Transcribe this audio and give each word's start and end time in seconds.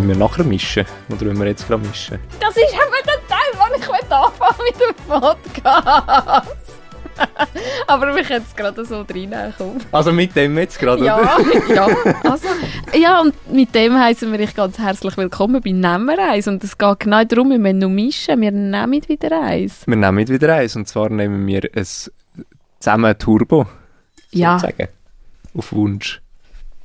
Wenn 0.00 0.08
wir 0.08 0.16
nachher 0.16 0.44
mischen 0.44 0.86
oder 1.10 1.26
wenn 1.26 1.38
wir 1.38 1.48
jetzt 1.48 1.68
gerade 1.68 1.86
mischen. 1.86 2.18
Das 2.40 2.56
ist 2.56 2.72
eben 2.72 3.04
der 3.04 3.28
Teil, 3.28 3.52
wo 3.52 3.74
ich 3.74 3.86
mit 3.86 4.10
anfangen 4.10 4.64
mit 4.64 4.80
dem 4.80 4.94
Podcast. 5.06 6.56
Aber 7.86 8.12
mich 8.14 8.30
jetzt 8.30 8.56
gerade 8.56 8.82
so 8.86 9.02
reinkommen. 9.02 9.82
Also 9.92 10.10
mit 10.10 10.34
dem 10.34 10.56
jetzt 10.56 10.78
gerade, 10.78 11.04
Ja, 11.04 11.18
oder? 11.18 11.74
ja, 11.74 11.88
also, 12.24 12.48
ja, 12.98 13.20
und 13.20 13.34
mit 13.52 13.74
dem 13.74 13.98
heißen 13.98 14.32
wir 14.32 14.38
dich 14.38 14.54
ganz 14.54 14.78
herzlich 14.78 15.18
willkommen 15.18 15.60
bei 15.60 15.70
Nehmen 15.70 16.06
wir 16.06 16.30
eins. 16.30 16.48
Und 16.48 16.64
es 16.64 16.78
geht 16.78 17.00
genau 17.00 17.22
darum, 17.24 17.50
wir 17.50 17.58
müssen 17.58 17.80
noch 17.80 17.90
mischen, 17.90 18.40
wir 18.40 18.52
nehmen 18.52 19.06
wieder 19.06 19.38
eins. 19.42 19.86
Wir 19.86 19.96
nehmen 19.96 20.26
wieder 20.26 20.54
eins 20.54 20.76
und 20.76 20.88
zwar 20.88 21.10
nehmen 21.10 21.46
wir 21.46 21.68
ein 21.76 21.86
zusammen 22.78 23.18
Turbo, 23.18 23.66
Ja, 24.30 24.58
sozusagen, 24.58 24.88
auf 25.54 25.72
Wunsch 25.72 26.22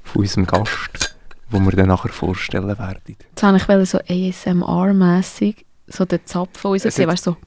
von 0.04 0.24
unserem 0.24 0.48
Gast, 0.48 1.15
wo 1.56 1.60
wir 1.60 1.72
dann 1.72 1.88
nachher 1.88 2.10
vorstellen 2.10 2.68
werden. 2.68 3.02
jetzt 3.08 3.68
wollte 3.68 3.82
ich 3.84 3.90
so 3.90 4.00
ASMR-mässig 4.00 5.66
so 5.88 6.06
den 6.06 6.20
Zapfen 6.26 6.72
rausziehen, 6.72 7.10
weißt 7.10 7.24
so. 7.24 7.38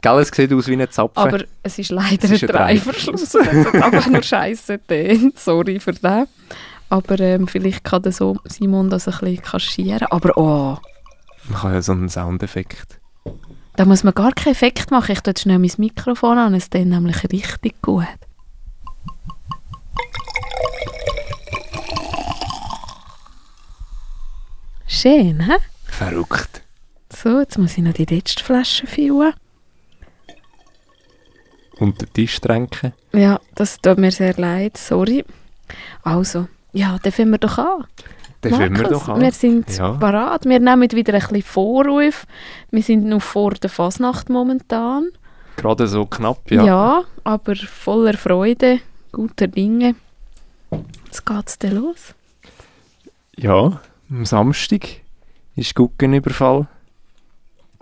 Gell, 0.00 0.18
es 0.18 0.28
sieht 0.28 0.52
aus 0.52 0.68
wie 0.68 0.74
ein 0.80 0.90
Zapfen. 0.90 1.16
Aber 1.16 1.44
es 1.62 1.78
ist 1.78 1.90
leider 1.90 2.24
Es 2.24 2.30
ist 2.30 2.42
ein 2.42 2.48
Dreiverschluss. 2.48 3.34
Einfach 3.36 4.06
nur 4.06 4.22
Scheiße 4.22 4.78
getönt. 4.78 5.38
Sorry 5.38 5.80
für 5.80 5.92
das. 5.92 6.28
Aber 6.90 7.18
ähm, 7.20 7.48
vielleicht 7.48 7.84
kann 7.84 8.02
der 8.02 8.12
so 8.12 8.36
Simon 8.44 8.90
das 8.90 9.08
ein 9.08 9.18
bisschen 9.18 9.42
kaschieren. 9.42 10.06
Aber 10.10 10.36
oh, 10.36 10.76
Man 11.48 11.60
kann 11.60 11.72
ja 11.72 11.82
so 11.82 11.92
einen 11.92 12.08
Soundeffekt. 12.10 13.00
da 13.76 13.84
muss 13.86 14.04
man 14.04 14.14
gar 14.14 14.32
keinen 14.32 14.52
Effekt 14.52 14.90
machen. 14.90 15.12
Ich 15.12 15.20
tue 15.20 15.30
jetzt 15.30 15.40
schnell 15.40 15.58
mein 15.58 15.72
Mikrofon 15.78 16.38
an, 16.38 16.54
es 16.54 16.64
ist 16.64 16.74
nämlich 16.74 17.24
richtig 17.32 17.80
gut. 17.80 18.04
Schön, 24.86 25.40
hä? 25.40 25.56
Verrückt. 25.86 26.62
So, 27.10 27.40
jetzt 27.40 27.58
muss 27.58 27.76
ich 27.78 27.84
noch 27.84 27.92
die 27.94 28.04
letzte 28.04 28.42
Flasche 28.44 28.86
füllen. 28.86 29.32
Unter 31.78 32.06
den 32.06 32.12
Tisch 32.12 32.40
tränken. 32.40 32.92
Ja, 33.12 33.40
das 33.54 33.80
tut 33.80 33.98
mir 33.98 34.10
sehr 34.12 34.34
leid, 34.34 34.76
sorry. 34.76 35.24
Also, 36.02 36.46
ja, 36.72 36.98
dann 37.02 37.12
fangen 37.12 37.30
wir 37.32 37.38
doch 37.38 37.58
an. 37.58 37.84
Dann 38.42 38.52
fangen 38.52 38.76
wir 38.76 38.88
doch 38.88 39.08
an. 39.08 39.20
Wir 39.20 39.32
sind 39.32 39.70
Ja. 39.78 39.92
parat. 39.92 40.44
Wir 40.44 40.60
nehmen 40.60 40.90
wieder 40.92 41.14
ein 41.14 41.20
bisschen 41.20 41.42
Vorruf. 41.42 42.26
Wir 42.70 42.82
sind 42.82 43.04
noch 43.06 43.22
vor 43.22 43.52
der 43.54 43.70
Fasnacht 43.70 44.28
momentan. 44.28 45.08
Gerade 45.56 45.86
so 45.88 46.04
knapp, 46.04 46.50
Ja. 46.50 46.64
ja. 46.64 47.04
aber 47.24 47.56
voller 47.56 48.14
Freude, 48.14 48.80
guter 49.12 49.46
Dinge. 49.46 49.94
Jetzt 51.06 51.24
geht's 51.24 51.58
dann 51.58 51.76
los. 51.76 52.14
Ja, 53.36 53.80
am 54.14 54.24
Samstag 54.24 54.86
ist 55.56 55.74
Guggenüberfall. 55.74 56.68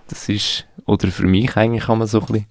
Das 0.09 0.29
ist, 0.31 0.67
oder 0.87 1.09
für 1.09 1.27
mich 1.27 1.57
eigentlich 1.57 1.85
kann 1.85 1.99
man 1.99 2.07
so 2.07 2.21
ein 2.21 2.27
bisschen 2.27 2.47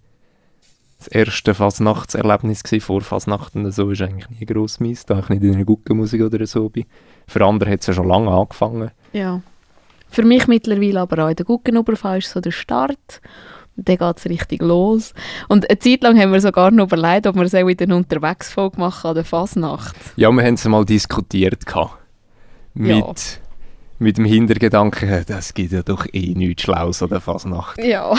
das 0.99 1.07
erste 1.07 1.55
Fasnachtserlebnis 1.55 2.63
gewesen, 2.63 2.81
vor 2.81 3.01
Fasnachten 3.01 3.65
und 3.65 3.71
so, 3.71 3.89
ist 3.89 4.03
eigentlich 4.03 4.29
nie 4.29 4.45
gross 4.45 4.79
mies, 4.79 5.07
da 5.07 5.17
ich 5.17 5.29
nicht 5.29 5.41
in 5.41 5.55
einer 5.55 5.65
Guggenmusik 5.65 6.21
oder 6.21 6.45
so 6.45 6.69
bin. 6.69 6.85
Für 7.27 7.43
andere 7.43 7.71
hat 7.71 7.79
es 7.79 7.87
ja 7.87 7.93
schon 7.93 8.07
lange 8.07 8.29
angefangen. 8.29 8.91
Ja. 9.13 9.41
Für 10.09 10.23
mich 10.23 10.45
mittlerweile 10.45 10.99
aber 10.99 11.25
auch 11.25 11.29
in 11.29 11.35
der 11.35 11.45
Guggenüberfall 11.45 12.19
ist 12.19 12.29
so 12.29 12.39
der 12.39 12.51
Start. 12.51 13.19
Und 13.77 13.89
dann 13.89 13.97
geht 13.97 14.17
es 14.17 14.25
richtig 14.25 14.61
los. 14.61 15.15
Und 15.47 15.67
eine 15.67 15.79
Zeit 15.79 16.03
lang 16.03 16.19
haben 16.19 16.33
wir 16.33 16.41
sogar 16.41 16.69
noch 16.69 16.85
überlegt, 16.85 17.25
ob 17.25 17.35
wir 17.35 17.43
es 17.43 17.55
auch 17.55 17.67
in 17.67 17.77
den 17.77 17.93
Unterwegsfolge 17.93 18.79
machen 18.79 19.07
an 19.07 19.15
der 19.15 19.25
Fasnacht. 19.25 19.95
Ja, 20.17 20.29
wir 20.29 20.43
haben 20.43 20.53
es 20.53 20.65
mal 20.65 20.85
diskutiert 20.85 21.65
gehabt. 21.65 21.97
Mit, 22.75 22.97
Ja. 22.97 23.13
Mit 24.01 24.17
dem 24.17 24.25
Hintergedanken, 24.25 25.23
das 25.27 25.53
gibt 25.53 25.71
ja 25.71 25.83
doch 25.83 26.07
eh 26.11 26.33
nichts 26.33 26.63
Schlaues 26.63 27.03
an 27.03 27.09
der 27.09 27.21
Fasnacht. 27.21 27.77
Ja. 27.83 28.13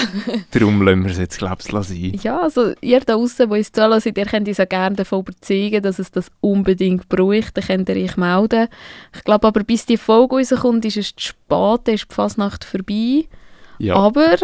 Darum 0.53 0.81
lassen 0.83 1.05
wir 1.05 1.11
es 1.11 1.19
jetzt, 1.19 1.39
glaube 1.39 1.59
ich, 1.61 1.69
sein. 1.69 2.21
Ja, 2.23 2.41
also 2.41 2.73
ihr 2.81 3.01
da 3.01 3.15
draußen, 3.15 3.51
die 3.51 3.57
uns 3.59 3.73
zuhören, 3.73 4.01
ihr 4.05 4.25
könnt 4.25 4.49
uns 4.49 4.61
auch 4.61 4.69
gerne 4.69 4.97
davon 4.97 5.21
überzeugen, 5.21 5.83
dass 5.83 5.99
es 5.99 6.13
das 6.13 6.31
unbedingt 6.41 7.09
braucht. 7.09 7.57
Dann 7.57 7.65
könnt 7.65 7.89
ihr 7.89 7.97
euch 7.97 8.17
melden. 8.17 8.69
Ich 9.15 9.25
glaube 9.25 9.49
aber, 9.49 9.65
bis 9.65 9.85
die 9.85 9.97
Folge 9.97 10.37
rauskommt, 10.37 10.85
ist 10.85 10.97
es 10.97 11.17
zu 11.17 11.29
spät, 11.29 11.81
dann 11.85 11.95
ist 11.95 12.11
die 12.11 12.15
Fasnacht 12.15 12.65
vorbei. 12.65 13.25
Ja, 13.79 13.97
Aber 13.97 14.37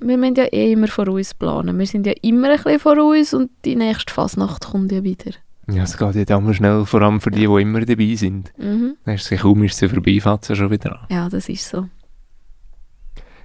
wir 0.00 0.18
müssen 0.18 0.34
ja 0.34 0.44
eh 0.44 0.72
immer 0.72 0.88
vor 0.88 1.08
uns 1.08 1.32
planen. 1.32 1.78
Wir 1.78 1.86
sind 1.86 2.06
ja 2.06 2.12
immer 2.20 2.50
ein 2.50 2.56
bisschen 2.56 2.80
vor 2.80 2.98
uns 2.98 3.32
und 3.32 3.50
die 3.64 3.76
nächste 3.76 4.12
Fasnacht 4.12 4.66
kommt 4.66 4.92
ja 4.92 5.02
wieder. 5.02 5.32
Ja 5.68 5.82
es 5.82 5.96
geht 5.96 6.14
ja 6.14 6.24
dann 6.24 6.44
mal 6.44 6.54
schnell, 6.54 6.84
vor 6.84 7.02
allem 7.02 7.20
für 7.20 7.30
die, 7.30 7.46
die 7.46 7.62
immer 7.62 7.84
dabei 7.84 8.14
sind. 8.14 8.52
Mhm. 8.58 8.96
Dann 9.04 9.14
ist 9.14 9.30
es 9.30 9.40
kaum 9.40 9.62
ist 9.64 9.76
sie 9.76 9.88
vorbei, 9.88 10.18
fängt 10.20 10.42
es 10.42 10.48
ja 10.48 10.54
schon 10.54 10.70
wieder 10.70 11.00
an. 11.00 11.06
Ja, 11.10 11.28
das 11.28 11.48
ist 11.48 11.68
so. 11.68 11.88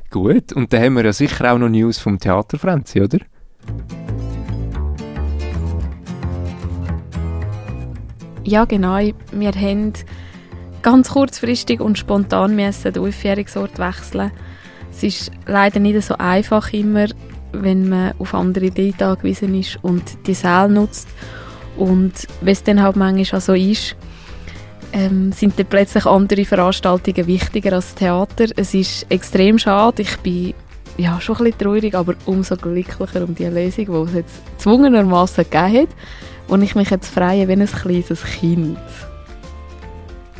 Gut, 0.10 0.52
und 0.54 0.74
dann 0.74 0.84
haben 0.84 0.94
wir 0.96 1.06
ja 1.06 1.14
sicher 1.14 1.54
auch 1.54 1.58
noch 1.58 1.70
News 1.70 1.98
vom 1.98 2.20
Theater 2.20 2.60
Franzi, 2.60 3.02
oder? 3.02 3.20
Ja, 8.44 8.66
genau. 8.66 8.98
Wir 9.32 9.52
haben 9.52 9.94
ganz 10.82 11.12
kurzfristig 11.12 11.80
und 11.80 11.98
spontan 11.98 12.56
müssen 12.56 12.92
den 12.92 13.04
Aufjährungsort 13.04 13.80
wechseln. 13.80 14.32
Es 14.92 15.04
ist 15.04 15.32
leider 15.46 15.80
nicht 15.80 16.02
so 16.02 16.16
einfach 16.18 16.74
immer, 16.74 17.06
wenn 17.54 17.88
man 17.88 18.14
auf 18.20 18.34
andere 18.34 18.68
Leute 18.68 19.06
angewiesen 19.06 19.56
ist 19.56 19.80
und 19.82 20.28
die 20.28 20.34
Säle 20.34 20.70
nutzt. 20.70 21.08
Und 21.78 22.14
wenn 22.42 22.54
es 22.54 22.64
dann 22.64 22.82
halt 22.82 22.96
manchmal 22.96 23.40
auch 23.40 23.44
so 23.44 23.54
ist, 23.54 23.96
ähm, 24.94 25.32
sind 25.32 25.58
dann 25.58 25.66
plötzlich 25.68 26.06
andere 26.06 26.44
Veranstaltungen 26.46 27.26
wichtiger 27.28 27.74
als 27.74 27.88
das 27.88 27.96
Theater. 27.96 28.46
Es 28.56 28.74
ist 28.74 29.06
extrem 29.10 29.58
schade. 29.58 30.02
Ich 30.02 30.18
bin 30.18 30.54
ja, 30.98 31.20
schon 31.22 31.38
ein 31.38 31.44
bisschen 31.46 31.60
traurig, 31.60 31.96
aber 31.96 32.16
umso 32.26 32.56
glücklicher 32.58 33.24
um 33.24 33.34
die 33.34 33.46
Lösung, 33.46 33.86
die 33.86 34.10
es 34.10 34.14
jetzt 34.16 34.42
zwungenermassen 34.58 35.46
gegeben 35.46 35.84
hat. 35.84 35.90
Und 36.50 36.62
ich 36.64 36.76
mich 36.76 36.90
jetzt 36.90 37.08
freue 37.08 37.48
wie 37.48 37.54
ein 37.54 37.66
kleines 37.66 38.24
Kind. 38.24 38.78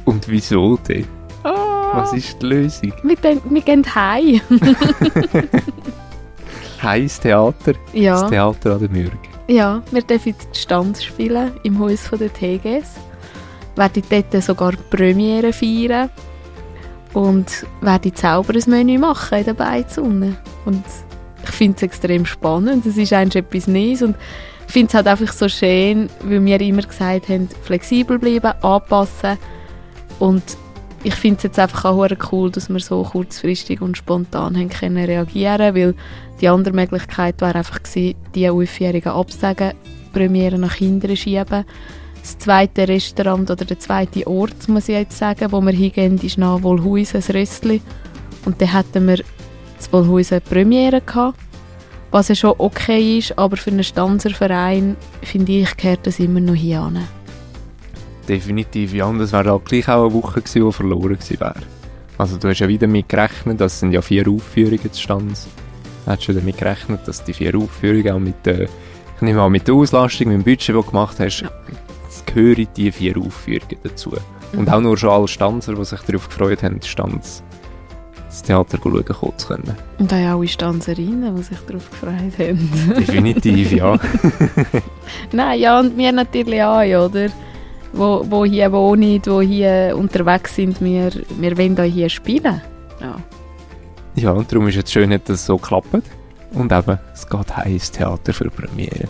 Und 0.04 0.28
wieso 0.28 0.78
denn? 0.78 1.06
Was 1.44 2.12
ist 2.14 2.42
die 2.42 2.46
Lösung? 2.48 2.94
Wir, 3.04 3.16
den- 3.16 3.42
wir 3.50 3.62
gehen 3.62 3.86
heim. 3.96 4.42
Heiß 6.84 7.20
Theater, 7.20 7.74
das 7.74 7.78
ja, 7.94 8.30
Theater 8.30 8.74
an 8.74 8.80
der 8.80 8.90
Mürge. 8.90 9.18
Ja, 9.52 9.84
wir 9.92 10.02
dürfen 10.02 10.34
die 10.54 10.58
Stanz 10.58 11.04
spielen 11.04 11.52
im 11.64 11.78
Haus 11.80 12.10
der 12.10 12.32
TGS. 12.32 12.96
Werden 13.76 14.04
dort 14.10 14.44
sogar 14.44 14.72
die 14.72 14.78
Premiere 14.90 15.52
feiern. 15.52 16.10
Und 17.14 17.66
werden 17.82 18.14
selber 18.16 18.54
ein 18.54 18.64
Menü 18.68 18.98
machen 18.98 19.40
in 19.40 19.46
der 19.46 19.54
Beizunne. 19.54 20.38
Und 20.66 20.84
ich 21.44 21.52
finde 21.52 21.76
es 21.76 21.84
extrem 21.84 22.26
spannend. 22.26 22.86
Es 22.86 22.96
ist 22.96 23.12
eigentlich 23.12 23.44
etwas 23.44 23.68
Neues. 23.68 24.02
Und 24.02 24.16
ich 24.68 24.72
finde 24.72 24.88
es 24.88 24.94
halt 24.94 25.08
einfach 25.08 25.34
so 25.34 25.50
schön, 25.50 26.10
weil 26.24 26.46
wir 26.46 26.62
immer 26.62 26.84
gesagt 26.84 27.28
haben, 27.28 27.50
flexibel 27.64 28.18
bleiben, 28.18 28.54
anpassen. 28.62 29.38
Und 30.20 30.44
ich 31.04 31.16
finde 31.16 31.38
es 31.38 31.44
jetzt 31.44 31.60
einfach 31.60 31.86
auch 31.86 32.08
cool, 32.32 32.52
dass 32.52 32.70
wir 32.70 32.80
so 32.80 33.04
kurzfristig 33.04 33.82
und 33.82 33.98
spontan 33.98 34.56
haben 34.56 34.70
können 34.70 35.04
reagieren 35.04 35.76
weil 35.76 35.96
die 36.40 36.48
andere 36.48 36.74
Möglichkeit 36.74 37.42
wäre 37.42 37.56
einfach 37.56 37.82
gewesen, 37.84 38.16
die 38.36 38.50
Aufjährigen 38.50 39.12
absagen, 39.12 39.74
Premiere 40.14 40.58
nach 40.58 40.74
hinten 40.74 41.16
schieben. 41.16 41.66
Das 42.22 42.38
zweite 42.38 42.88
Restaurant 42.88 43.50
oder 43.50 43.66
der 43.66 43.80
zweite 43.80 44.28
Ort, 44.28 44.68
muss 44.68 44.90
ich 44.90 44.96
jetzt 44.96 45.18
sagen, 45.18 45.52
wo 45.52 45.62
wir 45.62 45.72
hingehen, 45.72 46.20
ist 46.22 46.38
nach 46.38 46.62
Wohlhuisen, 46.62 47.20
das 47.20 47.34
Röstli. 47.34 47.82
Und 48.46 48.62
dann 48.62 48.74
hätten 48.74 49.08
wir 49.08 49.24
das 49.78 49.92
Wohlhuisen 49.92 50.42
Premiere 50.42 51.02
gehabt, 51.02 51.40
was 52.12 52.28
ja 52.28 52.36
schon 52.36 52.56
okay 52.58 53.20
ist, 53.20 53.38
aber 53.38 53.58
für 53.58 53.72
einen 53.72 53.84
Stanzerverein, 53.84 54.98
finde 55.24 55.54
ich, 55.54 55.78
gehört 55.78 56.06
das 56.06 56.20
immer 56.20 56.40
noch 56.40 56.56
hier 56.56 56.82
an. 56.82 57.08
Definitiv, 58.28 58.94
ja. 58.94 59.06
Und 59.06 59.20
es 59.20 59.32
wäre 59.32 59.52
halt 59.52 59.66
gleich 59.66 59.88
auch 59.88 60.06
eine 60.06 60.14
Woche 60.14 60.42
gewesen, 60.42 60.66
die 60.66 60.72
verloren 60.72 61.18
gewesen 61.18 61.40
wäre. 61.40 61.56
Also 62.18 62.38
du 62.38 62.50
hast 62.50 62.60
ja 62.60 62.68
wieder 62.68 62.88
damit 62.88 63.10
gerechnet, 63.10 63.60
das 63.60 63.80
sind 63.80 63.94
ja 63.94 64.02
vier 64.02 64.28
Aufführungen 64.28 64.92
zustande. 64.92 65.34
Du 66.06 66.12
hast 66.12 66.24
schon 66.24 66.36
damit 66.36 66.58
gerechnet, 66.58 67.08
dass 67.08 67.24
die 67.24 67.34
vier 67.34 67.56
Aufführungen 67.56 68.12
auch 68.12 68.20
mit 68.20 68.46
der, 68.46 68.64
ich 68.64 69.22
nehme 69.22 69.42
an, 69.42 69.52
mit 69.52 69.68
der 69.68 69.76
Auslastung, 69.76 70.28
mit 70.28 70.38
dem 70.38 70.44
Budget, 70.44 70.76
das 70.76 70.86
du 70.86 70.92
gemacht 70.92 71.20
hast, 71.20 71.46
es 72.10 72.26
gehören 72.26 72.68
die 72.76 72.92
vier 72.92 73.18
Aufführungen 73.18 73.78
dazu. 73.84 74.14
Und 74.54 74.70
auch 74.70 74.82
nur 74.82 74.98
schon 74.98 75.10
alle 75.10 75.28
Stanzer, 75.28 75.74
die 75.74 75.86
sich 75.86 76.02
darauf 76.02 76.28
gefreut 76.28 76.62
haben, 76.64 76.82
Stanz 76.82 77.44
das 78.32 78.44
Theater 78.44 78.80
schauen 78.82 79.38
zu 79.38 79.48
können. 79.48 79.76
Und 80.00 80.14
auch 80.14 80.16
alle 80.16 80.48
Stanzerinnen, 80.48 81.36
die 81.36 81.44
sich 81.44 81.60
darauf 81.68 81.90
gefreut 81.90 82.40
haben. 82.40 82.72
Definitiv, 82.98 83.74
ja. 83.74 84.00
Nein, 85.34 85.60
ja, 85.60 85.80
und 85.80 85.98
wir 85.98 86.12
natürlich 86.14 86.64
auch, 86.64 87.10
oder? 87.10 87.28
Wo, 87.94 88.26
wo 88.30 88.46
hier 88.46 88.72
wohnen, 88.72 89.22
wo 89.26 89.42
hier 89.42 89.96
unterwegs 89.98 90.56
sind, 90.56 90.82
wir, 90.82 91.12
wir 91.40 91.58
wollen 91.58 91.78
auch 91.80 91.84
hier 91.84 92.10
spielen. 92.10 92.62
Ja. 93.02 93.22
Ja, 94.16 94.32
und 94.32 94.52
darum 94.52 94.68
ist 94.68 94.78
es 94.78 94.92
schön, 94.92 95.10
dass 95.10 95.22
es 95.30 95.46
so 95.46 95.58
klappt. 95.58 95.94
Und 96.54 96.72
eben, 96.72 97.00
es 97.14 97.28
geht 97.28 97.58
heiß 97.58 97.92
Theater 97.92 98.34
für 98.34 98.46
die 98.46 98.50
Premiere. 98.50 99.08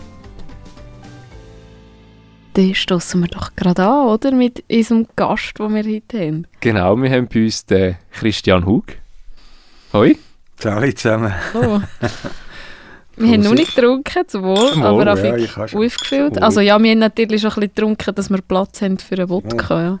dann 2.54 2.74
stoßen 2.74 3.20
wir 3.20 3.28
doch 3.28 3.54
gerade 3.56 3.84
an, 3.84 4.08
oder? 4.08 4.30
Mit 4.32 4.62
unserem 4.70 5.06
Gast, 5.16 5.58
den 5.58 5.74
wir 5.74 5.84
heute 5.84 6.20
haben. 6.20 6.46
Genau, 6.60 6.96
wir 6.96 7.10
haben 7.10 7.28
bei 7.28 7.44
uns 7.44 7.64
den 7.66 7.96
Christian 8.12 8.66
Hug. 8.66 8.84
Hoi. 9.92 10.16
Alle 10.64 10.94
zusammen. 10.94 11.32
Oh. 11.54 11.80
Wir 13.16 13.32
haben 13.32 13.42
noch 13.42 13.52
nicht 13.52 13.74
getrunken, 13.74 14.26
zum 14.26 14.42
Wohl, 14.42 14.56
Wohl, 14.76 14.82
aber 15.08 15.24
ja, 15.24 15.32
auch 15.32 15.36
ich 15.36 15.56
aufgefüllt. 15.58 16.42
Also 16.42 16.60
ja, 16.60 16.82
wir 16.82 16.90
haben 16.90 16.98
natürlich 16.98 17.42
schon 17.42 17.50
ein 17.50 17.54
bisschen 17.54 17.74
getrunken, 17.74 18.14
dass 18.14 18.30
wir 18.30 18.40
Platz 18.40 18.80
haben 18.80 18.98
für 18.98 19.16
einen 19.16 19.28
Wodka, 19.28 19.82
ja. 19.82 20.00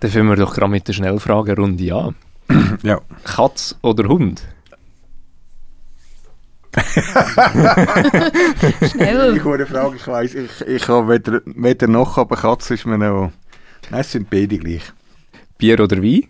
Dann 0.00 0.10
fangen 0.10 0.28
wir 0.28 0.36
doch 0.36 0.54
gerade 0.54 0.70
mit 0.70 0.86
der 0.86 0.92
Schnellfragerunde 0.92 1.94
an. 1.94 2.14
Ja. 2.82 3.00
Katz 3.24 3.74
oder 3.80 4.06
Hund? 4.08 4.42
Schnell. 8.90 9.36
Ich 9.36 9.46
eine 9.46 9.66
Frage, 9.66 9.96
ich 9.96 10.06
weiss, 10.06 10.34
ich, 10.34 10.60
ich 10.66 10.88
habe 10.88 11.08
weder, 11.08 11.40
weder 11.46 11.86
noch, 11.86 12.18
aber 12.18 12.36
Katze 12.36 12.74
ist 12.74 12.84
mir 12.84 12.98
noch... 12.98 13.32
Nein, 13.90 14.00
es 14.00 14.12
sind 14.12 14.28
beide 14.28 14.58
gleich. 14.58 14.92
Bier 15.58 15.80
oder 15.80 16.02
Wein? 16.02 16.28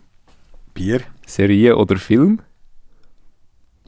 Bier, 0.73 1.01
Serie 1.25 1.75
oder 1.75 1.97
Film? 1.97 2.41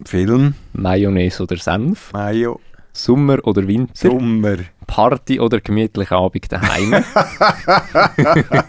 Film, 0.06 0.54
Mayonnaise 0.74 1.42
oder 1.44 1.58
Senf? 1.58 2.14
Mayo, 2.14 2.60
Sommer 2.94 3.40
oder 3.46 3.68
Winter? 3.68 3.94
Sommer. 4.10 4.58
Party 4.86 5.40
oder 5.40 5.60
gemütlicher 5.60 6.18
Abend 6.18 6.52
daheim? 6.52 7.04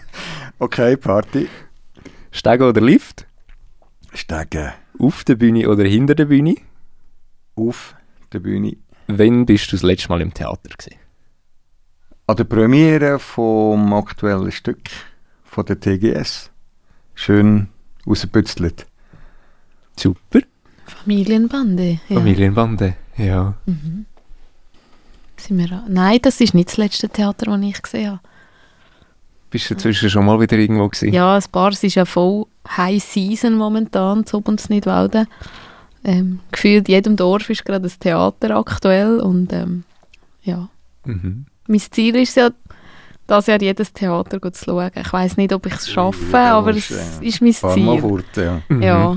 Okay, 0.61 0.97
Party. 0.97 1.49
Steigen 2.33 2.65
oder 2.65 2.81
Lift? 2.81 3.29
Steigen 4.13 4.73
Auf 4.99 5.23
der 5.23 5.37
Bühne 5.37 5.69
oder 5.69 5.85
hinter 5.85 6.17
der 6.17 6.25
Bühne? 6.25 6.57
auf 7.55 7.95
der 8.33 8.41
Bühne. 8.41 8.77
Wann 9.07 9.47
bist 9.47 9.69
du 9.71 9.77
das 9.77 9.83
letzte 9.85 10.09
Mal 10.09 10.21
im 10.21 10.35
Theater 10.35 10.69
gewesen? 10.77 10.97
An 12.27 12.37
der 12.37 12.45
Premiere 12.45 13.19
vom 13.21 13.93
aktuellen 13.95 14.51
Stück 14.53 14.89
von 15.45 15.65
der 15.67 15.79
TGS. 15.81 16.51
Schön 17.19 17.67
rausgebützelt. 18.07 18.87
Super. 19.97 20.39
Familienbande. 20.87 21.99
Ja. 22.09 22.17
Familienbande. 22.17 22.95
Ja. 23.17 23.55
Sind 25.37 25.59
wir 25.59 25.73
an- 25.73 25.93
Nein, 25.93 26.21
das 26.23 26.41
ist 26.41 26.55
nicht 26.55 26.69
das 26.69 26.77
letzte 26.77 27.09
Theater, 27.09 27.47
das 27.47 27.61
ich 27.61 27.83
gesehen 27.83 28.11
habe. 28.13 28.21
Bist 29.51 29.69
du 29.69 29.75
inzwischen 29.75 30.11
schon 30.11 30.27
mal 30.27 30.39
wieder 30.39 30.57
irgendwo 30.57 30.87
gewesen? 30.89 31.13
Ja, 31.13 31.35
ein 31.35 31.43
paar, 31.51 31.71
es 31.73 31.83
ist 31.83 31.97
ja 31.97 32.05
voll 32.05 32.47
High 32.77 33.03
Season 33.03 33.55
momentan, 33.57 34.25
zu 34.25 34.39
uns 34.39 34.69
nicht 34.69 34.87
Walden. 34.87 35.27
Ähm, 36.05 36.39
gefühlt 36.53 36.89
in 36.89 36.95
jedem 36.95 37.17
Dorf 37.17 37.51
ist 37.51 37.65
gerade 37.65 37.89
ein 37.89 37.93
Theater 37.99 38.57
aktuell 38.57 39.19
und 39.19 39.53
ähm, 39.53 39.83
ja. 40.43 40.69
Mhm. 41.05 41.47
Mein 41.67 41.81
Ziel 41.81 42.15
ist 42.15 42.37
ja, 42.37 42.51
das 43.29 43.47
Jahr 43.47 43.61
jedes 43.63 43.93
Theater 43.93 44.41
gut 44.41 44.57
zu 44.57 44.65
schauen. 44.65 44.91
Ich 44.95 45.13
weiß 45.13 45.37
nicht, 45.37 45.53
ob 45.53 45.65
ich 45.67 45.75
es 45.75 45.89
schaffe, 45.89 46.19
Ja, 46.33 46.59
aber 46.59 46.71
es 46.71 46.91
äh, 46.91 47.25
ist 47.27 47.41
mein 47.41 47.53
Fahr 47.53 47.77
mal 47.77 47.93
Ziel. 48.01 48.01
fort, 48.11 48.37
ja. 48.37 48.61
Mhm. 48.69 48.83
Ja, 48.83 49.17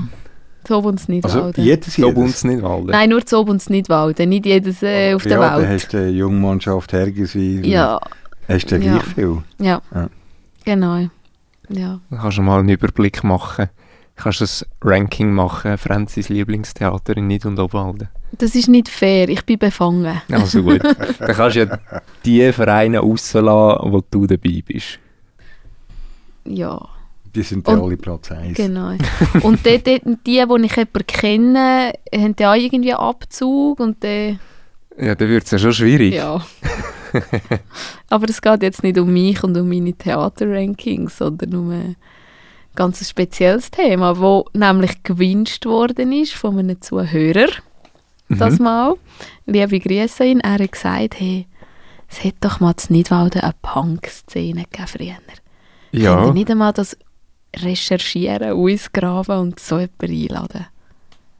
zu 0.64 0.76
uns 0.78 1.08
nicht 1.08 1.24
Also 1.24 1.50
jedes 1.56 1.94
So 1.96 2.06
jedes. 2.06 2.18
uns 2.18 2.44
nicht 2.44 2.62
Walden. 2.62 2.90
Nein, 2.90 3.08
nur 3.10 3.26
zu 3.26 3.40
uns 3.40 3.68
nicht 3.68 3.88
Walden, 3.88 4.28
nicht 4.28 4.46
jedes 4.46 4.80
äh, 4.82 5.14
auf 5.14 5.24
der 5.24 5.32
ja, 5.40 5.50
dann 5.50 5.62
Welt. 5.62 5.82
hast 5.82 5.92
du 5.92 6.06
die 6.06 6.16
Jungmannschaft 6.18 6.92
Hergiswil. 6.92 7.66
Ja, 7.66 7.98
Hast 8.48 8.70
du 8.70 8.76
Ja. 8.76 8.92
gleich 8.98 9.02
viel. 9.14 9.38
ja, 9.58 9.80
Ja. 9.94 10.08
genau. 10.64 10.96
Ja. 11.68 12.00
Dann 12.10 12.18
kannst 12.20 12.38
du 12.38 12.42
mal 12.42 12.60
einen 12.60 12.68
Überblick 12.68 13.24
machen. 13.24 13.68
Kannst 14.22 14.40
ein 14.40 14.68
Ranking 14.82 15.32
machen, 15.32 15.76
Franzis 15.78 16.28
Lieblingstheater 16.28 17.16
in 17.16 17.26
Nid- 17.26 17.44
und 17.44 17.58
Obwalden. 17.58 18.08
Das 18.38 18.54
ist 18.54 18.68
nicht 18.68 18.88
fair, 18.88 19.28
ich 19.28 19.44
bin 19.44 19.58
befangen. 19.58 20.22
Also 20.30 20.62
gut. 20.62 20.80
Dann 21.18 21.34
kannst 21.34 21.56
du 21.56 21.64
ja 21.64 21.78
die 22.24 22.52
Vereine 22.52 23.00
rauslassen, 23.00 23.92
wo 23.92 24.00
du 24.08 24.26
dabei 24.26 24.62
bist. 24.64 25.00
Ja. 26.44 26.80
Die 27.34 27.42
sind 27.42 27.66
ja 27.66 27.80
alle 27.80 27.96
Platz 27.96 28.30
1. 28.30 28.56
Genau. 28.56 28.90
und 29.42 29.66
dort, 29.66 29.86
dort, 29.86 30.02
die, 30.04 30.16
die 30.24 30.30
ich 30.30 30.76
jemanden 30.76 31.06
kenne, 31.06 31.92
haben 32.14 32.36
ja 32.38 32.52
auch 32.52 32.56
irgendwie 32.56 32.92
einen 32.94 33.02
Abzug 33.02 33.80
und 33.80 34.04
dann, 34.04 34.38
Ja, 34.98 35.14
dann 35.14 35.28
wird 35.28 35.44
es 35.44 35.50
ja 35.50 35.58
schon 35.58 35.72
schwierig. 35.72 36.14
ja. 36.14 36.44
Aber 38.08 38.28
es 38.28 38.40
geht 38.40 38.62
jetzt 38.62 38.82
nicht 38.82 38.98
um 38.98 39.12
mich 39.12 39.42
und 39.42 39.56
um 39.56 39.68
meine 39.68 39.92
Theaterrankings, 39.92 41.18
sondern 41.18 41.54
um 41.54 41.70
ein 41.70 41.96
ganz 42.74 43.06
spezielles 43.08 43.70
Thema, 43.70 44.18
wo 44.20 44.46
nämlich 44.54 45.02
gewünscht 45.02 45.66
worden 45.66 46.12
ist 46.12 46.34
von 46.34 46.58
einem 46.58 46.80
Zuhörer, 46.80 47.48
das 48.28 48.58
Mhm. 48.58 48.64
Mal. 48.64 48.94
Liebe 49.46 49.78
Grüße 49.78 50.24
ihn. 50.24 50.40
Er 50.40 50.58
hat 50.58 50.72
gesagt, 50.72 51.20
hey, 51.20 51.46
es 52.08 52.24
hätte 52.24 52.38
doch 52.40 52.60
mal 52.60 52.76
zu 52.76 52.92
Nidwalden 52.92 53.42
eine 53.42 53.54
Punk-Szene 53.62 54.64
gegeben 54.64 54.86
früher. 54.86 55.14
Könnt 55.92 56.02
Ja, 56.04 56.26
ihr 56.26 56.32
nicht 56.32 56.50
einmal 56.50 56.72
das 56.72 56.96
recherchieren, 57.56 58.52
ausgraben 58.52 59.38
und 59.38 59.60
so 59.60 59.78
jemanden 59.78 60.10
einladen? 60.30 60.66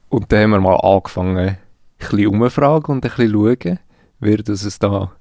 und 0.09 0.31
dann 0.31 0.43
haben 0.43 0.51
wir 0.51 0.59
mal 0.61 0.75
angefangen, 0.75 1.37
ein 1.37 1.57
bisschen 1.97 2.27
umfragen 2.27 2.91
und 2.91 3.05
ein 3.05 3.09
bisschen 3.09 3.31
schauen, 3.31 3.79
wer 4.19 4.37
das 4.37 4.63
es 4.63 4.77
da 4.77 5.11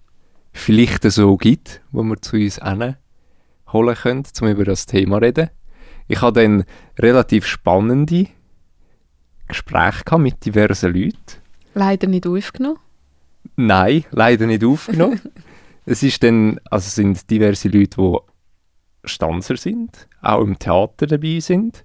vielleicht 0.52 1.02
so 1.10 1.34
gibt, 1.38 1.80
wo 1.92 2.02
wir 2.02 2.20
zu 2.20 2.36
uns 2.36 2.60
holen 2.60 3.94
können, 3.94 4.22
um 4.42 4.48
über 4.48 4.64
das 4.64 4.84
Thema 4.84 5.16
zu 5.18 5.24
reden. 5.24 5.50
Ich 6.08 6.20
hatte 6.20 6.42
dann 6.42 6.64
relativ 6.98 7.46
spannende 7.46 8.26
Gespräche 9.48 10.18
mit 10.18 10.44
diversen 10.44 10.94
Leuten. 10.94 11.40
Leider 11.74 12.06
nicht 12.06 12.26
aufgenommen. 12.26 12.78
Nein, 13.56 14.04
leider 14.10 14.46
nicht 14.46 14.64
aufgenommen. 14.64 15.20
es 15.86 16.02
ist 16.02 16.22
dann, 16.22 16.60
also 16.70 16.88
sind 16.88 17.28
diverse 17.30 17.68
Leute, 17.68 17.96
die 17.96 18.18
Stanzer 19.04 19.56
sind, 19.56 20.08
auch 20.20 20.42
im 20.42 20.58
Theater 20.58 21.06
dabei 21.06 21.40
sind. 21.40 21.84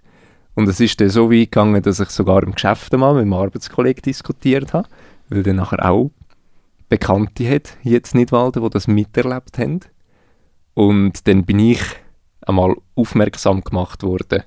Und 0.55 0.67
es 0.67 0.79
ist 0.79 0.99
dann 1.01 1.09
so 1.09 1.31
weit 1.31 1.51
gegangen, 1.51 1.81
dass 1.81 1.99
ich 1.99 2.09
sogar 2.09 2.43
im 2.43 2.53
Geschäft 2.53 2.91
mal 2.93 3.13
mit 3.13 3.21
einem 3.21 3.33
Arbeitskollegen 3.33 4.01
diskutiert 4.01 4.73
habe, 4.73 4.89
weil 5.29 5.43
dann 5.43 5.57
nachher 5.57 5.89
auch 5.89 6.11
Bekannte 6.89 7.49
hat, 7.49 7.77
jetzt 7.83 8.15
nicht 8.15 8.31
Walden, 8.31 8.63
die 8.63 8.69
das 8.69 8.87
miterlebt 8.87 9.57
haben. 9.57 9.81
Und 10.73 11.27
dann 11.27 11.43
bin 11.43 11.59
ich 11.59 11.81
einmal 12.47 12.75
aufmerksam 12.95 13.61
gemacht 13.61 14.03
worden 14.03 14.43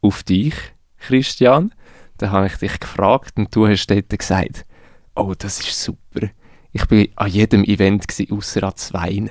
auf 0.00 0.22
dich, 0.22 0.54
Christian. 0.98 1.72
Da 2.18 2.30
habe 2.30 2.46
ich 2.46 2.56
dich 2.56 2.80
gefragt 2.80 3.34
und 3.36 3.54
du 3.54 3.66
hast 3.66 3.86
dort 3.88 4.08
gesagt, 4.08 4.64
oh, 5.14 5.34
das 5.36 5.60
ist 5.60 5.82
super. 5.82 6.28
Ich 6.72 6.86
bin 6.86 7.08
an 7.16 7.28
jedem 7.28 7.64
Event 7.64 8.06
gsi, 8.08 8.28
außer 8.30 8.62
an 8.62 8.76
zwei. 8.76 9.30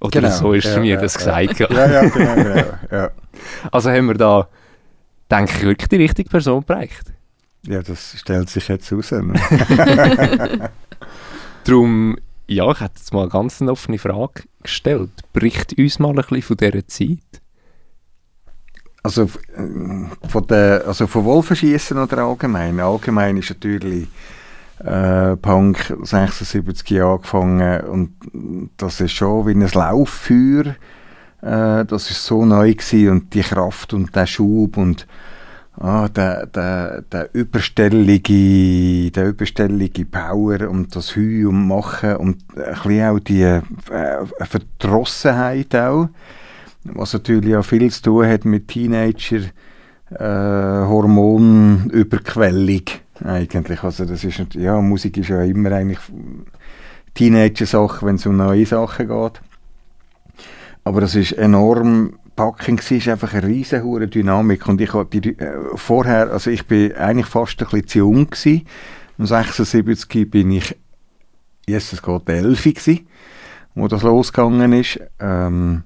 Oder 0.00 0.20
Genau, 0.20 0.30
so 0.30 0.52
ist 0.52 0.66
ja, 0.66 0.80
mir 0.80 0.94
ja, 0.94 1.00
das 1.00 1.16
gesagt. 1.16 1.58
Ja, 1.58 1.68
ja, 1.70 2.08
genau, 2.08 2.34
genau. 2.34 2.66
Ja. 2.90 3.10
Also 3.72 3.90
haben 3.90 4.06
wir 4.06 4.14
da, 4.14 4.48
denke 5.30 5.52
ich, 5.56 5.62
wirklich 5.62 5.88
die 5.88 5.96
richtige 5.96 6.28
Person 6.28 6.62
bereicht. 6.64 7.12
ja, 7.66 7.82
das 7.82 8.18
stellt 8.18 8.50
sich 8.50 8.68
jetzt 8.68 8.92
raus. 8.92 9.12
Ne? 9.12 9.34
Darum, 11.64 12.16
ja, 12.46 12.70
ich 12.70 12.80
hätte 12.80 12.98
jetzt 12.98 13.12
mal 13.12 13.22
eine 13.22 13.30
ganz 13.30 13.60
offene 13.62 13.98
Frage 13.98 14.44
gestellt. 14.62 15.10
Bericht 15.32 15.76
uns 15.78 15.98
mal 15.98 16.10
ein 16.10 16.16
bisschen 16.16 16.42
von 16.42 16.56
dieser 16.56 16.86
Zeit. 16.86 17.42
Also, 19.02 19.24
äh, 19.24 20.28
von 20.28 20.46
der, 20.46 20.84
also 20.86 21.06
von 21.06 21.24
Wolfenschießen 21.24 21.98
oder 21.98 22.18
allgemein? 22.18 22.80
Allgemein 22.80 23.36
ist 23.36 23.50
natürlich 23.50 24.08
äh, 24.78 25.36
Punk 25.36 25.94
76 26.02 26.88
Jahre 26.90 27.14
angefangen 27.14 27.80
und 27.82 28.70
das 28.76 29.00
ist 29.00 29.12
schon 29.12 29.46
wie 29.46 29.52
ein 29.52 29.68
Lauffeuer. 29.72 30.74
Äh, 31.42 31.84
das 31.84 32.10
ist 32.10 32.24
so 32.24 32.44
neu 32.44 32.72
gewesen 32.72 33.10
und 33.10 33.34
die 33.34 33.42
Kraft 33.42 33.92
und 33.92 34.14
der 34.16 34.26
Schub 34.26 34.76
und 34.76 35.06
ah, 35.78 36.08
der, 36.08 36.46
der, 36.46 37.02
der 37.02 37.34
überstellige, 37.34 39.10
der 39.10 39.28
überstellige 39.28 40.04
Power 40.04 40.68
und 40.68 40.94
das 40.94 41.16
Hü 41.16 41.46
und 41.46 41.68
Machen 41.68 42.16
und 42.16 42.42
ein 42.56 42.74
bisschen 42.74 43.08
auch 43.08 43.18
die 43.18 43.42
äh, 43.42 43.62
Verdrossenheit 44.40 45.74
auch 45.74 46.08
was 46.84 47.12
natürlich 47.14 47.56
auch 47.56 47.64
viel 47.64 47.90
zu 47.90 48.02
tun 48.02 48.26
hat 48.26 48.44
mit 48.44 48.68
Teenager 48.68 49.40
äh, 50.10 50.86
Hormonüberquellung 50.86 52.82
eigentlich. 53.24 53.82
Also 53.82 54.04
das 54.04 54.22
ist 54.24 54.54
ja 54.54 54.80
Musik 54.80 55.16
ist 55.16 55.28
ja 55.28 55.42
immer 55.42 55.72
eigentlich 55.72 56.00
Teenager-Sache, 57.14 58.04
wenn 58.06 58.16
es 58.16 58.26
um 58.26 58.36
neue 58.36 58.66
Sachen 58.66 59.08
geht. 59.08 59.40
Aber 60.84 61.00
das 61.00 61.14
ist 61.14 61.32
enorm 61.32 62.18
gewesen, 62.36 62.98
ist 62.98 63.08
einfach 63.08 63.32
eine 63.34 63.46
riesen 63.46 63.82
hure 63.82 64.08
Dynamik 64.08 64.66
und 64.66 64.80
ich 64.80 64.90
die, 65.12 65.38
äh, 65.38 65.76
vorher, 65.76 66.30
also 66.30 66.50
ich 66.50 66.66
bin 66.66 66.94
eigentlich 66.94 67.26
fast 67.26 67.60
ein 67.60 67.68
bisschen 67.68 67.86
zu 67.86 67.98
jung 67.98 68.30
gewesen. 68.30 68.66
Um 69.16 69.26
76 69.26 70.30
bin 70.30 70.50
ich, 70.50 70.76
yes, 71.66 71.92
es 71.92 72.02
geht 72.02 72.28
11 72.28 72.64
gewesen, 72.64 73.06
wo 73.74 73.88
das 73.88 74.02
losgegangen 74.02 74.72
ist. 74.72 75.00
Ähm, 75.20 75.84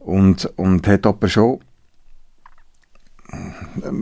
und, 0.00 0.46
und 0.56 0.86
hat 0.86 1.06
aber 1.06 1.28
schon 1.28 1.60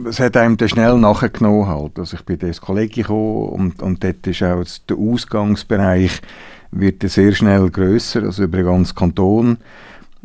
es 0.07 0.19
hat 0.19 0.37
einem 0.37 0.57
dann 0.57 0.69
schnell 0.69 0.97
nachgenommen 0.97 1.67
halt. 1.67 1.99
Also 1.99 2.15
ich 2.17 2.23
bin 2.23 2.39
ins 2.39 2.61
Kolleg 2.61 2.93
gekommen 2.93 3.49
und, 3.49 3.81
und 3.81 4.03
dort 4.03 4.25
ist 4.25 4.43
auch 4.43 4.63
der 4.87 4.97
Ausgangsbereich 4.97 6.21
wird 6.71 7.03
sehr 7.03 7.33
schnell 7.33 7.69
grösser, 7.69 8.23
also 8.23 8.43
über 8.43 8.57
den 8.57 8.65
ganzen 8.67 8.95
Kanton. 8.95 9.57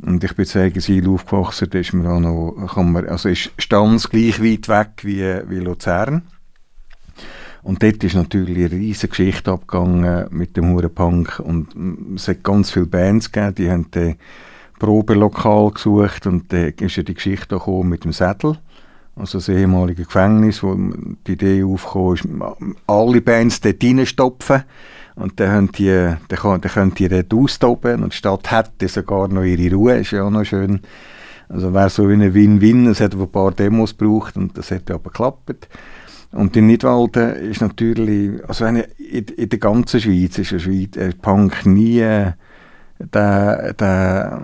Und 0.00 0.24
ich 0.24 0.34
bin 0.34 0.46
zu 0.46 0.58
Egensil 0.58 1.08
aufgewachsen, 1.08 1.68
da 1.70 1.78
ist 1.78 1.92
man 1.92 2.06
auch 2.06 2.20
noch, 2.20 2.74
kann 2.74 2.92
man, 2.92 3.06
also 3.06 3.28
ist 3.28 3.50
Stanz 3.58 4.08
gleich 4.08 4.42
weit 4.42 4.68
weg 4.68 4.90
wie, 5.02 5.22
wie 5.48 5.60
Luzern. 5.60 6.22
Und 7.62 7.82
dort 7.82 8.02
ist 8.02 8.14
natürlich 8.14 8.56
eine 8.56 8.72
riesige 8.72 9.08
Geschichte 9.08 9.52
abgegangen 9.52 10.26
mit 10.30 10.56
dem 10.56 10.72
Hurenpunk. 10.72 11.38
Und 11.38 12.16
es 12.16 12.26
hat 12.26 12.42
ganz 12.42 12.72
viele 12.72 12.86
Bands 12.86 13.30
gegeben, 13.30 13.54
die 13.54 13.70
haben 13.70 13.90
den 13.92 14.16
Probelokal 14.82 15.70
gesucht 15.70 16.26
und 16.26 16.52
da 16.52 16.64
ist 16.66 16.96
ja 16.96 17.04
die 17.04 17.14
Geschichte 17.14 17.54
gekommen 17.54 17.88
mit 17.88 18.02
dem 18.02 18.12
Sädel, 18.12 18.58
also 19.14 19.38
das 19.38 19.48
ehemalige 19.48 20.04
Gefängnis, 20.04 20.60
wo 20.60 20.76
die 21.24 21.34
Idee 21.34 21.62
aufkam, 21.62 22.14
ist, 22.14 22.26
alle 22.88 23.20
Bands 23.20 23.60
dort 23.60 23.84
reinstopfen 23.84 24.64
und 25.14 25.38
dann, 25.40 25.50
haben 25.50 25.72
die, 25.72 25.88
dann, 25.88 26.18
dann 26.28 26.60
können 26.60 26.94
die 26.94 27.08
dort 27.08 27.34
austoben 27.34 28.02
und 28.02 28.12
die 28.12 28.16
Stadt 28.16 28.50
hätte 28.50 28.88
sogar 28.88 29.28
noch 29.28 29.42
ihre 29.42 29.74
Ruhe, 29.74 29.98
ist 29.98 30.12
ja 30.12 30.24
auch 30.24 30.30
noch 30.30 30.44
schön. 30.44 30.80
Also 31.48 31.74
wäre 31.74 31.90
so 31.90 32.08
wie 32.08 32.14
ein 32.14 32.32
Win-Win, 32.34 32.86
es 32.86 33.00
hat 33.00 33.14
ein 33.14 33.28
paar 33.28 33.52
Demos 33.52 33.96
gebraucht 33.96 34.36
und 34.36 34.56
das 34.56 34.70
hat 34.70 34.90
aber 34.90 35.10
geklappt. 35.10 35.68
Und 36.32 36.56
in 36.56 36.66
Nidwalden 36.66 37.34
ist 37.50 37.60
natürlich, 37.60 38.42
also 38.48 38.64
in, 38.64 38.84
in 38.96 39.48
der 39.50 39.58
ganzen 39.58 40.00
Schweiz 40.00 40.38
ist 40.38 40.62
Schweiz, 40.62 40.96
äh, 40.96 41.12
Punk 41.20 41.66
nie 41.66 42.00
der, 42.00 43.74
der, 43.74 44.40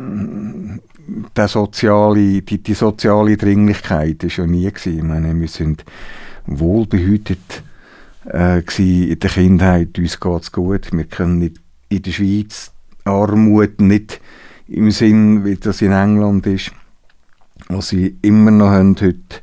der 1.35 1.49
soziale, 1.49 2.43
die, 2.43 2.63
die 2.63 2.75
soziale 2.75 3.39
Dringlichkeit 3.39 4.23
ist 4.25 4.37
ja 4.37 4.47
nie 4.47 4.71
gewesen. 4.71 4.99
Ich 4.99 5.03
meine, 5.03 5.39
wir 5.39 5.49
sind 5.49 5.85
wohlbehütet 6.47 7.63
äh, 8.31 8.63
in 8.79 9.19
der 9.19 9.31
Kindheit, 9.31 9.99
uns 9.99 10.21
geht 10.21 10.43
es 10.43 10.53
gut, 10.53 10.93
wir 10.93 11.05
können 11.05 11.39
nicht 11.39 11.61
in 11.89 12.03
der 12.03 12.11
Schweiz 12.11 12.73
Armut 13.05 13.81
nicht 13.81 14.21
im 14.69 14.91
Sinn, 14.91 15.45
wie 15.45 15.57
das 15.57 15.81
in 15.81 15.93
England 15.93 16.47
ist, 16.47 16.73
was 17.69 17.89
sie 17.89 18.19
immer 18.23 18.51
noch 18.51 18.69
haben 18.69 18.97
heute, 19.01 19.41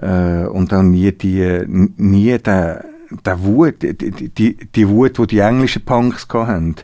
äh, 0.00 0.46
und 0.46 0.72
auch 0.72 0.82
nie 0.82 1.12
die, 1.12 1.62
nie 1.66 2.38
der, 2.38 2.84
der 3.24 3.42
Wut, 3.42 3.82
die, 3.82 3.94
die, 3.94 4.56
die 4.56 4.88
Wut, 4.88 5.18
die 5.18 5.26
die 5.26 5.38
englischen 5.40 5.84
Punks 5.84 6.26
hatten. 6.32 6.76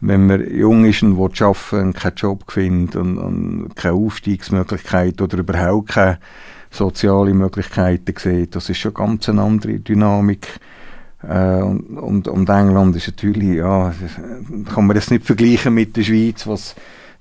Wenn 0.00 0.26
man 0.26 0.50
jung 0.52 0.84
ist 0.84 1.02
und 1.02 1.16
will 1.16 1.30
arbeiten 1.40 1.86
und 1.86 1.96
keinen 1.96 2.16
Job 2.16 2.50
findet 2.50 2.96
und, 2.96 3.18
und 3.18 3.76
keine 3.76 3.94
Aufstiegsmöglichkeit 3.94 5.20
oder 5.22 5.38
überhaupt 5.38 5.90
keine 5.90 6.18
soziale 6.70 7.32
Möglichkeiten 7.34 8.14
sieht, 8.18 8.56
das 8.56 8.68
ist 8.68 8.78
schon 8.78 8.94
ganz 8.94 9.28
eine 9.28 9.42
andere 9.42 9.78
Dynamik. 9.78 10.58
Äh, 11.28 11.62
und, 11.62 11.98
und, 11.98 12.28
und 12.28 12.48
England 12.48 12.96
ist 12.96 13.06
natürlich, 13.08 13.56
ja, 13.56 13.92
kann 14.72 14.86
man 14.86 14.94
das 14.94 15.10
nicht 15.10 15.24
vergleichen 15.24 15.74
mit 15.74 15.96
der 15.96 16.02
Schweiz, 16.02 16.46
was 16.46 16.74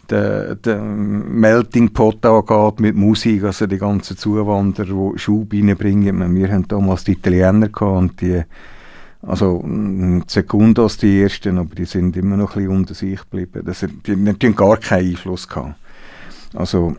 der, 0.09 0.55
der 0.55 0.81
Melting 0.81 1.93
Pot 1.93 2.25
angeht 2.25 2.79
mit 2.79 2.95
Musik, 2.95 3.43
also 3.43 3.65
die 3.67 3.77
ganzen 3.77 4.17
Zuwanderer, 4.17 5.13
die 5.13 5.19
Schub 5.19 5.53
reinbringen. 5.53 6.35
Wir 6.35 6.51
haben 6.51 6.67
damals 6.67 7.03
die 7.03 7.13
Italiener 7.13 7.69
gehabt 7.69 7.81
und 7.81 8.21
die, 8.21 8.41
also 9.21 9.63
Sekundos 10.27 10.97
die 10.97 11.21
ersten, 11.21 11.57
aber 11.57 11.75
die 11.75 11.85
sind 11.85 12.17
immer 12.17 12.37
noch 12.37 12.55
ein 12.55 12.63
bisschen 12.63 12.77
unter 12.77 12.93
sich 12.93 13.19
geblieben. 13.21 13.63
Das, 13.65 13.79
die, 13.79 14.15
die 14.15 14.47
haben 14.47 14.55
gar 14.55 14.77
keinen 14.77 15.09
Einfluss 15.09 15.47
gehabt. 15.47 15.75
Also, 16.53 16.95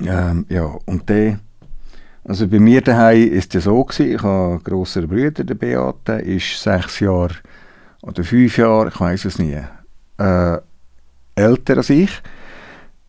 ähm, 0.00 0.46
ja, 0.48 0.64
und 0.84 1.08
der, 1.08 1.40
also 2.24 2.48
bei 2.48 2.58
mir 2.58 2.80
daheim 2.80 3.32
ist 3.32 3.54
es 3.54 3.64
so 3.64 3.84
gewesen, 3.84 4.14
ich 4.14 4.22
habe 4.22 4.52
einen 4.52 4.62
grossen 4.64 5.08
Bruder, 5.08 5.44
der 5.44 5.54
Beate, 5.54 6.12
ist 6.14 6.62
sechs 6.62 7.00
Jahre 7.00 7.34
oder 8.02 8.24
fünf 8.24 8.56
Jahre, 8.56 8.88
ich 8.88 8.98
weiß 8.98 9.26
es 9.26 9.38
nie, 9.38 9.60
äh, 10.18 10.58
älter 11.34 11.76
als 11.76 11.90
ich. 11.90 12.10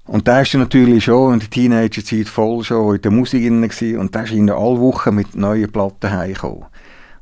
Und 0.08 0.28
der 0.28 0.42
ist 0.42 0.54
natürlich 0.54 1.06
schon 1.06 1.34
in 1.34 1.40
der 1.40 1.50
Teenagerzeit 1.50 2.28
voll 2.28 2.64
schon 2.64 2.96
in 2.96 3.02
der 3.02 3.12
Musik 3.12 3.44
drin 3.44 3.98
und 3.98 4.14
der 4.14 4.24
ist 4.24 4.34
in 4.34 4.52
alle 4.52 4.80
Wochen 4.80 5.16
mit 5.16 5.36
neuen 5.36 5.72
Platten 5.72 6.12
heimgekommen. 6.12 6.66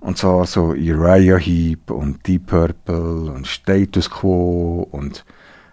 Und 0.01 0.17
zwar 0.17 0.45
so 0.45 0.71
Uriah 0.71 1.37
Heep 1.37 1.89
und 1.89 2.27
Deep 2.27 2.47
Purple 2.47 3.31
und 3.31 3.47
Status 3.47 4.09
Quo 4.09 4.85
und 4.91 5.23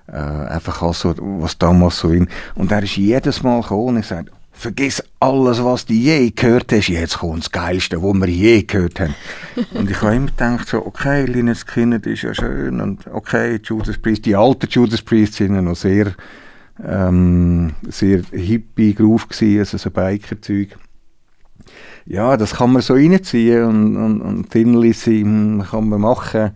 äh, 0.07 0.12
einfach 0.12 0.83
also, 0.83 1.15
was 1.19 1.59
damals 1.59 1.99
so 1.99 2.11
in... 2.11 2.29
Und 2.55 2.71
er 2.71 2.83
ist 2.85 2.97
jedes 2.97 3.43
Mal 3.43 3.61
gekommen 3.61 3.97
und 3.97 4.05
sagt, 4.05 4.31
vergiss 4.61 5.02
alles, 5.21 5.64
was 5.64 5.87
du 5.87 5.95
je 5.95 6.31
gehört 6.31 6.71
hast, 6.71 6.88
jetzt 6.88 7.19
kommt 7.19 7.45
das 7.45 7.50
Geilste, 7.50 8.02
was 8.02 8.14
wir 8.14 8.29
je 8.29 8.62
gehört 8.62 9.00
haben. 9.00 9.14
und 9.73 9.90
ich 9.90 10.02
habe 10.02 10.17
immer 10.17 10.26
gedacht, 10.26 10.69
so, 10.69 10.85
okay, 10.85 11.25
Lynyrd 11.25 11.57
Skynyrd 11.57 12.07
ist 12.07 12.23
ja 12.23 12.35
schön 12.35 12.79
und 12.83 13.07
okay, 13.07 13.59
Judas 13.64 13.97
Priest, 13.97 14.26
die 14.26 14.37
alten 14.37 14.69
Judas 14.69 15.00
Priest 15.00 15.35
sind 15.35 15.55
ja 15.55 15.62
noch 15.62 15.76
sehr, 15.76 16.12
ähm, 16.87 17.73
sehr 17.88 18.21
hippie 18.33 18.95
Groove 18.95 19.29
gewesen, 19.29 19.61
also 19.61 19.79
so 19.79 19.90
Biker-Zeug. 19.90 20.76
Ja, 22.05 22.37
das 22.37 22.57
kann 22.57 22.75
man 22.75 22.83
so 22.83 22.95
reinziehen 22.95 23.64
und, 23.64 23.97
und, 23.97 24.21
und 24.21 24.50
Thinlissy 24.50 25.23
kann 25.71 25.88
man 25.88 26.00
machen. 26.02 26.50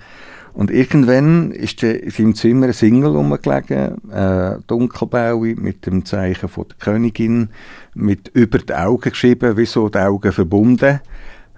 Und 0.55 0.71
irgendwann 0.71 1.51
ist 1.51 1.83
in 1.83 2.11
seinem 2.11 2.35
Zimmer 2.37 2.67
ein 2.67 2.73
Single 2.73 3.17
rumgelegen, 3.17 4.11
äh, 4.11 4.59
dunkelblaue, 4.69 5.57
mit 5.57 5.85
dem 5.85 6.05
Zeichen 6.05 6.49
von 6.49 6.67
der 6.69 6.77
Königin, 6.79 7.49
mit 7.95 8.29
über 8.35 8.59
die 8.59 8.73
Augen 8.73 9.11
geschrieben, 9.11 9.57
wie 9.57 9.67
so 9.67 9.89
die 9.89 9.99
Augen 9.99 10.31
verbunden. 10.31 11.01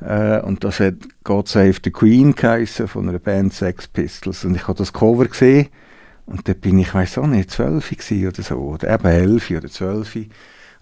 Äh, 0.00 0.40
und 0.40 0.64
das 0.64 0.80
hat 0.80 0.94
God 1.24 1.46
Save 1.46 1.74
the 1.84 1.90
Queen 1.90 2.34
geheissen, 2.34 2.88
von 2.88 3.06
einer 3.06 3.18
Band 3.18 3.52
Sex 3.52 3.86
Pistols. 3.86 4.46
Und 4.46 4.54
ich 4.54 4.66
habe 4.66 4.78
das 4.78 4.94
Cover 4.94 5.26
gesehen, 5.26 5.68
und 6.24 6.48
da 6.48 6.54
bin 6.54 6.78
ich, 6.78 6.94
weiß 6.94 7.18
auch 7.18 7.26
nicht, 7.26 7.50
zwölf 7.50 7.92
oder 7.92 8.42
so, 8.42 8.56
oder 8.56 8.92
eben 8.92 9.06
elf 9.06 9.50
oder 9.50 9.68
zwölf. 9.68 10.16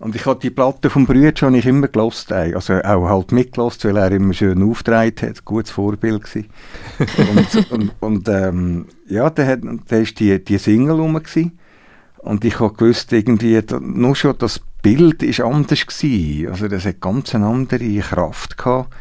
Und 0.04 0.14
ich 0.14 0.26
habe 0.26 0.38
die 0.38 0.50
Platte 0.50 0.90
vom 0.90 1.06
Brüder 1.06 1.32
schon 1.34 1.54
ich 1.54 1.64
immer 1.64 1.88
gelost, 1.88 2.30
also 2.30 2.74
auch 2.74 3.08
halt 3.08 3.32
mitgelost, 3.32 3.86
weil 3.86 3.96
er 3.96 4.12
immer 4.12 4.34
schön 4.34 4.62
aufgetragen 4.62 5.14
hat, 5.22 5.46
gutes 5.46 5.70
Vorbild 5.70 6.24
gewesen. 6.24 6.50
und, 7.30 7.72
und, 7.72 7.92
und 8.00 8.28
ähm, 8.28 8.86
ja, 9.08 9.30
da 9.30 9.46
hat, 9.46 9.60
da 9.88 9.96
ist 9.96 10.20
die, 10.20 10.44
die 10.44 10.58
Single 10.58 11.00
rum. 11.00 11.18
Und 12.18 12.44
ich 12.44 12.60
habe 12.60 12.74
gewusst, 12.74 13.14
irgendwie, 13.14 13.58
nur 13.80 14.14
schon 14.14 14.36
das 14.36 14.60
Bild 14.82 15.22
ist 15.22 15.40
anders 15.40 15.86
gewesen. 15.86 16.50
Also 16.50 16.68
das 16.68 16.84
hat 16.84 17.00
ganz 17.00 17.34
eine 17.34 17.46
andere 17.46 18.00
Kraft 18.00 18.58
gehabt. 18.58 18.92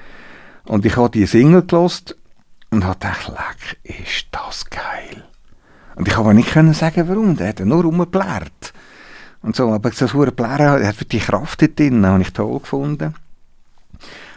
Und 0.64 0.86
ich 0.86 0.96
habe 0.96 1.10
die 1.10 1.26
Single 1.26 1.64
gelost 1.64 2.16
und 2.70 2.86
habe 2.86 3.00
gedacht, 3.00 3.28
leck, 3.28 4.00
ist 4.00 4.28
das 4.32 4.70
geil. 4.70 5.26
Und 5.98 6.08
ich 6.08 6.16
habe 6.16 6.34
nicht 6.34 6.54
sagen, 6.54 7.10
warum. 7.10 7.36
Der 7.36 7.50
hat 7.50 7.60
nur 7.60 7.84
rumgeblärt 7.84 8.74
und 9.44 9.56
so. 9.56 9.72
Aber 9.72 9.92
das 9.92 10.14
hure 10.14 10.32
Blären 10.32 10.86
hat 10.86 11.12
die 11.12 11.20
Kraft 11.20 11.62
dort 11.62 11.78
drin, 11.78 12.06
habe 12.06 12.22
ich 12.22 12.34
toll 12.34 12.60
gefunden. 12.60 13.14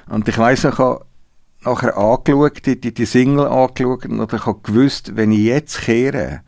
Und 0.09 0.29
ich 0.29 0.37
weiss, 0.37 0.65
ich 0.65 0.79
habe 0.79 1.05
nachher 1.65 2.53
die, 2.65 2.81
die, 2.81 2.95
die 2.95 3.07
Single 3.07 3.47
angeschaut 3.47 4.07
und 4.07 4.33
ich 4.33 4.47
habe 4.47 4.61
gewusst, 4.63 5.17
wenn 5.17 5.33
ich 5.33 5.41
jetzt 5.41 5.81
kehre 5.81 6.43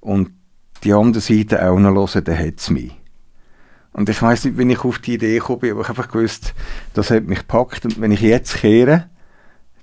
und 0.00 0.30
die 0.84 0.92
andere 0.92 1.22
Seite 1.22 1.64
auch 1.64 1.78
noch 1.78 1.94
höre, 1.94 2.20
dann 2.22 2.38
hat 2.38 2.54
es 2.58 2.70
mich. 2.70 2.92
Und 3.92 4.08
ich 4.08 4.20
weiss 4.20 4.44
nicht, 4.44 4.56
wenn 4.56 4.70
ich 4.70 4.84
auf 4.84 4.98
die 4.98 5.14
Idee 5.14 5.38
gekommen 5.38 5.60
bin, 5.60 5.72
aber 5.72 5.82
ich 5.82 5.88
habe 5.88 6.00
einfach 6.00 6.12
gewusst, 6.12 6.54
das 6.94 7.10
hat 7.10 7.24
mich 7.24 7.40
gepackt 7.40 7.84
und 7.84 8.00
wenn 8.00 8.12
ich 8.12 8.20
jetzt 8.20 8.56
kehre, 8.56 9.08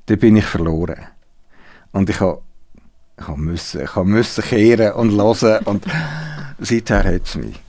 dann 0.07 0.19
bin 0.19 0.35
ich 0.35 0.45
verloren. 0.45 1.07
Und 1.91 2.09
ich 2.09 2.19
habe, 2.19 2.41
ich 3.19 3.27
müssen, 3.27 3.81
ich 3.81 3.95
müssen 3.95 4.43
kehren 4.43 4.93
und 4.93 5.11
hören 5.11 5.63
und 5.65 5.85
seither 6.59 7.03
hat 7.03 7.25
es 7.25 7.35
mich. 7.35 7.59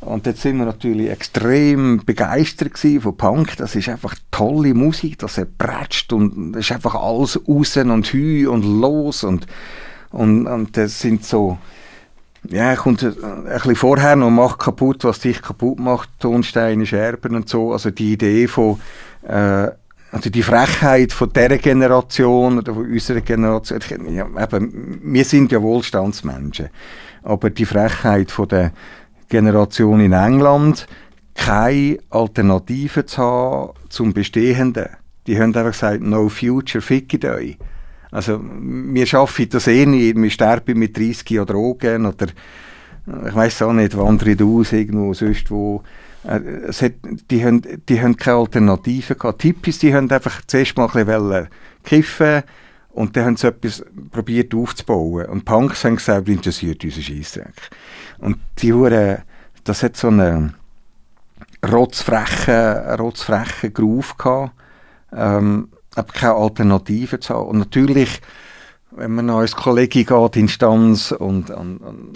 Und 0.00 0.24
jetzt 0.24 0.40
sind 0.40 0.56
wir 0.56 0.64
natürlich 0.64 1.10
extrem 1.10 2.02
begeistert 2.04 2.78
von 2.78 3.16
Punk. 3.16 3.56
Das 3.58 3.76
ist 3.76 3.88
einfach 3.88 4.14
tolle 4.30 4.72
Musik, 4.72 5.18
das 5.18 5.36
hat 5.36 5.58
prätscht 5.58 6.12
und 6.12 6.56
es 6.56 6.66
ist 6.66 6.72
einfach 6.72 6.94
alles 6.94 7.38
raus 7.46 7.76
und 7.76 8.06
hü 8.06 8.48
und 8.48 8.64
los 8.64 9.24
und, 9.24 9.46
und, 10.10 10.46
und 10.46 10.76
das 10.76 11.00
sind 11.00 11.24
so, 11.24 11.58
ja, 12.48 12.74
kommt 12.76 13.02
ein 13.02 13.44
bisschen 13.44 13.76
vorher 13.76 14.16
noch 14.16 14.30
macht 14.30 14.58
kaputt, 14.58 15.04
was 15.04 15.20
dich 15.20 15.42
kaputt 15.42 15.78
macht, 15.78 16.08
Tonsteine, 16.18 16.86
Scherben 16.86 17.34
und 17.34 17.50
so. 17.50 17.72
Also 17.72 17.90
die 17.90 18.14
Idee 18.14 18.48
von, 18.48 18.80
äh, 19.28 19.68
also 20.12 20.30
die 20.30 20.42
Frechheit 20.42 21.12
von 21.12 21.30
dieser 21.30 21.58
Generation 21.58 22.58
oder 22.58 22.72
von 22.72 22.90
unserer 22.90 23.20
Generation. 23.20 23.80
Ja, 24.14 24.26
eben, 24.42 25.00
wir 25.02 25.24
sind 25.26 25.52
ja 25.52 25.60
Wohlstandsmenschen. 25.60 26.70
Aber 27.22 27.50
die 27.50 27.66
Frechheit 27.66 28.30
von 28.30 28.48
der 28.48 28.72
Generation 29.30 30.00
in 30.00 30.12
England, 30.12 30.86
keine 31.34 31.98
Alternative 32.10 33.06
zu 33.06 33.22
haben 33.22 33.72
zum 33.88 34.12
Bestehenden. 34.12 34.88
Die 35.26 35.38
haben 35.38 35.54
einfach 35.54 35.72
gesagt, 35.72 36.02
no 36.02 36.28
future, 36.28 36.82
fickt 36.82 37.24
euch. 37.24 37.56
Also, 38.10 38.40
wir 38.42 39.06
schaffen 39.06 39.48
das 39.48 39.68
eh 39.68 39.86
nicht, 39.86 40.16
wir 40.16 40.30
sterben 40.30 40.78
mit 40.78 40.96
30 40.96 41.30
Jahren 41.30 41.46
Drogen 41.46 42.06
oder 42.06 42.26
ich 43.26 43.34
weiß 43.34 43.62
auch 43.62 43.72
nicht, 43.72 43.96
wandern 43.96 44.42
aus 44.42 44.72
irgendwo 44.72 45.14
sonst 45.14 45.50
wo. 45.50 45.82
Äh, 46.24 46.40
es 46.68 46.82
hat, 46.82 46.92
die, 47.30 47.44
haben, 47.44 47.62
die 47.88 48.00
haben 48.00 48.16
keine 48.16 48.38
Alternative 48.38 49.14
gehabt. 49.14 49.40
Tippis, 49.40 49.78
die 49.78 49.94
haben 49.94 50.10
einfach 50.10 50.42
zuerst 50.46 50.76
mal 50.76 50.88
ein 50.92 51.06
bisschen 51.06 51.48
kiffen 51.82 52.42
und 52.90 53.16
dann 53.16 53.24
haben 53.24 53.36
sie 53.36 53.48
etwas 53.48 53.84
probiert 54.10 54.54
aufzubauen. 54.54 55.26
Und 55.26 55.44
Punks 55.44 55.84
haben 55.84 55.96
gesagt, 55.96 56.28
interessiert 56.28 56.84
unseren 56.84 57.02
Scheissdreck. 57.02 57.70
Und 58.20 58.38
die 58.58 58.72
Hure, 58.72 59.22
das 59.64 59.82
hat 59.82 59.96
so 59.96 60.08
einen 60.08 60.54
rotzfrechen, 61.66 62.94
rotzfrechen 62.98 63.72
Groove 63.72 64.16
gehabt, 64.16 64.52
ähm, 65.12 65.68
aber 65.94 66.12
keine 66.12 66.34
Alternative 66.34 67.20
zu 67.20 67.34
haben. 67.34 67.48
Und 67.48 67.58
natürlich, 67.58 68.20
wenn 68.92 69.14
man 69.14 69.30
als 69.30 69.54
Kollege 69.54 70.04
geht, 70.04 70.36
Instanz 70.36 71.12
und, 71.12 71.50
und, 71.50 71.78
und 71.78 72.10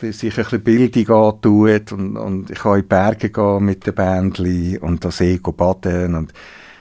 sich 0.00 0.36
ein 0.36 0.44
bisschen 0.44 0.62
Bildung 0.62 1.28
antut 1.28 1.92
und, 1.92 2.16
und 2.16 2.50
ich 2.50 2.58
kann 2.58 2.76
in 2.76 2.82
die 2.82 2.88
Berge 2.88 3.30
gehen 3.30 3.64
mit 3.64 3.86
den 3.86 3.94
Bändchen 3.94 4.78
und 4.78 5.04
da 5.04 5.10
See 5.10 5.38
baden 5.38 6.14
und 6.14 6.32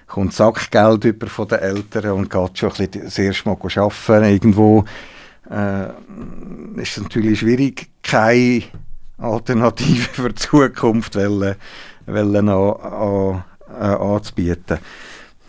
kommt 0.07 0.33
Sackgeld 0.33 1.05
über 1.05 1.27
von 1.27 1.47
den 1.47 1.59
Eltern 1.59 2.11
und 2.11 2.29
geht 2.29 2.57
schon 2.57 2.71
ein 2.71 2.75
bisschen 2.75 3.05
das 3.05 3.17
erste 3.17 3.49
Mal 3.49 3.57
arbeiten 3.57 4.25
irgendwo, 4.25 4.83
äh, 5.49 5.89
ist 6.81 6.99
natürlich 6.99 7.39
schwierig, 7.39 7.89
keine 8.03 8.63
Alternative 9.17 10.01
für 10.13 10.29
die 10.29 10.35
Zukunft 10.35 11.15
wollen, 11.15 11.55
wollen 12.05 12.49
an, 12.49 12.73
an, 12.75 13.43
an, 13.67 13.95
anzubieten. 13.95 14.79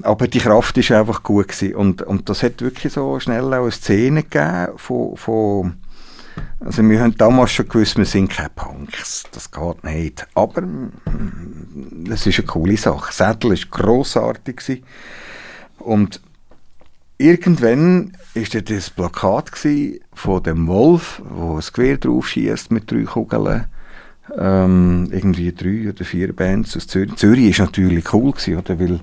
Aber 0.03 0.27
die 0.27 0.41
Kraft 0.41 0.77
ist 0.79 0.91
einfach 0.91 1.23
gut. 1.23 1.47
Und, 1.75 2.03
und 2.03 2.29
das 2.29 2.43
hat 2.43 2.61
wirklich 2.61 2.93
so 2.93 3.21
schnell 3.21 3.55
auch 3.55 3.63
eine 3.63 3.71
Szene 3.71 4.23
gegeben 4.25 4.77
von, 4.77 5.17
von 5.17 5.75
also 6.61 6.83
wir 6.89 7.01
haben 7.01 7.17
damals 7.17 7.53
schon 7.53 7.69
gewusst, 7.69 7.99
wir 7.99 8.05
sind 8.05 8.31
keine 8.31 8.49
Punks. 8.51 9.25
Das 9.33 9.51
geht 9.51 9.85
nicht. 9.85 10.27
Aber 10.35 10.63
das 12.05 12.27
ist 12.27 12.39
eine 12.39 12.47
coole 12.47 12.77
Sache. 12.77 13.13
Sättel 13.13 13.51
war 13.51 13.59
grossartig. 13.71 14.83
Und 15.79 16.21
irgendwann 17.19 18.13
war 18.35 18.61
das 18.61 18.91
Plakat 18.91 19.51
von 20.15 20.43
dem 20.43 20.67
Wolf, 20.67 21.23
wo 21.29 21.57
ein 21.57 21.65
Gewehr 21.73 21.97
drauf 21.99 22.29
schießt 22.29 22.71
mit 22.71 22.91
drei 22.91 23.05
Kugeln. 23.05 23.65
Ähm, 24.39 25.09
irgendwie 25.11 25.53
drei 25.53 25.91
oder 25.91 26.05
vier 26.05 26.33
Bands 26.33 26.77
aus 26.77 26.87
Zürich. 26.87 27.17
Zürich 27.17 27.59
war 27.59 27.67
natürlich 27.67 28.13
cool, 28.15 28.33
gewesen, 28.33 28.57
oder? 28.57 28.79
weil 28.79 29.01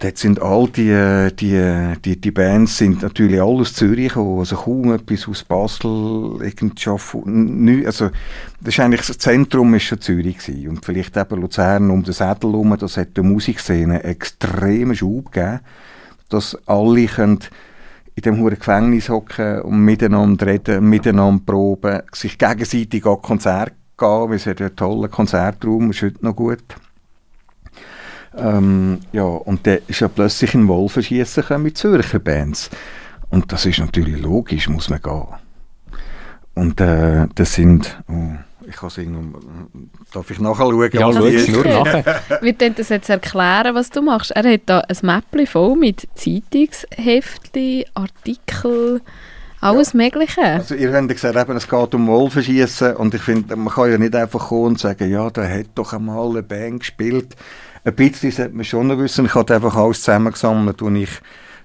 Dort 0.00 0.18
sind 0.18 0.42
all 0.42 0.68
die, 0.68 1.28
die, 1.34 1.94
die, 2.04 2.20
die 2.20 2.30
Bands 2.30 2.76
sind 2.76 3.02
natürlich 3.02 3.40
alle 3.40 3.60
aus 3.60 3.74
Zürich 3.74 4.08
gekommen, 4.08 4.40
also 4.40 4.56
kaum 4.56 4.92
etwas 4.92 5.28
aus 5.28 5.44
Basel, 5.44 6.40
irgendwie 6.42 7.86
also 7.86 8.10
das 8.60 8.74
ist 8.74 8.80
eigentlich, 8.80 9.06
das 9.06 9.18
Zentrum 9.18 9.72
ist 9.74 9.84
schon 9.84 10.00
Zürich 10.00 10.38
gewesen. 10.38 10.68
und 10.68 10.84
vielleicht 10.84 11.16
eben 11.16 11.40
Luzern 11.40 11.90
um 11.90 12.02
den 12.02 12.12
Sädel 12.12 12.50
herum, 12.50 12.76
das 12.78 12.96
hat 12.96 13.16
der 13.16 13.24
Musikszene 13.24 14.02
extremen 14.02 14.96
Schub 14.96 15.30
gegeben, 15.30 15.60
dass 16.34 16.58
alle 16.66 17.06
können 17.06 17.40
in 18.16 18.22
dem 18.22 18.40
hohen 18.40 18.54
Gefängnis 18.54 19.08
hocken 19.08 19.62
und 19.62 19.84
miteinander 19.84 20.46
reden, 20.46 20.88
miteinander 20.88 21.42
proben, 21.44 22.02
sich 22.12 22.38
gegenseitig 22.38 23.04
an 23.06 23.20
Konzerte 23.20 23.74
gehen, 23.98 24.28
weil 24.28 24.36
es 24.36 24.46
hat 24.46 24.60
einen 24.60 24.76
tollen 24.76 25.10
Konzertraum, 25.10 25.90
ist 25.90 26.02
heute 26.02 26.24
noch 26.24 26.36
gut. 26.36 26.64
Ähm, 28.36 29.00
ja, 29.12 29.24
und 29.24 29.66
dann 29.66 29.78
ist 29.86 30.00
ja 30.00 30.08
plötzlich 30.08 30.54
ein 30.54 30.68
Wolfenschiessen 30.68 31.62
mit 31.62 31.78
Zürcher 31.78 32.18
Bands. 32.18 32.70
Und 33.30 33.52
das 33.52 33.66
ist 33.66 33.78
natürlich 33.78 34.20
logisch, 34.20 34.68
muss 34.68 34.90
man 34.90 35.00
gehen. 35.00 35.26
Und 36.54 36.80
äh, 36.80 37.26
das 37.34 37.54
sind... 37.54 38.00
Oh, 38.08 38.34
ich 38.68 38.76
kann 38.76 38.90
singen. 38.90 39.90
Darf 40.12 40.30
ich 40.30 40.38
nachschauen? 40.38 40.90
Ja, 40.92 41.12
schau 41.12 41.26
es 41.26 41.48
nur 41.48 41.64
nachher. 41.64 42.22
Wir 42.40 42.52
können 42.52 42.74
das 42.76 42.88
jetzt 42.88 43.08
erklären, 43.08 43.74
was 43.74 43.90
du 43.90 44.02
machst. 44.02 44.30
Er 44.32 44.50
hat 44.50 44.62
da 44.66 44.80
ein 44.80 44.96
Mäppchen 45.02 45.46
voll 45.46 45.76
mit 45.76 46.08
Zeitungsheftchen, 46.14 47.84
Artikeln, 47.94 49.00
alles 49.60 49.92
ja. 49.92 49.98
Mögliche. 49.98 50.42
Also 50.42 50.74
ihr 50.74 50.92
habt 50.92 51.08
gesagt, 51.08 51.36
eben, 51.36 51.56
es 51.56 51.68
geht 51.68 51.94
um 51.94 52.06
Wolfenschießen 52.06 52.96
und 52.96 53.14
ich 53.14 53.22
finde, 53.22 53.56
man 53.56 53.72
kann 53.72 53.90
ja 53.90 53.98
nicht 53.98 54.14
einfach 54.14 54.48
kommen 54.48 54.66
und 54.66 54.80
sagen, 54.80 55.10
ja, 55.10 55.30
da 55.30 55.46
hat 55.46 55.66
doch 55.74 55.92
einmal 55.92 56.30
eine 56.30 56.42
Band 56.42 56.80
gespielt 56.80 57.36
ein 57.84 57.94
bisschen 57.94 58.30
sollte 58.30 58.54
man 58.54 58.64
schon 58.64 58.98
wissen. 58.98 59.26
Ich 59.26 59.34
habe 59.34 59.54
einfach 59.54 59.76
alles 59.76 60.00
zusammengesammelt, 60.00 60.82
und 60.82 60.96
ich 60.96 61.10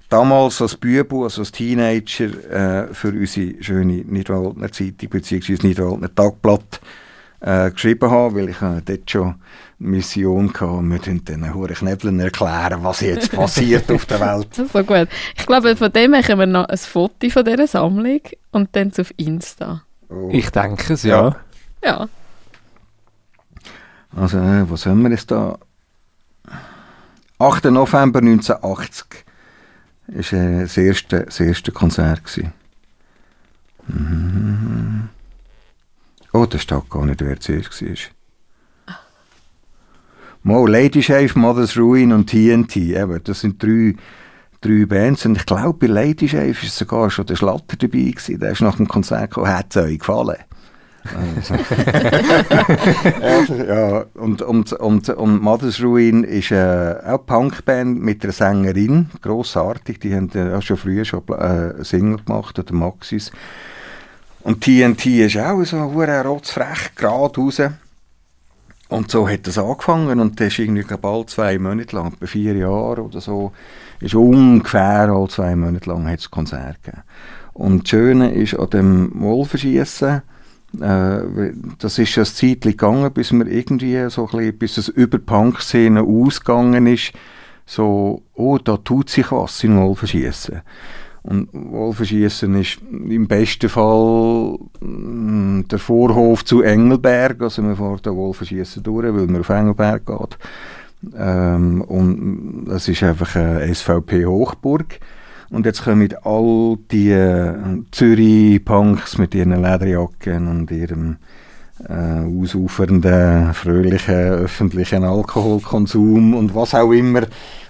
damals 0.09 0.61
als 0.61 0.75
Bübu, 0.75 1.23
also 1.23 1.41
als 1.41 1.51
Teenager, 1.51 2.87
äh, 2.89 2.93
für 2.93 3.09
unsere 3.09 3.63
schöne 3.63 4.03
Nidwaldner 4.05 4.71
Zeitung 4.71 5.09
bzw. 5.09 5.57
Nidwaldner 5.61 6.13
Tagblatt 6.13 6.81
äh, 7.39 7.71
geschrieben 7.71 8.11
habe, 8.11 8.35
weil 8.35 8.49
ich 8.49 8.61
äh, 8.61 8.81
dort 8.83 9.09
schon 9.09 9.35
Mission 9.77 10.49
hatte, 10.49 10.65
wir 10.65 10.81
müssen 10.81 11.23
den 11.23 11.53
Huren 11.53 11.73
Knebeln 11.73 12.19
erklären, 12.19 12.83
was 12.83 12.99
jetzt 13.01 13.31
passiert 13.35 13.89
auf 13.91 14.05
der 14.05 14.19
Welt. 14.19 14.49
So 14.73 14.83
gut. 14.83 15.07
Ich 15.37 15.45
glaube, 15.45 15.75
von 15.75 15.91
dem 15.91 16.11
machen 16.11 16.37
wir 16.37 16.45
noch 16.45 16.65
ein 16.65 16.77
Foto 16.77 17.29
von 17.29 17.45
dieser 17.45 17.67
Sammlung 17.67 18.21
und 18.51 18.75
dann 18.75 18.91
auf 18.99 19.13
Insta. 19.15 19.83
Oh. 20.09 20.29
Ich 20.31 20.49
denke 20.49 20.93
es, 20.93 21.03
ja. 21.03 21.35
Ja. 21.83 22.09
Also, 24.15 24.37
äh, 24.37 24.69
was 24.69 24.85
haben 24.85 25.01
wir 25.03 25.11
jetzt 25.11 25.31
da? 25.31 25.57
8. 27.37 27.65
November 27.65 28.19
1980 28.19 29.28
war 30.11 30.33
äh, 30.33 30.61
das, 30.61 30.77
erste, 30.77 31.25
das 31.25 31.39
erste 31.39 31.71
Konzert. 31.71 32.21
Mhm. 33.87 35.09
Oh, 36.31 36.45
das 36.45 36.61
steht 36.61 36.89
gar 36.89 37.05
nicht, 37.05 37.21
wer 37.21 37.39
zuerst 37.39 37.81
war. 37.81 38.09
Mo, 40.43 40.65
Lady 40.65 41.03
Shave, 41.03 41.37
Mother's 41.37 41.77
Ruin 41.77 42.13
und 42.13 42.29
TNT. 42.29 42.77
Eben, 42.77 43.21
das 43.23 43.41
sind 43.41 43.61
drei, 43.61 43.95
drei 44.61 44.85
Bands. 44.85 45.25
Und 45.25 45.37
ich 45.37 45.45
glaube, 45.45 45.73
bei 45.73 45.87
Lady 45.87 46.29
Shave 46.29 46.55
war 46.61 46.69
sogar 46.69 47.09
schon 47.09 47.25
der 47.25 47.35
Schlatter 47.35 47.75
dabei. 47.77 48.11
Gewesen. 48.11 48.39
Der 48.39 48.51
ist 48.51 48.61
nach 48.61 48.77
dem 48.77 48.87
Konzert 48.87 49.31
gekommen. 49.31 49.53
Hat 49.53 49.75
es 49.75 49.83
euch 49.83 49.99
gefallen? 49.99 50.37
Also. 51.03 51.55
ja, 53.67 54.05
und, 54.15 54.41
und, 54.41 54.73
und, 54.73 55.09
und 55.09 55.41
Mother's 55.41 55.81
Ruin 55.81 56.23
ist 56.23 56.51
äh, 56.51 56.95
auch 57.03 57.05
eine 57.05 57.17
Punkband 57.19 58.01
mit 58.01 58.23
einer 58.23 58.33
Sängerin, 58.33 59.09
grossartig. 59.21 59.99
Die 59.99 60.15
haben 60.15 60.31
äh, 60.31 60.61
schon 60.61 60.77
früher 60.77 61.05
schon 61.05 61.27
äh, 61.29 61.83
Single 61.83 62.23
gemacht, 62.23 62.59
oder 62.59 62.73
Maxis. 62.73 63.31
Und 64.41 64.61
TNT 64.61 65.05
ist 65.05 65.37
auch 65.37 65.63
so 65.63 65.77
ein 65.77 66.25
rotzfrech, 66.25 66.95
gerade 66.95 67.41
raus. 67.41 67.61
Und 68.89 69.11
so 69.11 69.29
hat 69.29 69.47
es 69.47 69.59
angefangen 69.59 70.19
und 70.19 70.39
das 70.39 70.47
ist 70.47 70.59
irgendwie 70.59 70.83
bald 70.99 71.29
zwei 71.29 71.59
Monate 71.59 71.95
lang, 71.95 72.15
bei 72.19 72.25
vier 72.25 72.55
Jahren 72.55 73.01
oder 73.01 73.21
so, 73.21 73.51
ist 73.99 74.15
ungefähr 74.15 75.09
all 75.09 75.27
zwei 75.27 75.55
Monate 75.55 75.91
lang 75.91 76.09
hat 76.09 76.19
es 76.19 76.31
Konzert 76.31 76.81
gegeben. 76.81 77.03
Und 77.53 77.83
das 77.83 77.89
Schöne 77.89 78.33
ist 78.33 78.57
an 78.57 78.69
dem 78.71 79.11
Wolfenschiessen, 79.21 80.23
äh, 80.79 81.51
das 81.79 81.97
ist 81.97 82.15
ja 82.15 82.23
ein 82.23 82.27
Zeit 82.27 82.61
gegangen, 82.61 83.11
bis 83.11 83.31
man 83.31 83.47
irgendwie 83.47 84.09
so 84.09 84.29
ein 84.31 84.57
bisschen, 84.57 84.93
über 84.95 85.17
Punk-Szene 85.17 86.01
ausgegangen 86.01 86.87
ist, 86.87 87.13
so, 87.65 88.23
oh, 88.33 88.57
da 88.57 88.77
tut 88.77 89.09
sich 89.09 89.31
was 89.31 89.63
in 89.63 89.77
Wolfenschiessen. 89.77 90.61
Und 91.21 91.49
Wolfenschiessen 91.53 92.59
ist 92.59 92.79
im 92.91 93.27
besten 93.27 93.69
Fall 93.69 94.57
mm, 94.79 95.67
der 95.69 95.79
Vorhof 95.79 96.45
zu 96.45 96.61
Engelberg, 96.61 97.41
also 97.41 97.61
man 97.61 97.75
fährt 97.75 98.07
da 98.07 98.15
Wolfenschiessen 98.15 98.83
durch, 98.83 99.13
weil 99.13 99.27
man 99.27 99.41
auf 99.41 99.49
Engelberg 99.49 100.05
geht. 100.05 100.37
Ähm, 101.15 101.81
und 101.81 102.65
das 102.67 102.87
ist 102.87 103.03
einfach 103.03 103.35
eine 103.35 103.73
SVP-Hochburg. 103.73 104.99
Und 105.49 105.65
jetzt 105.65 105.83
kommen 105.83 106.13
all 106.23 106.77
die 106.91 107.11
äh, 107.11 107.55
Zürich-Punks 107.91 109.17
mit 109.17 109.33
ihren 109.33 109.61
Lederjacken 109.61 110.47
und 110.47 110.69
ihrem 110.69 111.17
äh, 111.87 111.93
ausufernden, 111.93 113.53
fröhlichen, 113.53 114.15
öffentlichen 114.15 115.03
Alkoholkonsum 115.03 116.35
und 116.35 116.53
was 116.53 116.75
auch 116.75 116.91
immer 116.91 117.23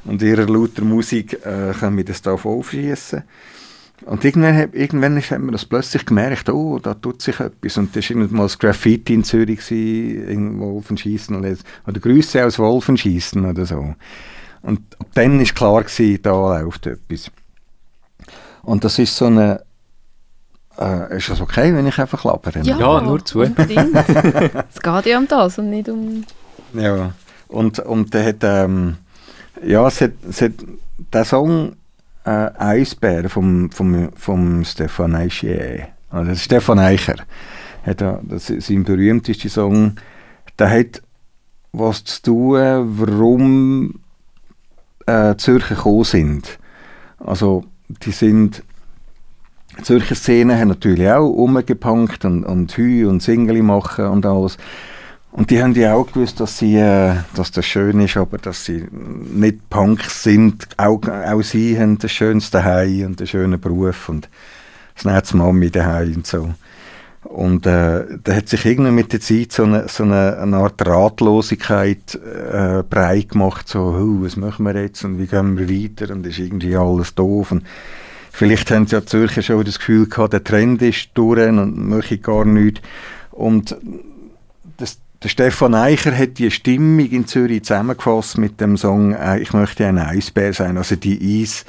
und 0.06 0.22
ihrer 0.22 0.48
lauter 0.48 0.84
Musik 0.84 1.34
äh, 1.46 1.74
können 1.80 2.04
das 2.06 2.22
da 2.22 2.34
aufschießen. 2.34 3.24
Und 4.06 4.24
irgendwann, 4.24 4.72
irgendwann 4.74 5.22
hat 5.22 5.40
man 5.40 5.52
das 5.52 5.66
plötzlich 5.66 6.06
gemerkt, 6.06 6.50
oh, 6.50 6.80
da 6.80 6.94
tut 6.94 7.22
sich 7.22 7.40
etwas. 7.40 7.78
Und 7.78 7.96
das 7.96 8.10
war 8.10 8.16
mal 8.16 8.44
das 8.44 8.58
Graffiti 8.58 9.14
in 9.14 9.24
Zürich, 9.24 9.70
in 9.72 10.60
Wolfenschießen 10.60 11.36
oder 11.36 12.00
Grüße 12.00 12.46
aus 12.46 12.60
Wolfenschießen 12.60 13.46
oder 13.46 13.66
so. 13.66 13.96
Und 14.62 14.82
dann 15.14 15.40
war 15.40 15.46
klar, 15.46 15.84
gewesen, 15.84 16.22
da 16.22 16.32
läuft 16.32 16.88
etwas. 16.88 17.30
Und 18.70 18.84
das 18.84 19.00
ist 19.00 19.16
so 19.16 19.26
eine. 19.26 19.64
Äh, 20.78 21.18
ist 21.18 21.28
das 21.28 21.42
okay, 21.42 21.74
wenn 21.74 21.88
ich 21.88 21.98
einfach 21.98 22.24
labere? 22.24 22.62
Ja, 22.62 22.78
ja 22.78 23.02
nur 23.02 23.26
zu. 23.26 23.42
es 23.42 23.52
geht 23.56 25.06
ja 25.08 25.18
um 25.18 25.28
das 25.28 25.58
und 25.58 25.72
nicht 25.72 25.90
um. 25.90 26.24
Ja, 26.76 27.14
und, 27.48 27.80
und 27.80 28.14
der 28.14 28.26
hat. 28.28 28.44
Ähm, 28.44 28.98
ja, 29.66 29.88
es 29.88 30.00
hat, 30.02 30.12
es 30.30 30.44
hat 30.44 30.52
der 31.12 31.26
Song 31.26 31.78
äh, 32.26 32.52
Eisbär 32.60 33.28
vom, 33.32 33.72
vom, 33.72 34.12
vom 34.16 34.64
Stefan 34.64 35.16
Eichier, 35.16 35.88
also 36.12 36.36
Stefan 36.36 36.78
Eicher, 36.78 37.16
hat 37.88 38.02
das 38.02 38.52
ist 38.52 38.68
sein 38.68 38.84
berühmtester 38.84 39.50
Song, 39.50 39.96
der 40.60 40.70
hat 40.70 41.02
was 41.72 42.04
zu 42.04 42.22
tun, 42.22 43.00
warum 43.00 43.96
äh, 45.08 45.36
Zürcher 45.38 45.74
gekommen 45.74 46.04
sind. 46.04 46.60
Also 47.18 47.66
die 47.90 48.12
sind 48.12 48.64
Zürcher 49.84 50.16
Szenen 50.16 50.60
haben 50.60 50.70
natürlich 50.70 51.10
auch 51.10 51.28
umgepunkt 51.28 52.26
und, 52.26 52.44
und 52.44 52.76
Hü 52.76 53.08
und 53.08 53.22
Singeli 53.22 53.62
machen 53.62 54.08
und 54.08 54.26
alles. 54.26 54.58
Und 55.32 55.52
die 55.52 55.62
haben 55.62 55.74
ja 55.76 55.94
auch 55.94 56.08
gewusst, 56.08 56.40
dass, 56.40 56.58
sie, 56.58 56.76
äh, 56.76 57.14
dass 57.36 57.52
das 57.52 57.66
schön 57.66 58.00
ist, 58.02 58.18
aber 58.18 58.40
dass 58.40 58.66
sie 58.66 58.88
nicht 58.92 59.70
Punks 59.70 60.24
sind. 60.24 60.68
Auch, 60.78 61.02
auch 61.08 61.42
sie 61.44 61.80
haben 61.80 62.00
das 62.00 62.12
schönste 62.12 62.64
Heim 62.64 63.06
und 63.06 63.20
den 63.20 63.28
schönen 63.28 63.60
Beruf 63.60 64.10
und 64.10 64.28
das 64.96 65.06
nette 65.06 65.38
Mami 65.38 65.70
daheim 65.70 66.16
und 66.16 66.28
so. 66.28 66.50
Und 67.24 67.66
äh, 67.66 68.06
da 68.24 68.34
hat 68.34 68.48
sich 68.48 68.66
irgendwie 68.66 68.92
mit 68.92 69.12
der 69.12 69.20
Zeit 69.20 69.52
so 69.52 69.64
eine, 69.64 69.90
so 69.90 70.04
eine, 70.04 70.38
eine 70.38 70.58
Art 70.58 70.86
Ratlosigkeit 70.86 72.16
äh, 72.16 72.82
breit 72.90 73.30
gemacht, 73.30 73.68
so, 73.68 74.22
was 74.22 74.38
machen 74.38 74.66
wir 74.66 74.82
jetzt 74.82 75.04
und 75.04 75.20
wie 75.20 75.28
gehen 75.28 75.58
wir 75.58 75.70
weiter 75.70 76.14
und 76.14 76.26
ist 76.26 76.40
irgendwie 76.40 76.78
alles 76.78 77.14
doof. 77.16 77.52
Und 77.52 77.64
vielleicht 78.32 78.72
haben 78.72 78.88
sie 78.88 78.96
ja 78.96 79.06
Zürcher 79.06 79.42
schon 79.42 79.66
das 79.66 79.80
Gefühl 79.80 80.08
gehabt, 80.08 80.32
der 80.32 80.44
Trend 80.46 80.82
ist 80.82 81.10
durch 81.14 81.46
und 81.50 81.90
möchte 81.90 82.20
gar 82.20 82.46
nichts. 82.46 82.82
Und 83.32 83.76
das, 84.78 85.00
der 85.22 85.28
Stefan 85.28 85.76
Eicher 85.76 86.18
hat 86.18 86.38
die 86.38 86.50
Stimmung 86.50 87.10
in 87.10 87.28
Zürich 87.28 87.64
zusammengefasst 87.64 88.38
mit 88.38 88.62
dem 88.62 88.78
Song 88.78 89.14
äh, 89.14 89.40
«Ich 89.40 89.52
möchte 89.52 89.86
ein 89.86 89.98
Eisbär 89.98 90.54
sein», 90.54 90.78
also 90.78 90.96
die 90.96 91.42
Eis, 91.42 91.66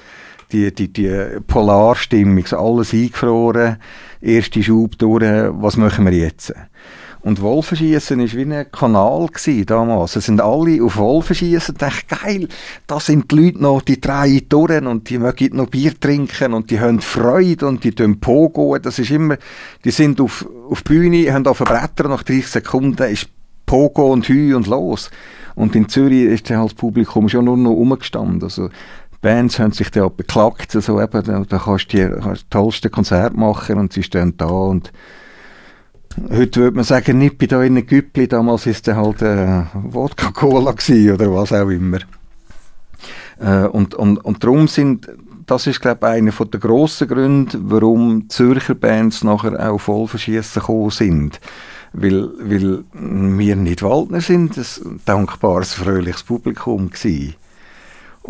die, 0.53 0.75
die, 0.75 0.93
die 0.93 1.41
Polarstimmung, 1.47 2.45
alles 2.53 2.93
eingefroren, 2.93 3.77
erste 4.21 4.63
Schub 4.63 4.99
durch, 4.99 5.23
was 5.23 5.77
machen 5.77 6.07
wir 6.07 6.13
jetzt? 6.13 6.53
Und 7.23 7.43
Wolfenschießen 7.43 8.19
war 8.19 8.33
wie 8.33 8.55
ein 8.55 8.73
Kanal 8.73 9.29
damals. 9.67 10.17
Es 10.17 10.25
sind 10.25 10.41
alle 10.41 10.83
auf 10.83 10.97
Wolfenschießen 10.97 11.75
und 11.75 11.83
dachten, 11.83 12.17
geil, 12.23 12.49
da 12.87 12.99
sind 12.99 13.31
die 13.31 13.37
Leute 13.37 13.63
noch, 13.63 13.83
die 13.83 14.01
drei 14.01 14.43
durch 14.49 14.81
und 14.83 15.11
die 15.11 15.19
mögen 15.19 15.57
noch 15.57 15.67
Bier 15.67 15.93
trinken 15.99 16.55
und 16.55 16.71
die 16.71 16.81
haben 16.81 17.01
Freude 17.01 17.67
und 17.67 17.85
die 17.85 17.93
tun 17.93 18.21
Pogo. 18.21 18.79
Das 18.79 18.99
ist 18.99 19.11
immer, 19.11 19.37
die 19.85 19.91
sind 19.91 20.19
auf, 20.19 20.47
auf 20.71 20.83
Bühne, 20.83 21.31
haben 21.33 21.47
auf 21.47 21.59
Bretter, 21.59 22.09
nach 22.09 22.23
30 22.23 22.47
Sekunden 22.47 23.03
ist 23.11 23.29
Pogo 23.67 24.13
und 24.13 24.27
Hü 24.27 24.55
und 24.55 24.67
los. 24.67 25.11
Und 25.55 25.77
in 25.77 25.91
Zürich 25.91 26.25
ist 26.25 26.49
halt 26.51 26.71
das 26.71 26.75
Publikum 26.75 27.29
schon 27.29 27.45
nur 27.45 27.57
noch 27.59 27.73
rumgestanden. 27.73 28.43
Also, 28.43 28.71
Bands 29.21 29.59
haben 29.59 29.73
sich 29.73 29.91
da 29.91 30.09
beklagt, 30.09 30.75
also 30.75 31.01
eben, 31.01 31.23
da, 31.23 31.45
da 31.47 31.59
kannst 31.59 31.93
du 31.93 32.09
die 32.09 32.41
tollsten 32.49 32.91
Konzerte 32.91 33.37
machen 33.37 33.79
und 33.79 33.93
sie 33.93 34.03
stehen 34.03 34.37
da 34.37 34.47
und 34.47 34.93
heute 36.31 36.61
würde 36.61 36.77
man 36.77 36.85
sagen, 36.85 37.31
bei 37.39 37.47
da 37.47 37.63
in 37.63 37.87
Güppli, 37.87 38.29
damals 38.29 38.67
ist 38.67 38.89
es 38.89 38.95
halt 38.95 39.23
äh, 39.23 39.65
Wodka-Cola 39.75 40.71
oder 40.71 41.35
was 41.35 41.53
auch 41.53 41.69
immer. 41.69 41.99
Äh, 43.39 43.67
und, 43.67 43.95
und, 43.95 44.25
und 44.25 44.43
darum 44.43 44.69
sind, 44.69 45.09
das 45.47 45.67
ist 45.67 45.81
glaube 45.81 46.07
ich 46.07 46.13
einer 46.13 46.33
der 46.33 46.61
grossen 46.61 47.09
Gründe, 47.09 47.59
warum 47.63 48.29
Zürcher 48.29 48.75
Bands 48.75 49.25
nachher 49.25 49.71
auch 49.71 49.79
voll 49.79 50.07
verschießen 50.07 50.61
gekommen 50.61 50.91
sind. 50.91 51.41
Weil, 51.93 52.31
weil 52.39 52.85
wir 52.93 53.57
nicht 53.57 53.83
Waldner 53.83 54.21
sind, 54.21 54.57
ein 54.57 55.01
dankbares, 55.05 55.75
fröhliches 55.75 56.23
Publikum 56.23 56.91
gewesen. 56.91 57.35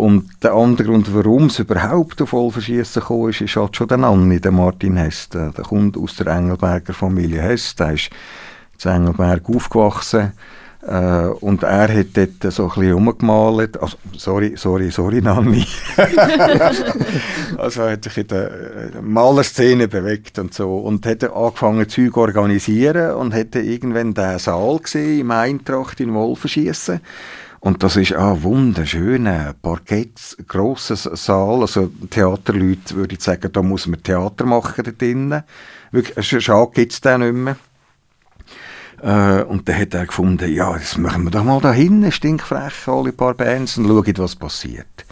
Und 0.00 0.42
der 0.42 0.54
andere 0.54 0.88
Grund, 0.88 1.14
warum 1.14 1.46
es 1.46 1.58
überhaupt 1.58 2.22
auf 2.22 2.30
Vollverschiessen 2.30 3.02
gekommen 3.02 3.28
ist, 3.28 3.42
ist 3.42 3.56
halt 3.56 3.76
schon 3.76 3.86
der 3.86 3.98
Nanni, 3.98 4.40
der 4.40 4.50
Martin 4.50 4.96
Hess. 4.96 5.28
Der, 5.28 5.50
der 5.50 5.62
kommt 5.62 5.98
aus 5.98 6.16
der 6.16 6.28
Engelberger 6.28 6.94
Familie 6.94 7.42
Hess. 7.42 7.76
Der 7.76 7.92
ist 7.92 8.08
in 8.82 8.90
Engelberg 8.90 9.42
aufgewachsen. 9.46 10.32
Äh, 10.86 11.26
und 11.40 11.64
er 11.64 11.94
hat 11.94 12.06
dort 12.14 12.50
so 12.50 12.62
ein 12.62 12.68
bisschen 12.70 12.92
rumgemalt. 12.92 13.78
Also, 13.78 13.98
sorry, 14.16 14.54
sorry, 14.56 14.90
sorry, 14.90 15.20
Nanni. 15.20 15.66
also 17.58 17.82
er 17.82 17.92
hat 17.92 18.04
sich 18.04 18.16
in 18.16 18.28
der 18.28 18.50
Malerszene 19.02 19.86
bewegt 19.86 20.38
und 20.38 20.54
so. 20.54 20.78
Und 20.78 21.04
hat 21.04 21.24
angefangen, 21.24 21.86
Zeug 21.90 22.14
zu 22.14 22.20
organisieren 22.20 23.16
und 23.16 23.34
hatte 23.34 23.60
irgendwann 23.60 24.14
den 24.14 24.38
Saal 24.38 24.78
gesehen 24.78 25.20
im 25.20 25.30
Eintracht 25.30 26.00
in 26.00 26.14
Wolfenschiessen. 26.14 27.02
Und 27.60 27.82
das 27.82 27.96
ist 27.96 28.14
ein 28.14 28.42
wunderschöner 28.42 29.54
Parkett, 29.60 30.36
grosser 30.48 30.96
Saal. 30.96 31.60
Also 31.60 31.90
Theaterleute 32.08 32.94
würde 32.94 33.14
ich 33.14 33.22
sagen, 33.22 33.52
da 33.52 33.62
muss 33.62 33.86
man 33.86 34.02
Theater 34.02 34.46
machen 34.46 34.82
da 34.82 34.90
drinnen. 34.90 35.42
Wirklich, 35.92 36.42
schade 36.42 36.70
gibt 36.72 36.92
es 36.92 37.02
den 37.02 37.20
nicht 37.20 37.34
mehr. 37.34 37.56
Äh, 39.02 39.44
und 39.44 39.68
dann 39.68 39.78
hat 39.78 39.94
er 39.94 40.06
gefunden, 40.06 40.52
ja, 40.52 40.72
das 40.72 40.96
machen 40.96 41.24
wir 41.24 41.30
doch 41.30 41.44
mal 41.44 41.60
da 41.60 41.72
hinten, 41.72 42.10
stinkfrech, 42.10 42.86
alle 42.86 43.12
paar 43.12 43.34
Bands, 43.34 43.76
und 43.76 43.86
schauen, 43.86 44.18
was 44.18 44.36
passiert. 44.36 45.04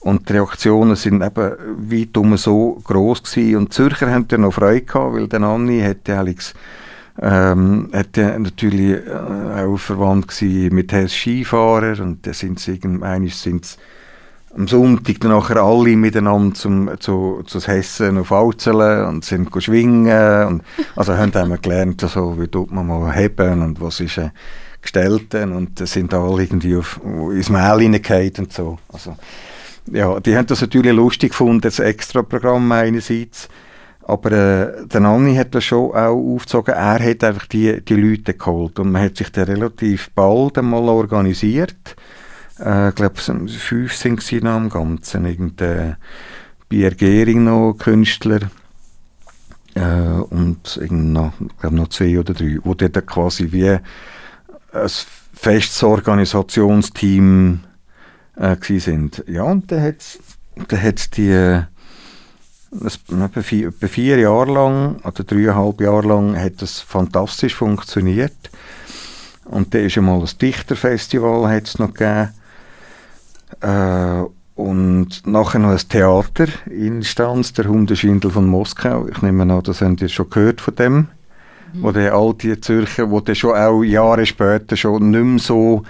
Und 0.00 0.28
die 0.28 0.34
Reaktionen 0.34 0.96
sind 0.96 1.22
eben 1.22 1.52
weit 1.90 2.16
um 2.16 2.36
so 2.36 2.80
gross 2.84 3.22
gewesen. 3.22 3.56
Und 3.56 3.64
die 3.66 3.76
Zürcher 3.76 4.10
haben 4.10 4.28
dann 4.28 4.42
noch 4.42 4.54
Freude 4.54 4.82
gehabt, 4.82 5.14
weil 5.14 5.28
der 5.28 5.42
Anni 5.42 5.80
hätte 5.80 6.16
Alex 6.16 6.54
ähm, 7.20 7.90
hat 7.92 8.16
er 8.16 8.38
natürlich 8.38 9.06
äh, 9.06 9.64
auch 9.64 9.76
verwandt 9.78 10.40
mit 10.42 10.92
Hess 10.92 11.14
Skifahrer 11.14 12.00
und 12.02 12.26
da 12.26 12.32
sind 12.32 12.60
sie 12.60 12.78
sind 13.30 13.78
am 14.54 14.66
Sonntag 14.66 15.20
dann 15.20 15.30
nachher 15.30 15.62
alle 15.62 15.96
miteinander 15.96 16.54
zum, 16.54 16.90
zu, 16.98 17.42
zu 17.46 17.60
Hessen 17.60 18.18
auf 18.18 18.32
Alzelen 18.32 19.06
und 19.06 19.24
sind 19.24 19.50
schwingen 19.62 20.46
und 20.46 20.62
also 20.96 21.16
haben 21.16 21.30
dann 21.30 21.60
gelernt, 21.60 22.02
also, 22.02 22.40
wie 22.40 22.48
tut 22.48 22.72
man 22.72 22.86
mal 22.86 23.14
heben 23.14 23.62
und 23.62 23.80
was 23.80 24.00
ist 24.00 24.18
ein 24.18 24.32
Gestellten 24.82 25.52
und 25.52 25.80
da 25.80 25.86
sind 25.86 26.14
alle 26.14 26.42
irgendwie 26.42 26.76
auf, 26.76 27.00
ins 27.04 27.50
Mail 27.50 27.80
hineingefallen 27.80 28.32
und 28.38 28.52
so. 28.52 28.78
Also, 28.92 29.16
ja, 29.92 30.18
die 30.20 30.36
haben 30.36 30.46
das 30.46 30.62
natürlich 30.62 30.92
lustig 30.92 31.30
gefunden, 31.30 31.60
das 31.60 31.78
Extra-Programm 31.78 32.72
einerseits, 32.72 33.48
aber 34.10 34.32
äh, 34.32 34.86
der 34.86 35.00
Nanni 35.00 35.36
hat 35.36 35.54
das 35.54 35.64
schon 35.64 35.92
auch 35.92 36.34
aufgezogen. 36.34 36.74
Er 36.74 36.98
hat 36.98 37.24
einfach 37.24 37.46
die, 37.46 37.80
die 37.80 37.94
Leute 37.94 38.34
geholt. 38.34 38.78
Und 38.78 38.92
man 38.92 39.02
hat 39.02 39.16
sich 39.16 39.30
dann 39.30 39.44
relativ 39.44 40.10
bald 40.10 40.58
einmal 40.58 40.88
organisiert. 40.88 41.96
Äh, 42.58 42.88
ich 42.88 42.94
glaube, 42.96 43.20
fünf 43.20 43.94
sind 43.94 44.22
sie 44.22 44.42
am 44.42 44.68
Ganzen. 44.68 45.26
Irgendein 45.26 45.96
Pierre 46.68 46.96
Gehring 46.96 47.44
noch, 47.44 47.74
Künstler. 47.78 48.40
Äh, 49.74 49.80
und 49.80 50.80
noch, 50.90 51.32
ich 51.40 51.58
glaube 51.60 51.76
noch 51.76 51.88
zwei 51.88 52.18
oder 52.18 52.34
drei. 52.34 52.58
Wo 52.64 52.74
dort 52.74 53.06
quasi 53.06 53.52
wie 53.52 53.70
ein 53.70 53.80
festes 55.32 55.82
Organisationsteam 55.82 57.60
äh, 58.36 58.56
sind. 58.78 59.24
Ja, 59.28 59.44
und 59.44 59.70
dann 59.70 59.82
hat 59.82 59.96
es 60.96 61.10
die 61.10 61.62
etwa 62.72 63.42
vier, 63.42 63.68
etwa 63.68 63.86
vier 63.88 64.18
Jahre 64.18 64.52
lang 64.52 64.96
oder 65.04 65.24
dreieinhalb 65.24 65.80
Jahre 65.80 66.06
lang 66.06 66.38
hat 66.38 66.62
das 66.62 66.80
fantastisch 66.80 67.54
funktioniert. 67.54 68.50
Und 69.44 69.74
dann 69.74 69.84
ist 69.84 69.98
einmal 69.98 70.20
ein 70.20 70.28
Dichterfestival 70.40 71.48
hat's 71.50 71.78
noch 71.78 71.92
gegeben. 71.92 72.30
Äh, 73.60 74.24
und 74.54 75.26
nachher 75.26 75.58
noch 75.58 75.70
ein 75.70 75.88
Theater 75.88 76.46
in 76.66 77.02
Stanz, 77.02 77.52
der 77.54 77.66
Hundeschwindel 77.66 78.30
von 78.30 78.46
Moskau. 78.46 79.08
Ich 79.08 79.22
nehme 79.22 79.42
an, 79.42 79.62
das 79.62 79.80
habt 79.80 80.02
ihr 80.02 80.08
schon 80.08 80.28
gehört 80.30 80.60
von 80.60 80.74
dem. 80.74 80.94
Mhm. 80.96 81.06
Wo 81.82 81.92
die 81.92 82.10
alte 82.10 82.60
Zürcher, 82.60 83.10
wo 83.10 83.20
die 83.20 83.34
schon 83.34 83.56
auch 83.56 83.82
Jahre 83.82 84.26
später 84.26 84.76
schon 84.76 85.10
nicht 85.10 85.24
mehr 85.24 85.38
so 85.38 85.82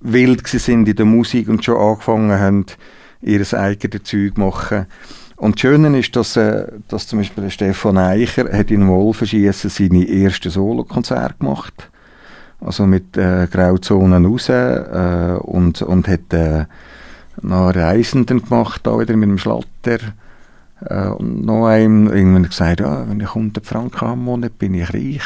wild 0.00 0.46
sind 0.46 0.86
in 0.86 0.96
der 0.96 1.06
Musik 1.06 1.48
und 1.48 1.64
schon 1.64 1.76
angefangen 1.78 2.38
haben, 2.38 2.66
ihr 3.22 3.40
eigenes 3.54 4.02
Zeug 4.04 4.34
zu 4.34 4.40
machen. 4.40 4.86
Und 5.38 5.54
das 5.54 5.60
Schöne 5.60 5.96
ist, 5.96 6.16
dass, 6.16 6.36
äh, 6.36 6.66
dass 6.88 7.06
zum 7.06 7.20
Beispiel 7.20 7.44
der 7.44 7.50
Stefan 7.50 7.96
Eicher 7.96 8.52
hat 8.52 8.72
in 8.72 8.88
Wolfenschiessen 8.88 9.70
seine 9.70 10.04
erste 10.04 10.50
Solokonzerte 10.50 11.36
gemacht. 11.38 11.90
Also 12.60 12.86
mit 12.86 13.16
äh, 13.16 13.46
Grauzonen 13.46 14.26
raus 14.26 14.48
äh, 14.48 15.36
und, 15.40 15.80
und 15.80 16.08
hat 16.08 16.32
äh, 16.32 16.64
noch 17.40 17.72
Reisenden 17.72 18.42
gemacht, 18.42 18.80
da 18.82 18.98
wieder 18.98 19.16
mit 19.16 19.28
dem 19.28 19.38
Schlatter. 19.38 19.98
Äh, 20.84 21.06
und 21.10 21.46
noch 21.46 21.66
einem 21.66 22.42
gesagt, 22.42 22.80
ja, 22.80 23.08
wenn 23.08 23.20
ich 23.20 23.28
100 23.28 23.64
Franken 23.64 24.04
am 24.06 24.24
Monat 24.24 24.58
bin 24.58 24.74
ich 24.74 24.92
reich. 24.92 25.22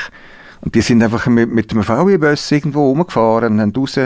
Und 0.61 0.75
die 0.75 0.83
sind 0.83 1.03
einfach 1.03 1.27
mit, 1.27 1.51
mit 1.51 1.72
dem 1.72 1.83
VW-Bus 1.83 2.53
irgendwo 2.53 2.90
rumgefahren 2.90 3.55
und 3.55 3.61
haben 3.62 3.72
raus 3.75 3.98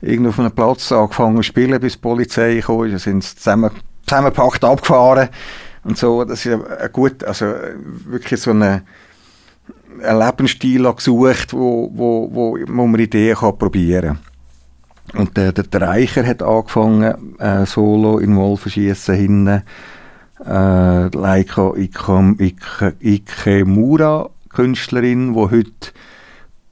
irgendwo 0.00 0.30
auf 0.30 0.40
einem 0.40 0.52
Platz 0.52 0.90
angefangen 0.90 1.36
zu 1.36 1.42
spielen, 1.42 1.78
bis 1.80 1.94
die 1.94 1.98
Polizei 1.98 2.62
kam. 2.64 2.88
Dann 2.88 2.98
sind 2.98 3.22
zusammen 3.24 3.70
zusammengepackt, 4.06 4.64
abgefahren 4.64 5.28
und 5.84 5.98
so. 5.98 6.24
Das 6.24 6.44
ist 6.44 6.58
gut, 6.92 7.24
also 7.24 7.46
wirklich 8.06 8.40
so 8.40 8.50
eine, 8.50 8.82
ein 10.02 10.18
Lebensstil 10.18 10.92
gesucht, 10.92 11.52
wo, 11.52 11.90
wo, 11.94 12.28
wo, 12.32 12.58
wo 12.66 12.86
man 12.86 13.00
Ideen 13.00 13.36
kann 13.36 13.58
probieren 13.58 14.18
Und 15.12 15.36
der, 15.36 15.52
der, 15.52 15.64
der 15.64 15.82
Reicher 15.82 16.26
hat 16.26 16.42
angefangen, 16.42 17.38
äh, 17.38 17.66
Solo 17.66 18.18
in 18.18 18.36
Wolfenschiessen 18.36 19.14
hinten. 19.14 19.62
Äh, 20.44 21.16
Leika 21.16 21.72
Ikemura, 23.00 24.30
Künstlerin, 24.50 25.32
die 25.34 25.40
heute 25.40 25.92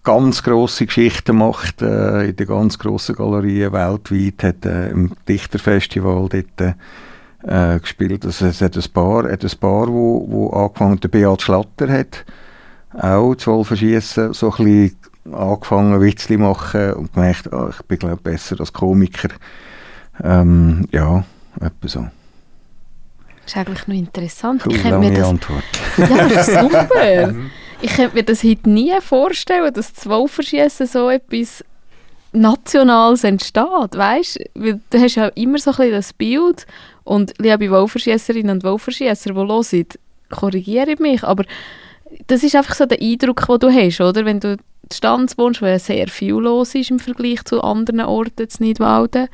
ganz 0.03 0.42
grosse 0.42 0.87
Geschichten 0.87 1.37
macht, 1.37 1.81
äh, 1.81 2.29
in 2.29 2.37
den 2.37 2.47
ganz 2.47 2.79
grossen 2.79 3.14
Galerien 3.14 3.73
weltweit, 3.73 4.42
hat 4.42 4.66
äh, 4.66 4.90
im 4.90 5.12
Dichterfestival 5.29 6.29
dort 6.29 6.75
äh, 7.46 7.78
gespielt. 7.78 8.24
Also 8.24 8.46
es 8.46 8.61
hat 8.61 8.76
ein 8.76 8.92
paar, 8.92 9.31
hat 9.31 9.44
ein 9.44 9.59
paar 9.59 9.88
wo, 9.88 10.26
wo 10.28 10.50
angefangen, 10.50 11.00
der 11.00 11.09
Beat 11.09 11.42
Schlatter 11.42 11.88
hat 11.88 12.24
auch 12.94 13.35
zu 13.35 13.52
Wolfenschiessen 13.52 14.33
so 14.35 14.52
ein 14.52 14.64
bisschen 14.64 14.96
angefangen, 15.33 16.00
Witzli 16.00 16.37
machen 16.37 16.92
und 16.94 17.12
gemerkt, 17.12 17.52
oh, 17.52 17.68
ich 17.70 17.83
bin 17.87 17.98
glaube 17.98 18.22
besser 18.22 18.61
als 18.61 18.72
Komiker. 18.72 19.28
Ähm, 20.22 20.87
ja, 20.90 21.24
etwa 21.61 21.88
so. 21.88 22.07
Das 23.42 23.52
ist 23.52 23.57
eigentlich 23.57 23.88
noch 23.88 23.96
interessant. 23.96 24.62
Cool, 24.64 24.74
ich 24.74 24.83
könnte 24.83 24.96
lange 24.96 25.11
mir 25.11 25.16
das, 25.16 25.28
Antwort. 25.28 25.64
ja, 25.96 26.28
das 26.28 26.48
ist 26.48 26.61
super. 26.61 27.35
ich 27.83 27.96
könnte 27.96 28.14
mir 28.14 28.22
das 28.22 28.44
heute 28.44 28.70
nie 28.70 28.92
vorstellen, 29.00 29.72
dass 29.72 29.92
das 29.92 30.09
Wolferschiessen 30.09 30.87
so 30.87 31.11
etwas 31.11 31.64
Nationales 32.33 33.25
entsteht, 33.25 33.95
weißt? 33.95 34.38
Weil 34.55 34.81
du 34.90 35.01
hast 35.01 35.16
ja 35.16 35.29
immer 35.29 35.59
so 35.59 35.71
ein 35.71 35.77
bisschen 35.77 35.92
das 35.92 36.12
Bild 36.12 36.66
und 37.05 37.35
liebe 37.38 37.71
Wolferschiesserinnen 37.71 38.57
und 38.57 38.64
Wolferschiesser, 38.64 39.31
die 39.31 39.37
hören, 39.37 39.87
korrigiere 40.31 40.97
mich, 40.99 41.23
aber 41.25 41.45
das 42.27 42.42
ist 42.42 42.57
einfach 42.57 42.75
so 42.75 42.87
der 42.87 43.01
Eindruck, 43.01 43.47
den 43.47 43.59
du 43.59 43.71
hast, 43.71 44.01
oder? 44.01 44.25
Wenn 44.25 44.40
du 44.40 44.57
die 44.57 44.97
Stanz 44.97 45.37
wohnst, 45.38 45.62
wo 45.62 45.79
sehr 45.79 46.09
viel 46.09 46.35
los 46.35 46.75
ist 46.75 46.90
im 46.90 46.99
Vergleich 46.99 47.45
zu 47.45 47.62
anderen 47.62 48.01
Orten 48.01 48.42
in 48.42 48.66
Nidwalden 48.66 49.29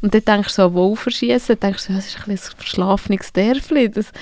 und 0.00 0.14
dann 0.14 0.24
denkst 0.24 0.56
du 0.56 0.70
so 0.70 0.92
an 0.92 1.40
dann 1.46 1.60
denkst 1.60 1.86
du, 1.86 1.92
das 1.92 2.06
ist 2.06 2.28
ein, 2.28 2.36
verschlafenes 2.36 3.32
Dörfli, 3.32 3.90
das 3.90 4.12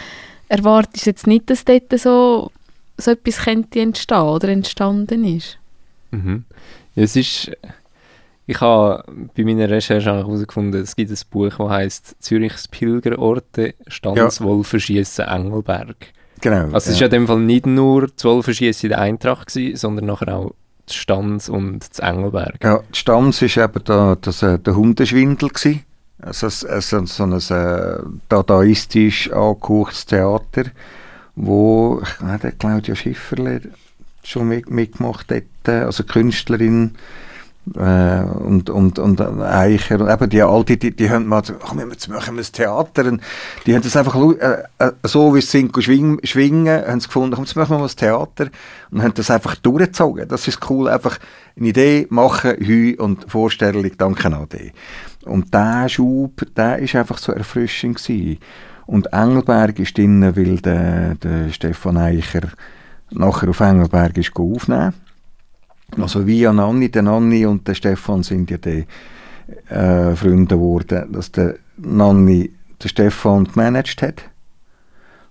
erwartest 0.48 1.06
du 1.06 1.10
jetzt 1.10 1.26
nicht, 1.26 1.48
dass 1.50 1.64
dort 1.64 1.98
so, 1.98 2.50
so 2.98 3.10
etwas 3.12 3.38
könnte 3.38 3.80
entstehen 3.80 4.18
oder 4.18 4.48
entstanden 4.48 5.24
ist. 5.24 5.58
Mhm. 6.10 6.44
Es 6.94 7.16
ist, 7.16 7.50
ich 8.46 8.60
habe 8.60 9.04
bei 9.36 9.44
meiner 9.44 9.68
Recherche 9.70 10.12
herausgefunden, 10.12 10.80
es 10.82 10.96
gibt 10.96 11.10
ein 11.10 11.16
Buch, 11.30 11.48
das 11.56 11.68
heißt 11.68 12.16
Zürichs 12.20 12.68
Pilgerorte, 12.68 13.74
Stanzwolferschiessen 13.86 15.26
Engelberg. 15.26 15.96
Genau. 16.40 16.72
Also 16.74 16.90
es 16.90 16.94
war 16.94 17.00
ja 17.00 17.04
in 17.06 17.10
dem 17.12 17.26
Fall 17.28 17.38
nicht 17.40 17.66
nur 17.66 18.08
das 18.08 18.24
Wolferschiessen 18.24 18.86
in 18.86 18.90
der 18.90 19.00
Eintracht, 19.00 19.48
gewesen, 19.48 19.76
sondern 19.76 20.06
nachher 20.06 20.36
auch 20.36 20.54
das 20.86 20.96
Stanz 20.96 21.48
und 21.48 21.88
das 21.88 21.98
Engelberg. 22.00 22.56
Ja, 22.64 22.80
die 22.92 22.98
Stanz 22.98 23.40
war 23.42 23.64
eben 23.64 23.84
da, 23.84 24.16
das, 24.20 24.42
äh, 24.42 24.58
der 24.58 24.74
Hundeschwindel. 24.74 25.48
Gewesen. 25.50 25.84
Also, 26.20 26.46
es- 26.48 26.64
also 26.64 27.04
so 27.06 27.22
ein 27.24 27.32
äh, 27.32 27.98
dadaistisch 28.28 29.30
angehauchtes 29.32 30.06
Theater, 30.06 30.64
wo 31.36 32.00
ich 32.02 32.40
der 32.40 32.52
Claudia 32.52 32.94
Schifferle 32.96 33.60
schon 34.24 34.48
mit, 34.48 34.70
mitgemacht 34.70 35.30
hat, 35.32 35.68
also 35.68 36.04
Künstlerin 36.04 36.92
äh, 37.76 38.22
und, 38.22 38.70
und, 38.70 38.98
und 38.98 39.20
Eicher 39.20 40.00
und 40.00 40.10
eben 40.10 40.30
die 40.30 40.42
Alte, 40.42 40.76
die, 40.76 40.94
die 40.94 41.08
haben 41.08 41.26
mal 41.26 41.44
so, 41.44 41.54
komm, 41.54 41.78
jetzt 41.90 42.08
machen 42.08 42.34
wir 42.34 42.42
ein 42.42 42.52
Theater 42.52 43.06
und 43.06 43.22
die 43.66 43.74
haben 43.74 43.82
das 43.82 43.96
einfach 43.96 44.16
äh, 44.16 44.62
äh, 44.78 44.92
so 45.04 45.34
wie 45.34 45.40
sie 45.40 45.46
sind 45.46 45.82
schwingen, 45.82 46.18
schwingen, 46.24 46.84
haben 46.86 47.00
sie 47.00 47.06
gefunden, 47.06 47.34
komm, 47.36 47.44
jetzt 47.44 47.54
machen 47.54 47.70
wir 47.70 47.78
mal 47.78 47.88
ein 47.88 47.96
Theater 47.96 48.48
und 48.90 49.02
haben 49.02 49.14
das 49.14 49.30
einfach 49.30 49.54
durchgezogen. 49.56 50.28
Das 50.28 50.48
ist 50.48 50.68
cool, 50.68 50.88
einfach 50.88 51.18
eine 51.56 51.68
Idee 51.68 52.06
machen, 52.10 52.56
Hü 52.58 52.96
und 52.98 53.30
Vorstellung, 53.30 53.88
danke 53.96 54.26
an 54.26 54.48
die. 54.52 54.72
Und 55.24 55.54
der 55.54 55.88
Schub, 55.88 56.42
der 56.56 56.80
ist 56.80 56.96
einfach 56.96 57.18
so 57.18 57.32
erfrischend 57.32 58.02
gewesen. 58.02 58.38
Und 58.86 59.12
Engelberg 59.12 59.78
ist 59.78 59.96
drin, 59.96 60.36
weil 60.36 60.56
der, 60.56 61.14
der 61.14 61.50
Stefan 61.50 61.96
Eicher 61.96 62.48
nachher 63.10 63.48
auf 63.48 63.60
Engelberg 63.60 64.16
ist 64.18 64.34
aufnehmen. 64.34 64.94
Also 66.00 66.26
via 66.26 66.52
Nanni, 66.52 66.90
der 66.90 67.02
Nanni 67.02 67.44
und 67.46 67.66
der 67.68 67.74
Stefan 67.74 68.22
sind 68.22 68.50
ja 68.50 68.56
die 68.56 68.86
äh, 69.68 70.14
Freunde 70.16 70.56
geworden, 70.56 71.12
dass 71.12 71.30
der 71.32 71.56
Nanni 71.76 72.50
den 72.82 72.88
Stefan 72.88 73.44
gemanagt 73.44 74.02
hat 74.02 74.22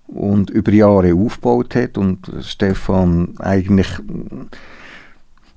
und 0.08 0.50
über 0.50 0.71
Jahre 0.71 1.13
aufgebaut 1.13 1.76
hat 1.76 1.97
und 1.97 2.32
Stefan 2.41 3.34
eigentlich 3.39 3.89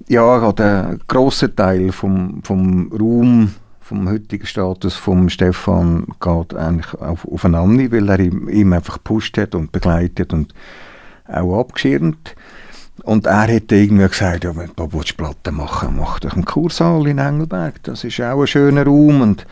ja, 0.08 0.40
hat 0.40 0.60
einen 0.60 1.00
grossen 1.06 1.54
Teil 1.56 1.92
vom, 1.92 2.42
vom 2.42 2.92
Raum, 2.92 3.54
vom 3.80 4.08
heutigen 4.08 4.46
Status 4.46 4.94
vom 4.94 5.28
Stefan 5.28 6.06
geht 6.20 6.54
eigentlich 6.54 6.94
auf, 6.94 7.26
auf 7.26 7.44
einen 7.44 7.52
Nanni, 7.52 7.92
weil 7.92 8.08
er 8.08 8.20
ihm, 8.20 8.48
ihm 8.48 8.72
einfach 8.72 8.94
gepusht 8.94 9.36
hat 9.38 9.54
und 9.54 9.72
begleitet 9.72 10.32
und 10.32 10.54
auch 11.26 11.60
abgeschirmt. 11.60 12.34
Und 13.02 13.26
er 13.26 13.54
hat 13.54 13.72
irgendwie 13.72 14.08
gesagt, 14.08 14.44
ja, 14.44 14.54
wenn 14.56 14.70
du 14.76 14.86
Platten 14.88 15.56
machen 15.56 15.96
mach 15.96 16.20
doch 16.20 16.32
einen 16.32 16.44
Kursaal 16.44 17.06
in 17.08 17.18
Engelberg. 17.18 17.82
Das 17.82 18.04
ist 18.04 18.20
auch 18.20 18.40
ein 18.40 18.46
schöner 18.46 18.84
Raum. 18.84 19.20
Und 19.20 19.46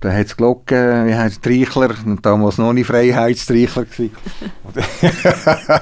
da 0.00 0.12
hat 0.12 0.26
es 0.26 0.36
Glocken, 0.36 1.06
wie 1.06 1.14
heisst 1.14 1.36
es, 1.36 1.40
Treichler, 1.42 1.94
damals 2.22 2.58
noch 2.58 2.72
nicht 2.72 2.86
Freiheitstreichler 2.86 3.84
gewesen. 3.84 4.16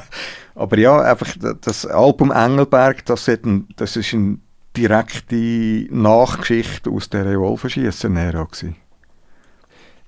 Aber 0.54 0.78
ja, 0.78 1.00
einfach 1.00 1.34
das 1.60 1.86
Album 1.86 2.32
Engelberg, 2.32 3.04
das, 3.04 3.28
hat 3.28 3.44
ein, 3.44 3.68
das 3.76 3.96
ist 3.96 4.14
eine 4.14 4.38
direkte 4.76 5.86
Nachgeschichte 5.90 6.90
aus 6.90 7.10
der 7.10 7.26
Revolverschiessen-Ära 7.26 8.44
gewesen. 8.44 8.76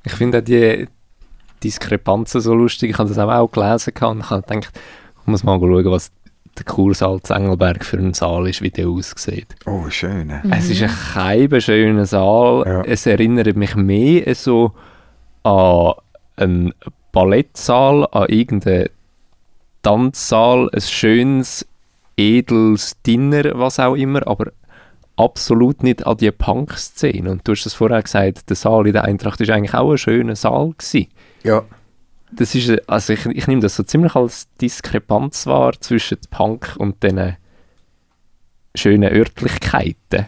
Ich 0.05 0.13
finde 0.13 0.39
auch 0.39 0.45
die 0.45 0.89
Diskrepanzen 1.63 2.41
so 2.41 2.55
lustig. 2.55 2.91
Ich 2.91 2.99
habe 2.99 3.09
das 3.09 3.19
auch, 3.19 3.31
auch 3.31 3.51
gelesen 3.51 3.93
und 4.01 4.21
ich 4.21 4.31
habe 4.31 4.43
gedacht, 4.43 4.81
ich 5.21 5.27
muss 5.27 5.45
mal 5.45 5.59
schauen, 5.59 5.91
was 5.91 6.11
der 6.59 6.65
Kursaal 6.65 7.21
zu 7.23 7.35
Engelberg 7.35 7.85
für 7.85 7.99
ein 7.99 8.15
Saal 8.15 8.49
ist, 8.49 8.63
wie 8.63 8.71
der 8.71 8.89
aussieht. 8.89 9.55
Oh, 9.67 9.89
schön. 9.89 10.27
ne? 10.27 10.43
Es 10.51 10.69
ist 10.69 10.83
ein 10.83 10.91
keiber 11.15 11.61
schöner 11.61 12.07
Saal. 12.07 12.65
Ja. 12.67 12.83
Es 12.83 13.07
erinnert 13.07 13.57
mich 13.57 13.75
mehr 13.75 14.35
so 14.35 14.73
an 15.43 15.95
einen 16.37 16.75
Ballettsaal, 17.13 18.07
an 18.13 18.29
irgendeinen 18.29 18.89
Tanzsaal, 19.83 20.69
ein 20.73 20.81
schönes, 20.81 21.67
edles 22.17 22.97
Dinner, 23.07 23.59
was 23.59 23.79
auch 23.79 23.95
immer, 23.95 24.27
aber 24.27 24.53
absolut 25.17 25.83
nicht 25.83 26.07
an 26.07 26.17
die 26.17 26.31
Punk-Szene. 26.31 27.31
Und 27.31 27.47
du 27.47 27.53
hast 27.53 27.67
es 27.67 27.75
vorher 27.75 28.03
gesagt, 28.03 28.49
der 28.49 28.57
Saal 28.57 28.87
in 28.87 28.93
der 28.93 29.05
Eintracht 29.05 29.41
ist 29.41 29.51
eigentlich 29.51 29.75
auch 29.75 29.91
ein 29.91 29.99
schöner 29.99 30.37
Saal 30.37 30.75
gewesen. 30.77 31.09
Ja. 31.43 31.65
Das 32.33 32.55
ist, 32.55 32.89
also 32.89 33.13
ich, 33.13 33.25
ich 33.27 33.47
nehme 33.47 33.63
das 33.63 33.77
so 33.77 33.83
ziemlich 33.83 34.15
als 34.15 34.49
Diskrepanz 34.61 35.47
wahr 35.47 35.73
zwischen 35.81 36.19
Punk 36.31 36.75
und 36.79 37.03
diesen 37.03 37.37
schönen 38.75 39.13
Örtlichkeiten. 39.13 40.27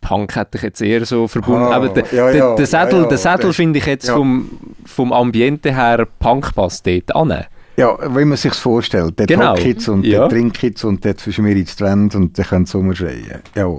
Punk 0.00 0.34
hätte 0.34 0.56
ich 0.56 0.62
jetzt 0.62 0.80
eher 0.80 1.04
so 1.04 1.28
verbunden. 1.28 1.64
Ah, 1.64 1.72
aber 1.76 1.90
der, 1.90 2.04
ja, 2.12 2.30
ja, 2.30 2.54
der 2.56 2.66
Sädel, 2.66 3.02
ja, 3.02 3.36
das- 3.36 3.56
finde 3.56 3.78
ich 3.78 3.86
jetzt 3.86 4.08
vom, 4.08 4.48
vom 4.86 5.12
Ambiente 5.12 5.74
her, 5.74 6.06
Punk 6.18 6.54
passt 6.54 6.86
dort 6.86 7.14
an. 7.14 7.44
Ja, 7.76 7.96
wie 8.16 8.24
man 8.24 8.36
sich 8.36 8.54
vorstellt. 8.54 9.18
Der 9.18 9.26
Genau. 9.26 9.54
jetzt 9.56 9.88
und 9.88 10.04
Ja. 10.04 10.20
der 10.20 10.28
trinkt 10.30 10.62
jetzt 10.62 10.84
und 10.84 11.04
der 11.04 11.14
verschmiert 11.16 11.58
ins 11.58 11.76
Trend 11.76 12.14
und 12.14 12.36
der 12.36 12.44
kann 12.46 12.64
Sommer 12.66 12.94
schreien. 12.94 13.42
Ja. 13.54 13.78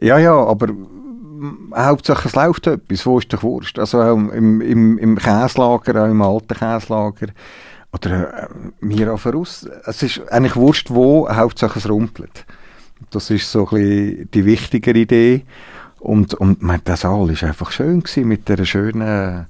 ja, 0.00 0.18
ja, 0.18 0.34
aber 0.34 0.68
Hauptsache 1.74 2.28
es 2.28 2.34
läuft 2.34 2.66
etwas. 2.66 3.06
Wo 3.06 3.18
ist 3.18 3.32
doch 3.32 3.42
Wurst? 3.42 3.78
Also 3.78 4.00
auch 4.00 4.16
im, 4.16 4.60
im, 4.60 4.98
im 4.98 5.18
Käslager, 5.18 6.04
auch 6.04 6.08
im 6.08 6.22
alten 6.22 6.54
Käslager. 6.54 7.26
Oder 7.92 8.44
äh, 8.44 8.48
mir 8.80 9.12
auch 9.12 9.20
voraus. 9.20 9.68
Es 9.86 10.02
ist 10.02 10.20
eigentlich 10.30 10.56
Wurst 10.56 10.92
wo, 10.92 11.28
Hauptsache 11.28 11.78
es 11.78 11.88
rumpelt. 11.88 12.44
Das 13.10 13.30
ist 13.30 13.50
so 13.50 13.68
ein 13.70 14.28
die 14.32 14.44
wichtigere 14.44 14.98
Idee. 14.98 15.44
Und, 16.00 16.34
und 16.34 16.62
mein, 16.62 16.82
der 16.84 16.96
Saal 16.96 17.28
war 17.28 17.48
einfach 17.48 17.70
schön 17.70 18.02
gewesen, 18.02 18.28
mit 18.28 18.48
der 18.48 18.64
schönen 18.64 19.46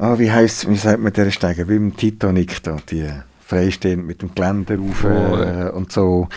Ah, 0.00 0.16
wie 0.16 0.30
heisst, 0.30 0.68
wie 0.70 0.76
sagt 0.76 1.00
man 1.00 1.12
der 1.12 1.28
Steiger? 1.32 1.68
Wie 1.68 1.74
im 1.74 1.96
Titanic 1.96 2.62
da, 2.62 2.76
die 2.88 3.08
freistehend 3.44 4.06
mit 4.06 4.22
dem 4.22 4.32
Geländer 4.32 4.76
rauf 4.78 5.04
Oh, 5.04 5.36
äh, 5.36 5.70
und 5.70 5.90
so. 5.90 6.28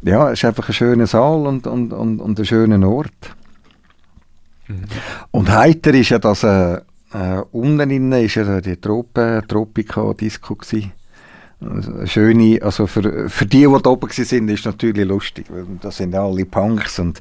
Ja, 0.00 0.30
es 0.30 0.38
ist 0.38 0.46
einfach 0.46 0.68
ein 0.68 0.72
schöner 0.72 1.06
Saal 1.06 1.46
und, 1.46 1.66
und, 1.66 1.92
und, 1.92 2.20
und 2.20 2.38
ein 2.38 2.44
schöner 2.44 2.88
Ort. 2.88 3.36
Und 5.30 5.50
heiter 5.50 5.94
ist 5.94 6.10
ja 6.10 6.18
das, 6.18 6.42
äh, 6.44 6.74
äh, 7.12 7.42
unten 7.52 7.90
innen 7.90 8.24
ist 8.24 8.36
ja 8.36 8.60
die 8.60 8.76
Tropen, 8.76 9.46
Tropica-Disco 9.46 10.56
gewesen. 10.56 10.92
Also 11.60 12.06
schöne, 12.06 12.58
also 12.60 12.86
für, 12.86 13.28
für 13.28 13.46
die, 13.46 13.66
die 13.66 13.82
da 13.82 13.90
oben 13.90 14.10
sind, 14.10 14.48
ist 14.48 14.64
natürlich 14.64 15.06
lustig, 15.06 15.46
weil 15.48 15.64
das 15.80 15.96
sind 15.96 16.12
ja 16.12 16.24
alle 16.24 16.44
Punks 16.44 16.98
und 16.98 17.20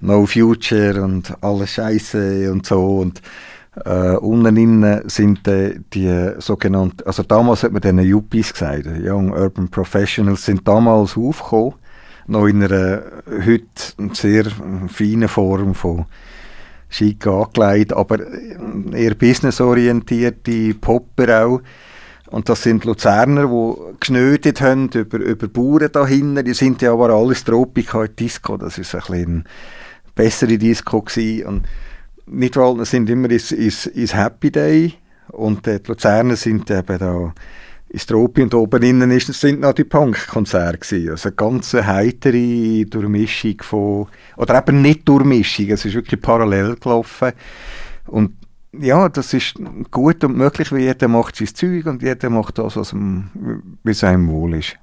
No 0.00 0.24
Future 0.24 1.02
und 1.02 1.34
alles 1.42 1.70
Scheiße 1.72 2.50
und 2.50 2.64
so 2.64 3.00
und 3.00 3.20
äh, 3.84 4.16
unten 4.16 4.56
innen 4.56 5.08
sind 5.08 5.46
äh, 5.46 5.78
die 5.92 6.32
sogenannten, 6.38 7.06
also 7.06 7.22
damals 7.22 7.62
hat 7.62 7.72
man 7.72 7.82
denen 7.82 8.04
Yuppies 8.04 8.52
gesagt, 8.52 8.86
äh, 8.86 9.10
Young 9.10 9.30
Urban 9.30 9.68
Professionals 9.68 10.44
sind 10.44 10.66
damals 10.66 11.16
aufgekommen, 11.16 11.74
noch 12.26 12.46
in 12.46 12.64
einer 12.64 13.02
heute 13.28 13.64
sehr 14.12 14.46
feinen 14.88 15.28
Form 15.28 15.74
von 15.74 16.06
schick 16.90 17.26
angelegt, 17.26 17.94
aber 17.94 18.18
eher 18.92 19.14
businessorientierte 19.14 20.74
Popper 20.74 21.46
auch. 21.46 21.62
Und 22.30 22.48
das 22.48 22.62
sind 22.62 22.84
Luzerner, 22.84 23.46
die 23.46 23.98
geschnötet 23.98 24.60
haben 24.60 24.88
über, 24.90 25.18
über 25.18 25.48
Bauern 25.48 25.90
da 25.90 26.06
hinten. 26.06 26.44
Die 26.44 26.54
sind 26.54 26.82
ja 26.82 26.92
aber 26.92 27.10
alles 27.10 27.44
Tropika 27.44 28.06
Disco. 28.06 28.56
Das 28.56 28.78
ist 28.78 28.94
ein 28.94 29.00
bisschen 29.00 29.44
bessere 30.14 30.58
Disco 30.58 31.02
gewesen. 31.02 31.46
Und 31.46 31.66
Nidwaldner 32.26 32.84
sind 32.84 33.10
immer 33.10 33.30
ins, 33.30 33.50
ins, 33.50 34.14
Happy 34.14 34.50
Day 34.52 34.94
und 35.28 35.66
die 35.66 35.78
Luzerner 35.86 36.36
sind 36.36 36.70
eben 36.70 36.98
da 36.98 37.34
ins 37.90 38.06
Tropi 38.06 38.42
und 38.42 38.54
oben 38.54 38.82
innen 38.82 39.10
ist, 39.10 39.32
sind 39.34 39.60
noch 39.60 39.72
die 39.72 39.84
Punk-Konzerte. 39.84 41.10
Also 41.10 41.28
eine 41.28 41.36
ganz 41.36 41.74
heitere 41.74 42.84
Durchmischung 42.84 43.60
von, 43.62 44.06
oder 44.36 44.58
eben 44.58 44.80
nicht 44.80 45.08
Durchmischung, 45.08 45.70
es 45.70 45.84
ist 45.84 45.94
wirklich 45.94 46.20
parallel 46.20 46.76
gelaufen. 46.76 47.32
Und 48.06 48.36
ja, 48.78 49.08
das 49.08 49.34
ist 49.34 49.54
gut 49.90 50.22
und 50.22 50.36
möglich, 50.36 50.70
weil 50.70 50.80
jeder 50.80 51.08
macht 51.08 51.34
sein 51.34 51.48
Zeug 51.48 51.86
und 51.86 52.02
jeder 52.02 52.30
macht 52.30 52.58
das, 52.58 52.76
was 52.76 52.92
ihm, 52.92 53.28
wie 53.82 53.90
es 53.90 54.04
einem 54.04 54.28
wohl 54.28 54.54
ist. 54.54 54.76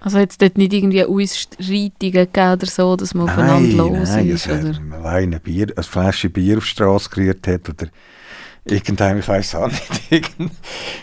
Also 0.00 0.18
hat 0.18 0.30
es 0.30 0.38
dort 0.38 0.58
nicht 0.58 0.72
irgendwie 0.72 1.04
Ausschreitungen 1.04 2.12
gegeben 2.12 2.52
oder 2.52 2.66
so, 2.66 2.96
dass 2.96 3.14
man 3.14 3.28
aufeinander 3.28 3.76
los 3.76 4.10
nein, 4.10 4.28
ist? 4.28 4.48
Also, 4.48 4.68
Oder? 4.68 4.80
allein 4.96 5.34
ein, 5.34 5.40
Bier, 5.40 5.68
eine 5.74 5.82
Flasche 5.82 6.30
Bier 6.30 6.58
auf 6.58 6.64
die 6.64 6.70
Straße 6.70 7.10
gerührt 7.10 7.46
hat 7.46 7.68
oder 7.68 7.88
irgendeinem, 8.70 9.18
ich 9.18 9.28
weiß 9.28 9.54
auch 9.56 9.68
nicht, 9.68 10.30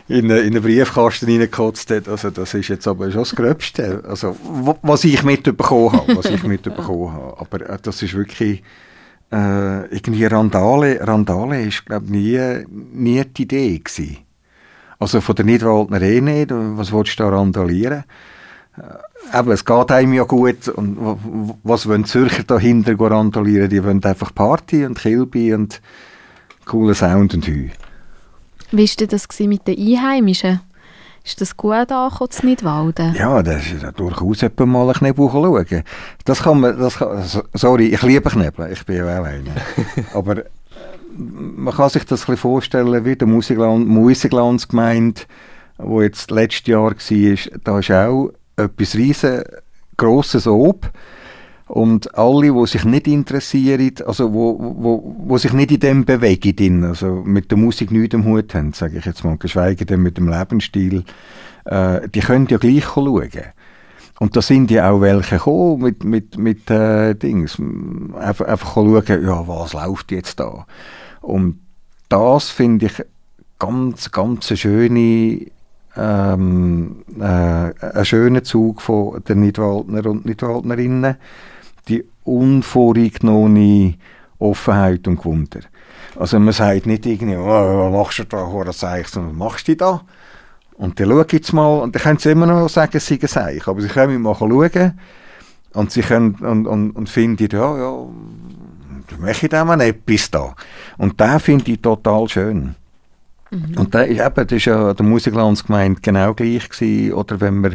in, 0.07 0.25
eine- 0.25 0.39
in 0.39 0.53
einen 0.55 0.61
Briefkasten 0.61 1.25
reingekotzt 1.25 1.89
hat. 1.91 2.07
Also 2.07 2.29
das 2.29 2.53
ist 2.53 2.67
jetzt 2.69 2.87
aber 2.87 3.11
schon 3.11 3.21
das 3.21 3.35
Gröbste. 3.35 4.03
Also 4.07 4.35
wa- 4.43 4.77
was 4.81 5.03
ich 5.03 5.23
mitbekommen 5.23 5.93
habe, 5.93 6.15
was 6.17 6.25
ich 6.25 6.43
mitbekommen 6.43 7.13
habe. 7.13 7.37
Aber 7.39 7.69
äh, 7.69 7.77
das 7.81 8.01
ist 8.01 8.13
wirklich 8.13 8.63
äh, 9.31 9.85
irgendwie 9.87 10.25
Randale. 10.25 10.99
Randale 11.05 11.63
ist 11.63 11.85
glaube 11.85 12.11
nie, 12.11 12.39
nie 12.69 13.23
die 13.25 13.43
Idee 13.43 13.79
gewesen. 13.79 14.17
Also 14.99 15.19
von 15.21 15.35
der 15.35 15.45
Nidwaldner 15.45 16.01
eh 16.01 16.21
nicht. 16.21 16.51
Was 16.51 16.91
willst 16.93 17.19
du 17.19 17.23
da 17.23 17.29
randalieren? 17.29 18.03
Äh, 18.77 18.81
Eben, 19.33 19.49
es 19.53 19.65
geht 19.65 19.89
einem 19.91 20.13
ja 20.13 20.23
gut. 20.23 20.67
Und 20.67 20.97
was 21.63 21.87
wollen 21.89 22.05
Zürcher 22.05 22.43
dahinter 22.43 22.93
randalieren? 22.99 23.69
Die 23.71 23.83
wollen 23.83 24.03
einfach 24.03 24.33
Party 24.35 24.85
und 24.85 24.99
Kilby 24.99 25.51
und 25.55 25.81
coolen 26.65 26.95
Sound 26.95 27.33
und 27.33 27.47
Heu. 27.47 27.69
Wie 28.71 28.87
war 28.87 28.95
denn 28.99 29.07
das 29.07 29.27
mit 29.39 29.67
den 29.67 29.77
Einheimischen? 29.77 30.61
Ist 31.23 31.41
das 31.41 31.57
gut 31.57 31.73
angekommen, 31.91 32.29
in 32.41 32.49
Nidwalden? 32.49 33.15
Ja, 33.15 33.41
das 33.41 33.71
ist 33.71 33.83
durchaus 33.97 34.43
etwa 34.43 34.65
mal 34.67 34.87
ein 34.89 34.93
Knebel 34.93 35.27
schauen. 35.31 35.83
Das 36.23 36.43
kann 36.43 36.59
man, 36.59 36.77
das 36.77 36.97
kann, 36.97 37.23
so- 37.23 37.43
sorry, 37.53 37.87
ich 37.87 38.01
liebe 38.03 38.29
Knebel, 38.29 38.71
ich 38.71 38.85
bin 38.85 38.97
ja 38.97 39.19
auch 39.19 39.25
einer. 39.25 39.55
Aber 40.13 40.37
äh, 40.37 40.43
man 41.17 41.73
kann 41.73 41.89
sich 41.89 42.05
das 42.05 42.29
ein 42.29 42.37
vorstellen, 42.37 43.05
wie 43.05 43.15
der 43.15 43.27
Musikland, 43.27 43.87
Musiklandsgemeinde, 43.87 45.21
wo 45.77 46.01
jetzt 46.03 46.29
letztes 46.29 46.67
Jahr 46.67 46.83
war, 46.83 46.93
da 47.63 47.79
ist 47.79 47.91
auch 47.91 48.29
etwas 48.57 48.95
riesengroßes 48.95 50.45
Ob. 50.47 50.91
Und 51.67 52.15
alle, 52.15 52.53
die 52.53 52.67
sich 52.67 52.85
nicht 52.85 53.07
interessieren, 53.07 53.91
also 54.05 54.33
wo, 54.33 54.57
wo, 54.59 55.15
wo 55.17 55.37
sich 55.37 55.51
nicht 55.51 55.71
in 55.71 55.79
dem 55.79 56.05
bewegen, 56.05 56.83
also 56.83 57.23
mit 57.25 57.49
der 57.49 57.57
Musik 57.57 57.91
nichts 57.91 58.13
am 58.13 58.25
Hut 58.25 58.53
haben, 58.53 58.73
sage 58.73 58.99
ich 58.99 59.05
jetzt 59.05 59.23
mal, 59.23 59.37
geschweige 59.37 59.85
denn 59.85 60.01
mit 60.01 60.17
dem 60.17 60.29
Lebensstil, 60.29 61.03
äh, 61.65 62.07
die 62.07 62.19
können 62.19 62.47
ja 62.49 62.57
gleich 62.57 62.83
schauen. 62.83 63.29
Und 64.19 64.35
da 64.37 64.41
sind 64.41 64.71
ja 64.71 64.91
auch 64.91 65.01
welche 65.01 65.37
gekommen 65.37 65.81
mit, 65.81 66.03
mit, 66.03 66.37
mit 66.37 66.69
äh, 66.69 67.15
Dings. 67.15 67.59
Einfach, 67.59 68.45
einfach 68.45 68.73
schauen, 68.75 69.03
ja, 69.07 69.47
was 69.47 69.73
läuft 69.73 70.11
jetzt 70.11 70.39
da? 70.39 70.65
Und 71.21 71.59
das 72.09 72.49
finde 72.49 72.85
ich 72.85 73.03
ganz, 73.59 74.11
ganz 74.11 74.49
eine 74.51 74.57
schöne, 74.57 75.47
ähm, 75.97 77.03
äh, 77.19 77.23
einen 77.23 78.05
schönen 78.05 78.43
Zug 78.45 78.81
von 78.81 79.21
den 79.23 79.41
Nidwaldner 79.41 80.05
und 80.05 80.25
Nidwaldnerinnen. 80.25 81.17
Die 81.87 82.03
unvorgenommene 82.23 83.95
Offenheit 84.39 85.07
und 85.07 85.17
Gewunder. 85.17 85.61
Also 86.17 86.39
man 86.39 86.53
sagt 86.53 86.85
nicht 86.85 87.05
irgendwie, 87.05 87.35
oh, 87.35 87.45
was 87.45 87.91
machst 87.91 88.19
du 88.19 88.23
da, 88.23 88.47
Hure 88.47 88.73
Seich, 88.73 89.07
sondern 89.07 89.33
was 89.33 89.37
machst 89.39 89.67
du 89.67 89.75
da? 89.75 90.01
Und 90.77 90.99
dann 90.99 91.09
schau 91.09 91.23
jetzt 91.31 91.53
mal, 91.53 91.79
und 91.79 91.95
dann 91.95 92.01
können 92.01 92.19
sie 92.19 92.31
immer 92.31 92.45
noch 92.45 92.67
sagen, 92.69 92.97
es 92.97 93.07
sei 93.07 93.19
ein 93.21 93.27
Seich, 93.27 93.67
aber 93.67 93.81
sie 93.81 93.87
können 93.87 94.21
mal 94.21 94.35
schauen 94.35 94.99
und 95.73 95.91
sie 95.91 96.01
können, 96.01 96.35
und, 96.35 96.67
und, 96.67 96.91
und 96.91 97.09
finden, 97.09 97.47
ja, 97.51 97.77
ja, 97.77 98.05
dann 99.07 99.21
mache 99.21 99.45
ich 99.45 99.49
da 99.49 99.63
mal 99.63 99.79
etwas 99.81 100.31
da. 100.31 100.55
Und 100.97 101.19
das 101.19 101.43
finde 101.43 101.71
ich 101.71 101.81
total 101.81 102.27
schön. 102.27 102.75
Und 103.77 103.93
da 103.95 104.01
ist, 104.01 104.19
eben, 104.19 104.47
das 104.47 104.51
ist 104.51 104.65
ja 104.65 104.93
der 104.93 105.05
Musiklandsgemeinde 105.05 106.01
genau 106.01 106.33
gleich 106.33 106.67
gewesen, 106.69 107.13
oder 107.13 107.39
wenn 107.39 107.63
wir 107.63 107.71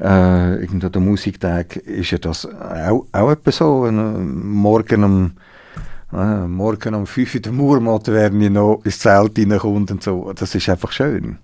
äh, 0.00 0.60
irgendwo 0.60 0.88
der 0.88 1.00
Musiktag 1.00 1.76
ist 1.76 2.10
ja 2.10 2.18
das 2.18 2.46
auch, 2.46 3.06
auch 3.12 3.30
etwa 3.30 3.50
so, 3.50 3.84
ein, 3.84 3.98
äh, 3.98 4.18
morgen 4.18 5.04
um 5.04 5.32
äh, 6.12 6.46
morgen 6.46 6.94
um 6.94 7.06
5 7.06 7.34
Uhr 7.34 7.40
der 7.40 7.52
Murmat 7.52 8.08
werden 8.08 8.40
ich 8.40 8.50
noch 8.50 8.80
ins 8.84 8.98
Zelt 8.98 9.38
reinkommt 9.38 9.90
und 9.90 10.02
so, 10.02 10.32
das 10.32 10.54
ist 10.54 10.68
einfach 10.68 10.92
schön. 10.92 11.38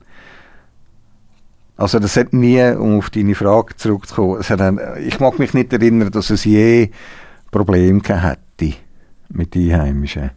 Also 1.76 1.98
das 1.98 2.16
hat 2.16 2.32
nie, 2.32 2.62
um 2.72 2.98
auf 2.98 3.10
deine 3.10 3.34
Frage 3.34 3.76
zurückzukommen, 3.76 4.42
hat 4.42 4.98
ich 5.00 5.18
mag 5.18 5.38
mich 5.38 5.54
nicht 5.54 5.72
erinnern, 5.72 6.10
dass 6.12 6.30
es 6.30 6.44
je 6.44 6.90
Probleme 7.50 8.00
hätte 8.06 8.76
mit 9.28 9.56
Einheimischen. 9.56 10.30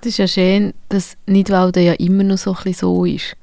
Das 0.00 0.10
ist 0.10 0.18
ja 0.18 0.28
schön, 0.28 0.74
dass 0.88 1.16
Nidwalden 1.26 1.82
ja 1.82 1.94
immer 1.94 2.22
noch 2.22 2.38
so 2.38 2.52
ein 2.52 2.56
bisschen 2.56 2.74
so 2.74 3.04
ist. 3.04 3.36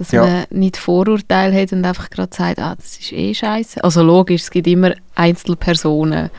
Dass 0.00 0.12
Ja. 0.12 0.24
man 0.24 0.44
nicht 0.48 0.78
Vorurteile 0.78 1.60
hat 1.60 1.74
und 1.74 1.84
einfach 1.84 2.08
gerade 2.08 2.34
sagt, 2.34 2.58
ah, 2.58 2.74
das 2.74 2.96
ist 2.98 3.12
eh 3.12 3.34
scheiße. 3.34 3.84
Also 3.84 4.02
logisch, 4.02 4.40
es 4.44 4.50
gibt 4.50 4.66
immer 4.66 4.94
Einzelpersonen. 5.14 6.30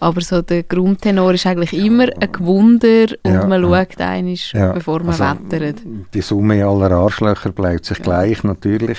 Aber 0.00 0.20
so 0.20 0.42
der 0.42 0.64
Grundtenor 0.64 1.32
ist 1.34 1.46
eigentlich 1.46 1.72
immer 1.72 2.08
ein 2.20 2.32
Gewunder 2.32 3.06
und 3.22 3.32
Ja, 3.32 3.46
man 3.46 3.62
ja. 3.62 3.86
schaut 3.86 4.52
Ja, 4.52 4.72
bevor 4.72 4.98
man 5.04 5.10
also, 5.20 5.24
wettert. 5.48 5.76
Die 6.12 6.20
Summe 6.22 6.66
aller 6.66 6.90
Arschlöcher 6.90 7.52
bleibt 7.52 7.84
sich 7.84 8.02
gleich, 8.02 8.42
natürlich. 8.42 8.98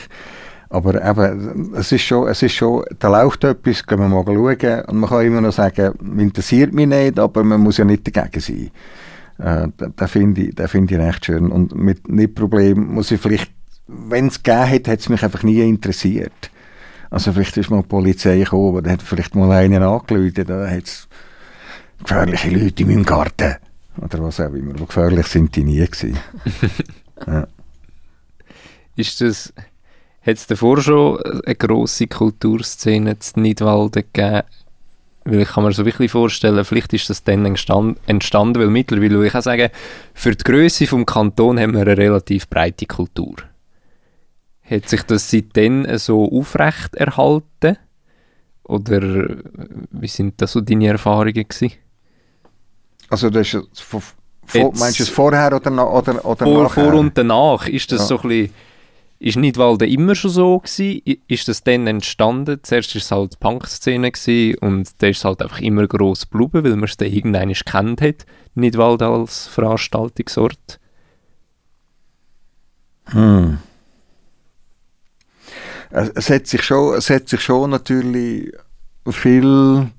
Aber 0.70 1.06
eben, 1.06 1.74
es 1.76 1.92
ist 1.92 2.04
schon, 2.04 2.30
es 2.30 2.42
ist 2.42 2.54
schon, 2.54 2.86
da 2.98 3.10
läuft 3.10 3.44
etwas, 3.44 3.86
gehen 3.86 4.00
wir 4.00 4.08
mal 4.08 4.24
schauen. 4.26 4.82
Und 4.88 4.98
man 4.98 5.10
kann 5.10 5.26
immer 5.26 5.42
noch 5.42 5.52
sagen, 5.52 5.92
interessiert 6.18 6.74
mich 6.74 6.88
nicht, 6.88 7.20
aber 7.20 7.44
man 7.44 7.60
muss 7.60 7.78
ja 7.78 7.84
nicht 7.86 8.08
dagegen 8.16 8.40
sein. 8.40 8.72
Äh, 9.38 9.68
da 9.76 9.88
da 9.94 10.08
finde 10.08 10.42
ich, 10.42 10.56
da 10.56 10.68
finde 10.68 10.96
ich 10.96 11.02
recht 11.02 11.26
schön. 11.26 11.52
Und 11.52 11.76
mit 11.76 12.08
nicht 12.08 12.34
Problem 12.34 12.94
muss 12.94 13.12
ich 13.12 13.20
vielleicht, 13.20 13.52
wenn 13.88 14.28
es 14.28 14.42
gegeben 14.44 14.70
hat, 14.70 14.88
hat 14.88 15.00
es 15.00 15.10
mich 15.10 15.24
einfach 15.24 15.44
nie 15.44 15.60
interessiert. 15.62 16.50
Also 17.10 17.32
vielleicht 17.32 17.56
ist 17.58 17.70
mal 17.70 17.82
die 17.82 17.88
Polizei 17.88 18.40
gekommen, 18.40 18.84
da 18.84 18.92
hat 18.92 19.02
vielleicht 19.02 19.36
mal 19.36 19.52
einen 19.52 19.84
angerufen, 19.84 20.46
da 20.46 20.68
hat 20.70 20.84
es 20.84 21.08
gefährliche 22.04 22.50
Leute 22.50 22.84
in 22.84 22.90
meinem 22.90 23.06
Garten. 23.06 23.56
Oder 24.02 24.22
was 24.24 24.40
auch 24.42 24.52
immer. 24.54 24.74
Aber 24.76 24.86
gefährlich 24.88 25.28
sind 25.28 25.56
die 25.56 25.64
nie 25.64 25.86
gewesen. 25.86 26.18
Ist 28.98 29.22
das, 29.22 29.54
hat 30.26 30.36
es 30.36 30.48
davor 30.48 30.82
schon 30.82 31.22
eine 31.46 31.56
grosse 31.56 32.08
Kulturszene 32.08 33.12
in 33.36 33.42
Nidwalden 33.42 34.04
gegeben? 34.12 34.42
Weil 35.26 35.42
ich 35.42 35.50
kann 35.50 35.64
mir 35.64 35.72
so 35.74 35.86
wirklich 35.86 36.12
vorstellen, 36.12 36.64
vielleicht 36.66 36.94
ist 36.94 37.10
das 37.10 37.24
dann 37.24 37.46
entstand- 37.46 37.98
entstanden, 38.06 38.62
weil 38.62 38.70
mittlerweile 38.70 39.16
würde 39.16 39.28
ich 39.28 39.36
auch 39.36 39.42
sagen, 39.42 39.70
für 40.14 40.36
die 40.36 40.44
Größe 40.44 40.86
vom 40.88 41.06
Kanton 41.06 41.60
haben 41.60 41.74
wir 41.74 41.82
eine 41.82 41.98
relativ 41.98 42.48
breite 42.48 42.86
Kultur. 42.86 43.36
Hat 44.70 44.90
sich 44.90 45.04
das 45.04 45.30
seitdem 45.30 45.86
so 45.98 46.32
aufrecht 46.32 46.96
erhalten? 46.96 47.78
Oder 48.64 49.02
äh, 49.30 49.38
wie 49.92 50.08
sind 50.08 50.42
das 50.42 50.54
so 50.54 50.62
deine 50.62 50.88
Erfahrungen 50.88 51.34
gewesen? 51.34 51.72
Also 53.10 53.30
das 53.30 53.54
ist 53.54 53.82
vor, 53.82 54.02
Jetzt- 54.54 54.80
meinst 54.80 55.00
du 55.00 55.04
es 55.04 55.10
vorher 55.10 55.56
oder, 55.56 55.70
na, 55.70 55.84
oder, 55.88 56.26
oder 56.26 56.46
vor, 56.46 56.64
nachher? 56.64 56.84
vor 56.92 56.94
und 57.00 57.18
danach, 57.18 57.68
ist 57.68 57.92
das 57.92 58.02
Ja. 58.02 58.06
so 58.08 58.20
ein 58.22 58.28
bisschen, 58.30 58.54
ist 59.20 59.38
Nidwalden 59.38 59.88
immer 59.88 60.16
schon 60.16 60.32
so 60.32 60.60
gewesen? 60.60 61.02
Ist 61.28 61.48
das 61.48 61.64
dann 61.64 61.86
entstanden? 61.88 62.60
Zuerst 62.64 62.96
war 62.96 63.00
es 63.02 63.12
halt 63.12 63.40
Punk-Szene 63.40 64.12
und 64.62 65.02
dann 65.02 65.10
ist 65.12 65.18
es 65.20 65.26
halt 65.26 65.42
einfach 65.44 65.62
immer 65.62 65.88
gross 65.88 66.28
geblieben, 66.30 66.64
weil 66.64 66.76
man 66.76 66.84
es 66.86 66.98
dann 66.98 67.12
irgendwann 67.12 67.54
kennt 67.54 68.02
hat, 68.02 68.26
Nidwalden 68.56 69.08
als 69.08 69.48
Veranstaltungsort. 69.48 70.80
Hm. 73.06 73.60
Es, 75.90 76.30
hat 76.30 76.48
sich 76.48 76.64
schon, 76.64 76.96
es 76.96 77.10
hat 77.10 77.30
sich 77.30 77.42
schon 77.42 77.70
natürlich 77.70 78.52
viel 79.10 79.92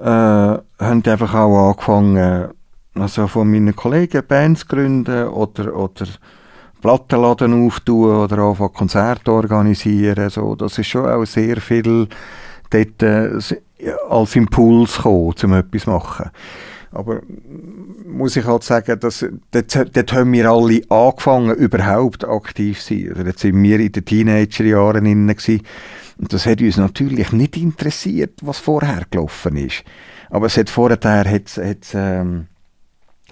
äh, 0.00 0.04
haben 0.04 1.02
einfach 1.04 1.34
auch 1.34 1.70
angefangen, 1.70 2.48
also 2.94 3.26
von 3.26 3.50
meinen 3.50 3.74
Kollegen 3.74 4.26
Bands 4.26 4.66
gründen 4.66 5.28
oder, 5.28 5.76
oder 5.76 6.06
Plattenladen 6.80 7.66
auftun 7.66 8.16
oder 8.16 8.38
anfangen 8.38 8.72
Konzerte 8.72 9.32
organisieren. 9.32 10.30
So. 10.30 10.54
Das 10.54 10.78
ist 10.78 10.88
schon 10.88 11.08
auch 11.08 11.24
sehr 11.24 11.60
viel 11.60 12.08
dort 12.70 13.02
äh, 13.02 13.38
als 14.08 14.36
Impuls 14.36 14.96
gekommen, 14.96 15.34
um 15.42 15.52
etwas 15.54 15.82
zu 15.82 15.90
machen. 15.90 16.30
Aber 16.94 17.22
muss 18.06 18.36
ich 18.36 18.44
halt 18.44 18.62
sagen, 18.62 19.00
dass, 19.00 19.26
dort, 19.50 19.96
dort 19.96 20.12
haben 20.12 20.32
wir 20.32 20.48
alle 20.48 20.82
angefangen, 20.88 21.54
überhaupt 21.56 22.24
aktiv 22.24 22.80
zu 22.80 22.94
sein. 22.94 23.08
Also 23.10 23.24
dort 23.24 23.38
sind 23.38 23.60
wir 23.62 23.80
in 23.80 23.90
den 23.90 24.04
Teenagerjahren 24.04 25.04
innen 25.04 25.36
Und 26.18 26.32
das 26.32 26.46
hat 26.46 26.60
uns 26.60 26.76
natürlich 26.76 27.32
nicht 27.32 27.56
interessiert, 27.56 28.38
was 28.42 28.58
vorher 28.58 29.02
gelaufen 29.10 29.56
ist. 29.56 29.82
Aber 30.30 30.46
es 30.46 30.56
hat 30.56 30.70
vorher, 30.70 30.98
hat, 31.02 31.56
hat, 31.56 31.86
ähm, 31.94 32.46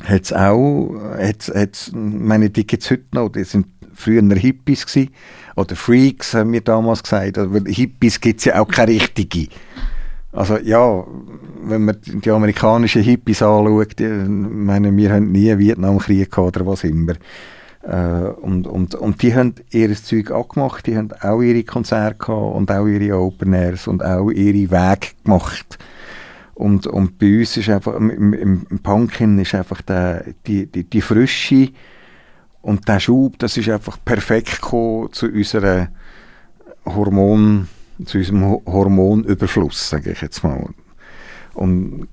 hat's 0.05 0.33
auch, 0.33 0.97
hat's, 1.17 1.49
hat's, 1.55 1.93
meine, 1.95 2.51
die 2.51 2.67
gibt's 2.67 2.91
heute 2.91 3.05
noch, 3.13 3.29
die 3.29 3.45
sind 3.45 3.67
früher 3.95 4.23
Hippies 4.35 4.87
gewesen, 4.87 5.11
oder 5.55 5.77
Freaks, 5.77 6.35
haben 6.35 6.53
wir 6.53 6.63
damals 6.63 7.03
gesagt, 7.03 7.39
aber 7.39 7.61
Hippies 7.67 8.21
gibt's 8.21 8.45
ja 8.45 8.61
auch 8.61 8.69
keine 8.69 8.93
richtige. 8.93 9.49
Also 10.33 10.57
ja, 10.59 11.05
wenn 11.62 11.85
man 11.85 11.99
die 12.03 12.30
amerikanischen 12.30 13.03
Hippies 13.03 13.43
anschaut, 13.43 13.99
die, 13.99 14.09
meine, 14.09 14.97
wir 14.97 15.12
haben 15.12 15.30
nie 15.30 15.51
einen 15.51 15.61
Vietnamkrieg 15.61 16.30
gehabt 16.30 16.57
oder 16.57 16.66
was 16.66 16.85
immer. 16.85 17.14
Äh, 17.83 18.30
und, 18.41 18.66
und, 18.66 18.95
und 18.95 19.22
die 19.22 19.35
haben 19.35 19.55
ihr 19.70 19.95
Zeug 19.95 20.30
angemacht, 20.30 20.87
die 20.87 20.97
haben 20.97 21.11
auch 21.20 21.43
ihre 21.43 21.64
Konzerte 21.64 22.16
gehabt 22.16 22.57
und 22.57 22.70
auch 22.70 22.87
ihre 22.87 23.18
Open 23.18 23.53
Airs 23.53 23.87
und 23.87 24.03
auch 24.03 24.30
ihre 24.30 24.70
Wege 24.70 25.09
gemacht. 25.22 25.78
Und, 26.55 26.87
und 26.87 27.18
bei 27.18 27.41
uns 27.41 27.57
ist 27.57 27.68
einfach, 27.68 27.95
im, 27.97 28.11
im, 28.11 28.66
im 28.70 28.78
Punkin 28.78 29.39
ist 29.39 29.55
einfach 29.55 29.83
der, 29.83 30.24
die, 30.47 30.66
die, 30.66 30.85
die 30.85 31.01
Frische 31.01 31.70
und 32.62 32.89
der 32.89 33.01
Schub, 33.01 33.39
das 33.39 33.57
ist 33.57 33.68
einfach 33.68 33.99
perfekt 34.03 34.62
gekommen 34.62 35.12
zu 35.12 35.26
unserer 35.26 35.89
Hormon- 36.87 37.66
zu 38.05 38.18
unserem 38.18 38.61
Hormonüberfluss, 38.66 39.90
sage 39.90 40.12
ich 40.12 40.20
jetzt 40.20 40.43
mal. 40.43 40.68
Und 41.55 42.09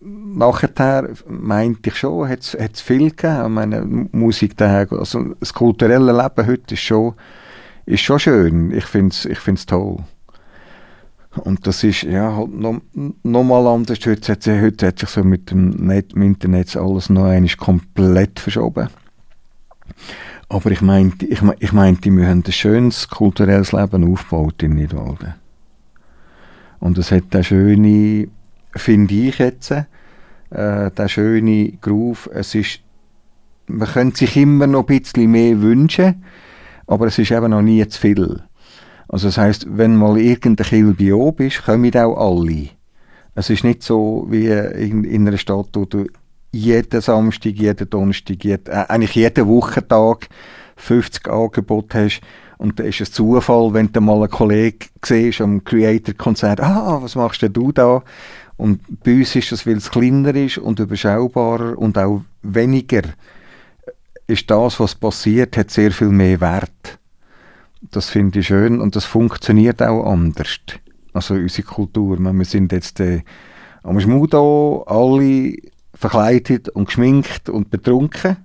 nachher 0.00 1.10
meinte 1.28 1.88
ich 1.88 1.96
schon, 1.96 2.28
hat 2.28 2.54
es 2.54 2.80
viel 2.80 3.10
gegeben. 3.10 3.54
Meine 3.54 3.82
Musik 4.12 4.60
also 4.60 5.34
das 5.40 5.52
kulturelle 5.52 6.12
Leben 6.12 6.46
heute 6.46 6.74
ist 6.74 6.80
schon, 6.80 7.14
ist 7.86 8.00
schon 8.00 8.18
schön. 8.18 8.70
Ich 8.72 8.86
finde 8.86 9.12
es 9.12 9.24
ich 9.24 9.38
find's 9.38 9.66
toll. 9.66 9.98
Und 11.44 11.66
das 11.66 11.84
ist 11.84 12.02
ja 12.02 12.34
halt 12.34 12.54
noch, 12.54 12.80
noch 12.94 13.44
mal 13.44 13.66
anders. 13.66 13.98
Heute 14.06 14.32
hat, 14.32 14.46
heute 14.46 14.86
hat 14.86 14.98
sich 14.98 15.08
so 15.08 15.22
mit 15.22 15.50
dem, 15.50 15.70
Net, 15.70 16.12
dem 16.12 16.22
Internet 16.22 16.76
alles 16.76 17.10
noch 17.10 17.24
einmal 17.24 17.50
komplett 17.56 18.40
verschoben. 18.40 18.88
Aber 20.48 20.70
ich 20.70 20.80
meinte, 20.80 21.26
ich, 21.26 21.40
ich 21.58 21.72
meinte, 21.72 22.10
wir 22.10 22.28
haben 22.28 22.44
ein 22.46 22.52
schönes 22.52 23.08
kulturelles 23.08 23.72
Leben 23.72 24.12
aufgebaut 24.12 24.62
in 24.62 24.74
Nidwalden. 24.74 25.34
Und 26.78 26.98
es 26.98 27.10
hat 27.10 27.24
eine 27.32 27.44
schöne, 27.44 28.28
finde 28.74 29.14
ich 29.14 29.38
jetzt, 29.38 29.70
äh, 29.72 29.84
der 30.50 31.08
schöne 31.08 31.72
Groove. 31.80 32.30
Es 32.32 32.54
ist, 32.54 32.80
man 33.66 33.88
könnte 33.88 34.18
sich 34.18 34.36
immer 34.36 34.66
noch 34.66 34.88
ein 34.88 35.00
bisschen 35.00 35.30
mehr 35.30 35.60
wünschen, 35.60 36.22
aber 36.86 37.06
es 37.06 37.18
ist 37.18 37.32
eben 37.32 37.50
noch 37.50 37.62
nie 37.62 37.86
zu 37.88 38.00
viel. 38.00 38.42
Also 39.08 39.28
das 39.28 39.38
heißt, 39.38 39.66
wenn 39.70 39.96
mal 39.96 40.18
irgendein 40.18 40.66
Kilby 40.66 41.12
oben 41.12 41.46
ist, 41.46 41.64
kommen 41.64 41.94
auch 41.96 42.16
alle. 42.16 42.68
Es 43.34 43.50
ist 43.50 43.64
nicht 43.64 43.82
so 43.82 44.26
wie 44.30 44.46
in, 44.46 45.04
in 45.04 45.26
einer 45.26 45.38
Stadt, 45.38 45.68
wo 45.74 45.84
du 45.84 46.06
jeden 46.52 47.00
Samstag, 47.00 47.54
jeden 47.54 47.90
Donnerstag, 47.90 48.42
jeden, 48.44 48.66
äh, 48.66 48.84
eigentlich 48.88 49.14
jeden 49.14 49.46
Wochentag 49.46 50.28
50 50.76 51.28
Angebote 51.28 52.04
hast. 52.04 52.20
Und 52.58 52.78
da 52.78 52.84
ist 52.84 53.00
es 53.00 53.12
Zufall, 53.12 53.74
wenn 53.74 53.92
du 53.92 54.00
mal 54.00 54.16
einen 54.22 54.30
Kollegen 54.30 54.86
siehst 55.04 55.40
am 55.40 55.62
Creator-Konzert, 55.62 56.60
ah, 56.60 56.98
was 57.02 57.14
machst 57.14 57.42
denn 57.42 57.52
du 57.52 57.70
da? 57.72 58.02
Und 58.56 58.80
bei 59.04 59.14
uns 59.14 59.36
ist 59.36 59.52
das, 59.52 59.66
weil 59.66 59.76
es 59.76 59.90
kleiner 59.90 60.34
ist 60.34 60.58
und 60.58 60.80
überschaubarer 60.80 61.76
und 61.78 61.98
auch 61.98 62.22
weniger, 62.42 63.02
ist 64.26 64.50
das, 64.50 64.80
was 64.80 64.94
passiert, 64.94 65.56
hat 65.56 65.70
sehr 65.70 65.92
viel 65.92 66.08
mehr 66.08 66.40
Wert. 66.40 66.98
Das 67.90 68.08
finde 68.08 68.40
ich 68.40 68.46
schön 68.46 68.80
und 68.80 68.96
das 68.96 69.04
funktioniert 69.04 69.82
auch 69.82 70.04
anders. 70.04 70.58
Also 71.12 71.34
unsere 71.34 71.66
Kultur. 71.66 72.18
Wir 72.18 72.44
sind 72.44 72.72
jetzt 72.72 72.98
äh, 73.00 73.22
am 73.82 74.00
Schmudo 74.00 74.84
alle 74.86 75.54
verkleidet 75.96 76.68
und 76.68 76.86
geschminkt 76.86 77.48
und 77.48 77.70
betrunken. 77.70 78.36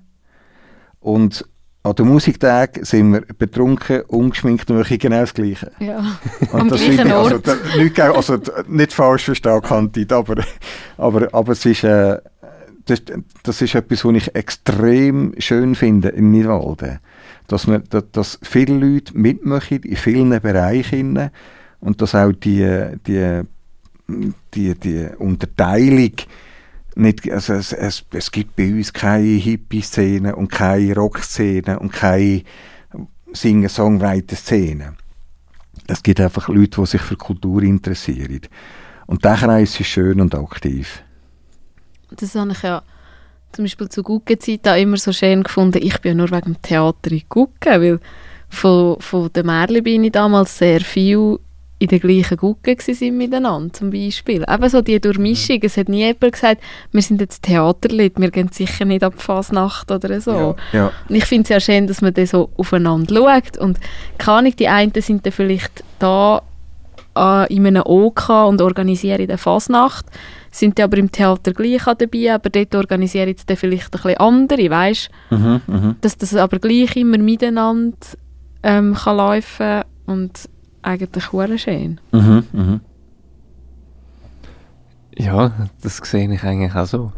Und 0.99 1.45
an 1.83 1.95
den 1.95 2.07
Musiktagen 2.07 2.85
sind 2.85 3.11
wir 3.11 3.21
betrunken, 3.21 4.01
ungeschminkt 4.01 4.69
und 4.69 4.77
machen 4.77 4.99
genau 4.99 5.21
das 5.21 5.33
Gleiche. 5.33 5.71
Ja, 5.79 6.19
und 6.51 6.61
am 6.61 6.69
das 6.69 6.81
gleichen 6.81 7.07
ich, 7.07 7.13
also, 7.13 7.37
da, 7.39 7.55
nicht, 7.77 7.99
also, 7.99 8.39
nicht 8.67 8.93
falsch 8.93 9.25
verstehen, 9.25 9.61
Kantit, 9.61 10.13
aber, 10.13 10.43
aber, 10.97 11.29
aber 11.33 11.51
es 11.53 11.65
ist, 11.65 11.83
äh, 11.83 12.19
das, 12.85 13.01
das 13.43 13.61
ist 13.61 13.75
etwas, 13.75 14.05
was 14.05 14.15
ich 14.15 14.35
extrem 14.35 15.33
schön 15.39 15.73
finde 15.75 16.09
in 16.09 16.31
Nidwalden. 16.31 16.99
Dass, 17.47 17.67
wir, 17.67 17.79
dass, 17.79 18.03
dass 18.11 18.39
viele 18.43 18.75
Leute 18.75 19.17
mitmachen 19.17 19.81
in 19.81 19.95
vielen 19.95 20.39
Bereichen 20.39 21.31
und 21.79 22.01
dass 22.01 22.13
auch 22.13 22.31
die, 22.31 22.89
die, 23.07 23.41
die, 24.53 24.75
die 24.75 25.07
Unterteilung 25.17 26.13
nicht, 26.95 27.29
also 27.31 27.53
es, 27.53 27.73
es, 27.73 28.03
es 28.11 28.31
gibt 28.31 28.55
bei 28.55 28.69
uns 28.71 28.91
keine 28.91 29.25
Hippie-Szene 29.25 30.35
und 30.35 30.49
keine 30.49 30.95
Rock-Szene 30.95 31.79
und 31.79 31.91
keine 31.91 32.43
Singer-Songwriter-Szene. 33.33 34.93
Es 35.87 36.03
gibt 36.03 36.19
einfach 36.19 36.47
Leute, 36.47 36.81
die 36.81 36.85
sich 36.85 37.01
für 37.01 37.15
Kultur 37.15 37.63
interessieren. 37.63 38.41
Und 39.07 39.23
der 39.23 39.35
Kreis 39.35 39.79
ist 39.79 39.87
schön 39.87 40.21
und 40.21 40.35
aktiv. 40.35 41.03
Das 42.11 42.35
habe 42.35 42.51
ich 42.51 42.61
ja 42.61 42.81
zum 43.51 43.65
Beispiel 43.65 43.89
zu 43.89 44.03
Guggen-Zeit 44.03 44.65
immer 44.79 44.97
so 44.97 45.11
schön 45.11 45.43
gefunden. 45.43 45.79
Ich 45.81 45.99
bin 45.99 46.11
ja 46.11 46.15
nur 46.15 46.31
wegen 46.31 46.53
dem 46.53 46.61
Theater 46.61 47.11
in 47.11 47.23
Guggen, 47.27 47.81
weil 47.81 47.99
von, 48.49 48.99
von 48.99 49.31
der 49.33 49.43
Märli 49.43 49.81
bin 49.81 50.03
ich 50.03 50.11
damals 50.11 50.57
sehr 50.57 50.81
viel 50.81 51.39
in 51.81 51.87
der 51.87 51.99
gleichen 51.99 52.37
Gucke 52.37 52.75
sind 52.79 53.17
miteinander, 53.17 53.73
zum 53.73 53.89
Beispiel. 53.89 54.45
Eben 54.47 54.69
so 54.69 54.83
die 54.83 55.01
Durchmischung. 55.01 55.57
Es 55.63 55.77
hat 55.77 55.89
nie 55.89 56.05
jemand 56.05 56.33
gesagt, 56.33 56.61
wir 56.91 57.01
sind 57.01 57.19
jetzt 57.21 57.41
Theaterlied, 57.41 58.19
wir 58.19 58.29
gehen 58.29 58.49
sicher 58.51 58.85
nicht 58.85 59.03
ab 59.03 59.15
Fasnacht 59.17 59.89
oder 59.89 60.21
so. 60.21 60.55
Ja, 60.73 60.79
ja. 60.79 60.91
Und 61.09 61.15
ich 61.15 61.25
finde 61.25 61.43
es 61.43 61.49
ja 61.49 61.59
schön, 61.59 61.87
dass 61.87 62.03
man 62.03 62.13
dann 62.13 62.27
so 62.27 62.51
aufeinander 62.55 63.15
schaut. 63.15 63.57
Und 63.57 63.79
kann 64.19 64.45
ich, 64.45 64.55
die 64.57 64.67
einen 64.67 64.93
sind 64.95 65.25
dann 65.25 65.33
vielleicht 65.33 65.83
da 65.97 66.43
äh, 67.17 67.51
in 67.51 67.65
einem 67.65 67.81
OK 67.83 68.29
und 68.29 68.61
organisieren 68.61 69.27
den 69.27 69.39
Fasnacht, 69.39 70.05
sind 70.51 70.77
dann 70.77 70.83
aber 70.83 70.97
im 70.97 71.11
Theater 71.11 71.51
gleich 71.51 71.83
dabei, 71.83 72.31
aber 72.31 72.51
dort 72.51 72.75
organisieren 72.75 73.29
jetzt 73.29 73.49
dann 73.49 73.57
vielleicht 73.57 73.85
ein 73.85 74.01
bisschen 74.03 74.17
andere, 74.17 74.69
weißt 74.69 75.09
mhm, 75.31 75.61
mh. 75.65 75.95
Dass 76.01 76.15
das 76.15 76.35
aber 76.35 76.59
gleich 76.59 76.95
immer 76.95 77.17
miteinander 77.17 77.97
ähm, 78.61 78.93
kann 78.93 79.17
laufen 79.17 79.81
und 80.05 80.47
eigentlich 80.81 81.25
sehr 81.25 81.57
schön. 81.57 81.99
Mhm, 82.11 82.43
mhm. 82.51 82.79
Ja, 85.17 85.51
das 85.81 85.97
sehe 85.97 86.31
ich 86.33 86.43
eigentlich 86.43 86.73
auch 86.75 86.85
so. 86.85 87.11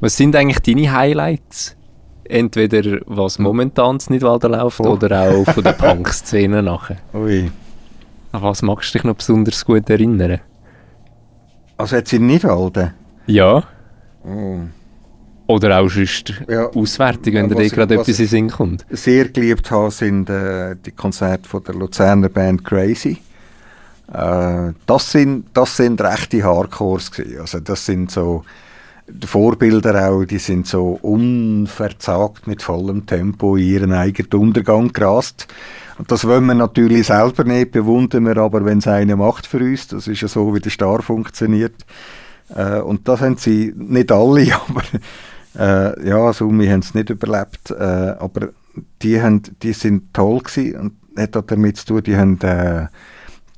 Was 0.00 0.16
sind 0.16 0.34
eigentlich 0.34 0.60
deine 0.60 0.92
Highlights? 0.92 1.76
Entweder 2.24 3.00
was 3.06 3.38
momentan 3.38 3.98
in 4.06 4.14
Nidwalden 4.14 4.52
läuft 4.52 4.80
oh. 4.80 4.92
oder 4.92 5.22
auch 5.22 5.44
von 5.44 5.62
der 5.62 5.72
Punk-Szene 5.72 6.62
nachher. 6.62 6.96
Ui. 7.14 7.50
An 8.32 8.42
was 8.42 8.62
magst 8.62 8.94
du 8.94 8.98
dich 8.98 9.04
noch 9.04 9.16
besonders 9.16 9.64
gut 9.64 9.90
erinnern? 9.90 10.40
Also 11.76 11.96
jetzt 11.96 12.12
in 12.12 12.26
Nidwalden? 12.26 12.94
Ja. 13.26 13.64
Oh. 14.24 14.60
Oder 15.46 15.80
auch 15.80 15.88
sonst 15.88 16.32
ja. 16.48 16.66
Auswertung, 16.68 17.34
wenn 17.34 17.48
ja, 17.48 17.54
dir 17.56 17.70
gerade 17.70 17.94
etwas 17.94 18.18
in 18.18 18.26
Sinn 18.26 18.50
kommt. 18.50 18.86
sehr 18.90 19.28
geliebt 19.28 19.70
habe, 19.70 19.90
sind 19.90 20.30
äh, 20.30 20.76
die 20.76 20.92
Konzerte 20.92 21.48
von 21.48 21.62
der 21.64 21.74
Luzerner 21.74 22.28
Band 22.28 22.64
Crazy. 22.64 23.18
Äh, 24.12 24.72
das, 24.86 25.10
sind, 25.10 25.46
das 25.52 25.76
sind 25.76 26.00
rechte 26.00 26.42
Hardcores 26.42 27.10
gewesen. 27.10 27.40
Also 27.40 27.60
das 27.60 27.84
sind 27.84 28.10
so 28.10 28.44
die 29.08 29.26
Vorbilder 29.26 30.08
auch, 30.08 30.24
die 30.24 30.38
sind 30.38 30.66
so 30.66 30.98
unverzagt 31.02 32.46
mit 32.46 32.62
vollem 32.62 33.04
Tempo 33.04 33.56
in 33.56 33.64
ihren 33.64 33.92
eigenen 33.92 34.32
Untergang 34.40 34.92
gerast. 34.92 35.48
Und 35.98 36.10
das 36.10 36.26
wollen 36.26 36.46
wir 36.46 36.54
natürlich 36.54 37.08
selber 37.08 37.44
nicht, 37.44 37.72
bewundern 37.72 38.26
wir 38.26 38.36
aber, 38.38 38.64
wenn 38.64 38.78
es 38.78 38.86
einer 38.86 39.16
macht 39.16 39.46
für 39.46 39.58
uns. 39.58 39.88
Das 39.88 40.08
ist 40.08 40.20
ja 40.20 40.28
so, 40.28 40.54
wie 40.54 40.60
der 40.60 40.70
Star 40.70 41.02
funktioniert. 41.02 41.74
Äh, 42.54 42.80
und 42.80 43.08
das 43.08 43.20
haben 43.20 43.36
sie 43.36 43.72
nicht 43.76 44.10
alle, 44.10 44.46
aber 44.68 44.82
äh, 45.58 46.08
ja, 46.08 46.16
also 46.18 46.50
wir 46.50 46.70
haben 46.72 46.80
es 46.80 46.94
nicht 46.94 47.10
überlebt, 47.10 47.70
äh, 47.70 47.74
aber 48.18 48.50
die, 49.02 49.20
haben, 49.20 49.42
die 49.62 49.72
sind 49.72 50.14
toll 50.14 50.40
gewesen 50.40 50.76
und 50.76 50.92
hat 51.18 51.36
auch 51.36 51.42
damit 51.42 51.76
zu 51.76 51.86
tun, 51.86 52.02
die 52.02 52.16
haben 52.16 52.40
äh, 52.40 52.86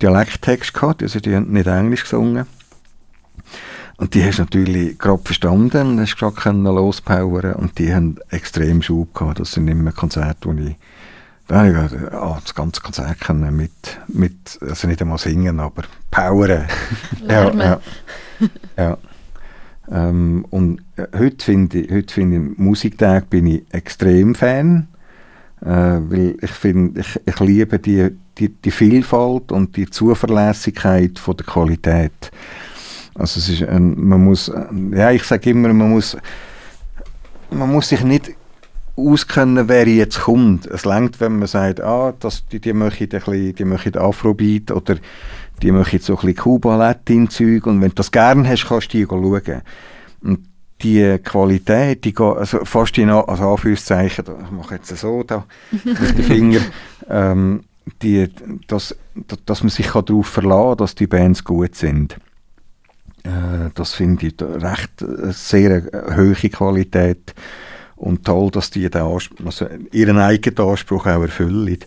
Dialekttext 0.03 0.75
gehabt, 0.75 1.03
also 1.03 1.21
die 1.21 1.35
haben 1.35 1.53
nicht 1.53 1.67
Englisch 1.67 2.03
gesungen. 2.03 2.47
Und 3.97 4.15
die 4.15 4.25
hast 4.25 4.39
du 4.39 4.43
natürlich 4.43 4.99
gerade 4.99 5.23
verstanden 5.23 5.87
und 5.87 6.01
hast 6.01 6.17
gerade 6.17 6.35
können 6.35 6.65
lospowern 6.65 7.55
und 7.55 7.79
die 7.79 7.95
haben 7.95 8.19
extrem 8.31 8.83
Schub 8.83 9.15
gehabt. 9.15 9.39
Das 9.39 9.53
sind 9.53 9.69
immer 9.69 9.93
Konzerte, 9.93 10.49
wo 10.49 10.53
ich 10.53 10.77
da 11.47 11.57
habe 11.59 11.91
ich 11.93 12.15
oh, 12.15 12.39
das 12.43 12.55
ganze 12.55 12.81
Konzert 12.81 13.21
können 13.21 13.55
mit, 13.55 13.73
mit, 14.09 14.59
also 14.63 14.89
nicht 14.89 15.03
einmal 15.03 15.19
singen, 15.19 15.61
aber 15.61 15.83
powern. 16.11 16.67
ja, 17.29 17.51
ja, 17.53 17.81
ja. 18.79 18.99
Ähm, 19.91 20.47
und 20.51 20.81
äh, 20.97 21.07
heute 21.19 21.45
finde 21.45 21.79
ich, 21.81 21.91
heute 21.91 22.13
finde 22.13 22.37
ich, 22.37 22.59
Musiktag 22.59 23.29
bin 23.31 23.47
ich 23.47 23.63
extrem 23.73 24.35
Fan, 24.35 24.89
äh, 25.61 25.67
weil 25.67 26.37
ich 26.41 26.51
finde, 26.51 27.01
ich, 27.01 27.21
ich 27.27 27.41
liebe 27.41 27.79
die, 27.79 28.11
die, 28.39 28.49
die 28.49 28.71
Vielfalt 28.71 29.53
und 29.53 29.77
die 29.77 29.89
Zuverlässigkeit 29.89 31.19
von 31.19 31.37
der 31.37 31.47
Qualität. 31.47 32.31
Also 33.15 33.39
es 33.39 33.49
ist, 33.49 33.63
ein, 33.63 33.95
man 34.09 34.25
muss, 34.25 34.51
ja, 34.93 35.11
ich 35.11 35.23
sage 35.25 35.51
immer, 35.51 35.73
man 35.73 35.91
muss, 35.91 36.17
man 37.51 37.71
muss 37.71 37.89
sich 37.89 38.03
nicht 38.03 38.35
auskennen, 38.97 39.69
wer 39.69 39.87
jetzt 39.87 40.21
kommt. 40.21 40.67
Es 40.67 40.85
langt, 40.85 41.21
wenn 41.21 41.39
man 41.39 41.49
sagt, 41.49 41.81
ah, 41.81 42.13
das, 42.19 42.47
die, 42.47 42.61
die 42.61 42.73
möchten 42.73 43.05
ein 43.05 43.09
bisschen, 43.09 43.55
die 43.55 43.65
möchten 43.65 43.99
Afrobeat 43.99 44.71
oder 44.71 44.97
die 45.65 45.73
möchten 45.73 45.99
so 45.99 46.13
ein 46.13 46.21
bisschen 46.21 46.37
Kuba-Latin-Zeug 46.37 47.67
und 47.67 47.81
wenn 47.81 47.89
du 47.89 47.95
das 47.95 48.13
gerne 48.13 48.47
hast, 48.47 48.67
kannst 48.67 48.93
du 48.93 48.99
die 48.99 49.07
schauen. 49.07 49.63
Und 50.21 50.41
die 50.83 51.19
Qualität, 51.25 52.05
die 52.05 52.13
geht, 52.13 52.21
also 52.21 52.67
fast 52.67 52.99
in 52.99 53.09
also 53.09 53.51
Anführungszeichen, 53.51 54.27
ich 54.45 54.51
mache 54.51 54.75
jetzt 54.75 54.95
so 54.95 55.23
da 55.23 55.47
mit 55.73 56.19
den 56.19 56.23
Finger, 56.25 56.61
ähm, 57.09 57.65
die, 58.03 58.29
dass, 58.67 58.95
dass 59.47 59.63
man 59.63 59.71
sich 59.71 59.87
darauf 59.87 60.27
verlassen 60.27 60.69
kann, 60.69 60.77
dass 60.77 60.95
die 60.95 61.07
Bands 61.07 61.45
gut 61.45 61.75
sind. 61.77 62.19
Äh, 63.23 63.71
das 63.75 63.95
finde 63.95 64.27
ich 64.27 64.35
recht 64.43 65.01
äh, 65.01 65.33
sehr 65.33 65.95
äh, 65.95 66.15
hohe 66.15 66.35
Qualität 66.35 67.35
und 67.97 68.27
toll, 68.27 68.51
dass 68.51 68.69
die 68.69 68.91
den 68.91 69.01
also 69.47 69.67
ihren 69.93 70.19
eigenen 70.19 70.69
Anspruch 70.69 71.07
auch 71.07 71.23
erfüllen. 71.23 71.79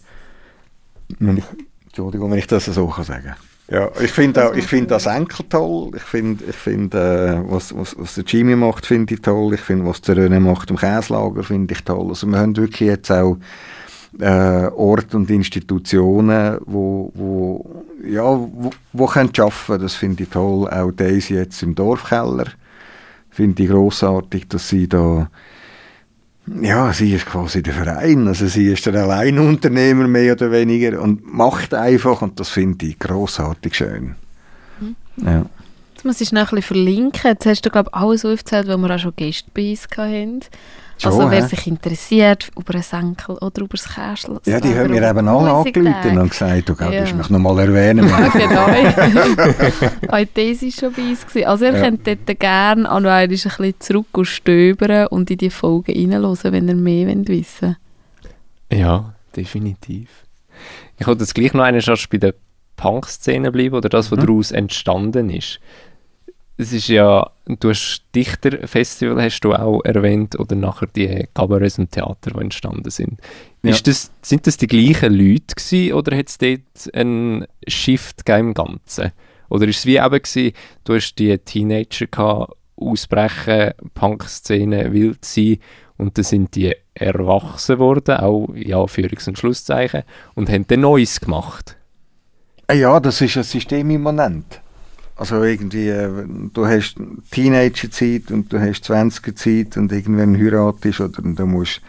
Wenn 1.19 1.37
ich, 1.37 1.45
Entschuldigung, 1.85 2.31
wenn 2.31 2.39
ich 2.39 2.47
das 2.47 2.65
so 2.65 2.87
kann 2.87 3.05
sagen 3.05 3.35
ja, 3.69 3.89
ich 3.99 4.11
finde 4.11 4.53
ich 4.55 4.65
finde 4.65 4.87
das 4.87 5.07
Enkel 5.07 5.45
toll. 5.49 5.91
Ich 5.95 6.03
finde, 6.03 6.45
ich 6.45 6.55
finde, 6.55 7.43
äh, 7.45 7.51
was, 7.51 7.75
was, 7.75 7.95
was 7.97 8.15
der 8.15 8.23
Jimmy 8.23 8.55
macht, 8.55 8.85
finde 8.85 9.13
ich 9.13 9.21
toll. 9.21 9.53
Ich 9.55 9.61
finde, 9.61 9.85
was 9.85 9.99
der 10.01 10.15
René 10.15 10.39
macht 10.39 10.69
im 10.69 10.77
Käslager, 10.77 11.43
finde 11.43 11.73
ich 11.73 11.83
toll. 11.83 12.07
Also 12.09 12.27
wir 12.27 12.39
haben 12.39 12.55
wirklich 12.55 12.87
jetzt 12.87 13.11
auch 13.11 13.37
äh, 14.19 14.67
Orte 14.67 15.17
und 15.17 15.29
Institutionen, 15.29 16.59
wo, 16.65 17.11
wo 17.13 17.83
ja, 18.07 18.23
wo, 18.23 18.71
wo 18.93 19.05
können 19.05 19.35
schaffen. 19.35 19.79
Das 19.79 19.95
finde 19.95 20.23
ich 20.23 20.29
toll. 20.29 20.69
Auch 20.69 20.91
Daisy 20.91 21.35
jetzt 21.35 21.61
im 21.61 21.75
Dorfkeller 21.75 22.45
finde 23.29 23.63
ich 23.63 23.69
großartig, 23.69 24.47
dass 24.47 24.69
sie 24.69 24.87
da 24.87 25.29
ja, 26.61 26.93
sie 26.93 27.13
ist 27.13 27.25
quasi 27.25 27.61
der 27.61 27.73
Verein, 27.73 28.27
also 28.27 28.47
sie 28.47 28.67
ist 28.67 28.85
der 28.85 28.95
Alleinunternehmer 28.95 30.07
mehr 30.07 30.33
oder 30.33 30.51
weniger 30.51 31.01
und 31.01 31.31
macht 31.31 31.73
einfach 31.73 32.21
und 32.21 32.39
das 32.39 32.49
finde 32.49 32.85
ich 32.85 32.99
großartig 32.99 33.75
schön. 33.75 34.15
Mhm. 34.79 34.95
Ja. 35.23 35.45
Jetzt 35.93 36.05
muss 36.05 36.21
ich 36.21 36.31
noch 36.31 36.51
ein 36.51 36.55
bisschen 36.55 36.75
verlinken. 36.75 37.31
Jetzt 37.31 37.45
hast 37.45 37.65
du, 37.65 37.69
glaube 37.69 37.89
ich, 37.91 37.99
alles 37.99 38.23
aufgezählt, 38.23 38.67
weil 38.67 38.77
wir 38.77 38.95
auch 38.95 38.99
schon 38.99 39.15
Gäste 39.15 39.49
bei 39.53 39.71
uns 39.71 39.87
hatten. 39.97 40.41
Schon, 40.99 41.11
also 41.11 41.29
wer 41.29 41.43
he? 41.43 41.47
sich 41.47 41.67
interessiert 41.67 42.49
über 42.57 42.73
einen 42.73 42.83
Senkel 42.83 43.35
oder 43.37 43.61
über 43.61 43.77
das 43.77 43.87
Kästchen. 43.87 44.39
Ja, 44.45 44.59
die 44.59 44.73
haben 44.73 44.89
mir 44.89 45.07
eben 45.07 45.27
alle 45.27 45.51
angerufen 45.51 46.17
und 46.17 46.29
gesagt, 46.31 46.69
du 46.69 46.75
könntest 46.75 47.11
ja. 47.11 47.17
mich 47.17 47.29
noch 47.29 47.39
mal 47.39 47.59
erwähnen. 47.59 48.07
Ja, 48.07 48.27
genau. 48.29 48.63
Auch 50.07 50.25
das 50.33 50.61
war 50.61 50.71
schon 50.71 50.93
bei 50.93 51.09
uns. 51.09 51.45
Also 51.45 51.65
ihr 51.65 51.73
ja. 51.73 51.81
könnt 51.81 52.07
dort 52.07 52.39
gerne 52.39 52.89
an 52.89 53.05
ein 53.05 53.29
bisschen 53.29 53.73
zurück 53.79 54.07
und 54.13 54.25
stöbern 54.25 55.07
und 55.07 55.29
in 55.29 55.37
die 55.37 55.51
Folgen 55.51 55.93
reinhören, 55.93 56.37
wenn 56.51 56.67
ihr 56.67 56.75
mehr 56.75 57.07
wissen 57.27 57.77
wollt. 58.71 58.79
Ja, 58.79 59.13
definitiv. 59.35 60.09
Ich 60.97 61.05
wollte 61.05 61.21
jetzt 61.21 61.35
gleich 61.35 61.53
noch 61.53 61.63
eine 61.63 61.79
Chance 61.79 62.07
bei 62.09 62.17
der 62.17 62.33
Punk-Szene 62.75 63.51
bleiben 63.51 63.75
oder 63.75 63.89
das, 63.89 64.11
was 64.11 64.17
mhm. 64.17 64.25
daraus 64.25 64.51
entstanden 64.51 65.29
ist 65.29 65.59
es 66.57 66.73
ist 66.73 66.87
ja, 66.87 67.29
du 67.45 67.69
hast 67.69 68.03
Dichterfestival 68.15 69.21
hast 69.21 69.41
du 69.41 69.53
auch 69.53 69.83
erwähnt 69.85 70.39
oder 70.39 70.55
nachher 70.55 70.87
die 70.87 71.27
Kabarets 71.33 71.77
und 71.77 71.91
Theater, 71.91 72.31
die 72.31 72.41
entstanden 72.41 72.89
sind. 72.89 73.19
Ja. 73.61 73.71
Ist 73.71 73.85
das, 73.85 74.11
sind 74.21 74.47
das 74.47 74.57
die 74.57 74.67
gleichen 74.67 75.13
Leute 75.13 75.55
gewesen, 75.55 75.93
oder 75.93 76.17
hat 76.17 76.29
es 76.29 76.37
dort 76.39 76.95
einen 76.95 77.45
Shift 77.67 78.27
im 78.27 78.53
Ganzen? 78.55 79.11
Oder 79.49 79.67
ist 79.67 79.79
es 79.79 79.85
wie 79.85 79.97
eben 79.97 80.09
gewesen, 80.09 80.53
du 80.83 80.95
hast 80.95 81.15
die 81.15 81.37
Teenager 81.37 82.07
gehabt, 82.07 82.53
ausbrechen, 82.75 83.73
Punk-Szene, 83.93 84.91
wild 84.91 85.23
sein 85.25 85.57
und 85.97 86.17
dann 86.17 86.23
sind 86.23 86.55
die 86.55 86.75
erwachsen 86.93 87.79
worden, 87.79 88.17
auch 88.17 88.49
ja, 88.55 88.77
Führungs- 88.87 89.27
und 89.27 89.37
Schlusszeichen, 89.37 90.03
und 90.33 90.49
haben 90.49 90.65
dann 90.67 90.81
Neues 90.81 91.19
gemacht? 91.19 91.77
Ja, 92.71 92.99
das 92.99 93.21
ist 93.21 93.37
ein 93.37 93.43
Systemimmanent. 93.43 94.61
Also 95.17 95.43
irgendwie, 95.43 95.89
äh, 95.89 96.09
du 96.53 96.67
hast 96.67 96.95
Teenagerzeit 97.31 98.31
und 98.31 98.53
du 98.53 98.59
hast 98.59 98.89
20er-Zeit 98.89 99.75
und 99.75 99.91
irgendwann 99.91 100.37
heiratest 100.37 101.01
oder 101.01 101.21
du 101.23 101.45
musst 101.47 101.81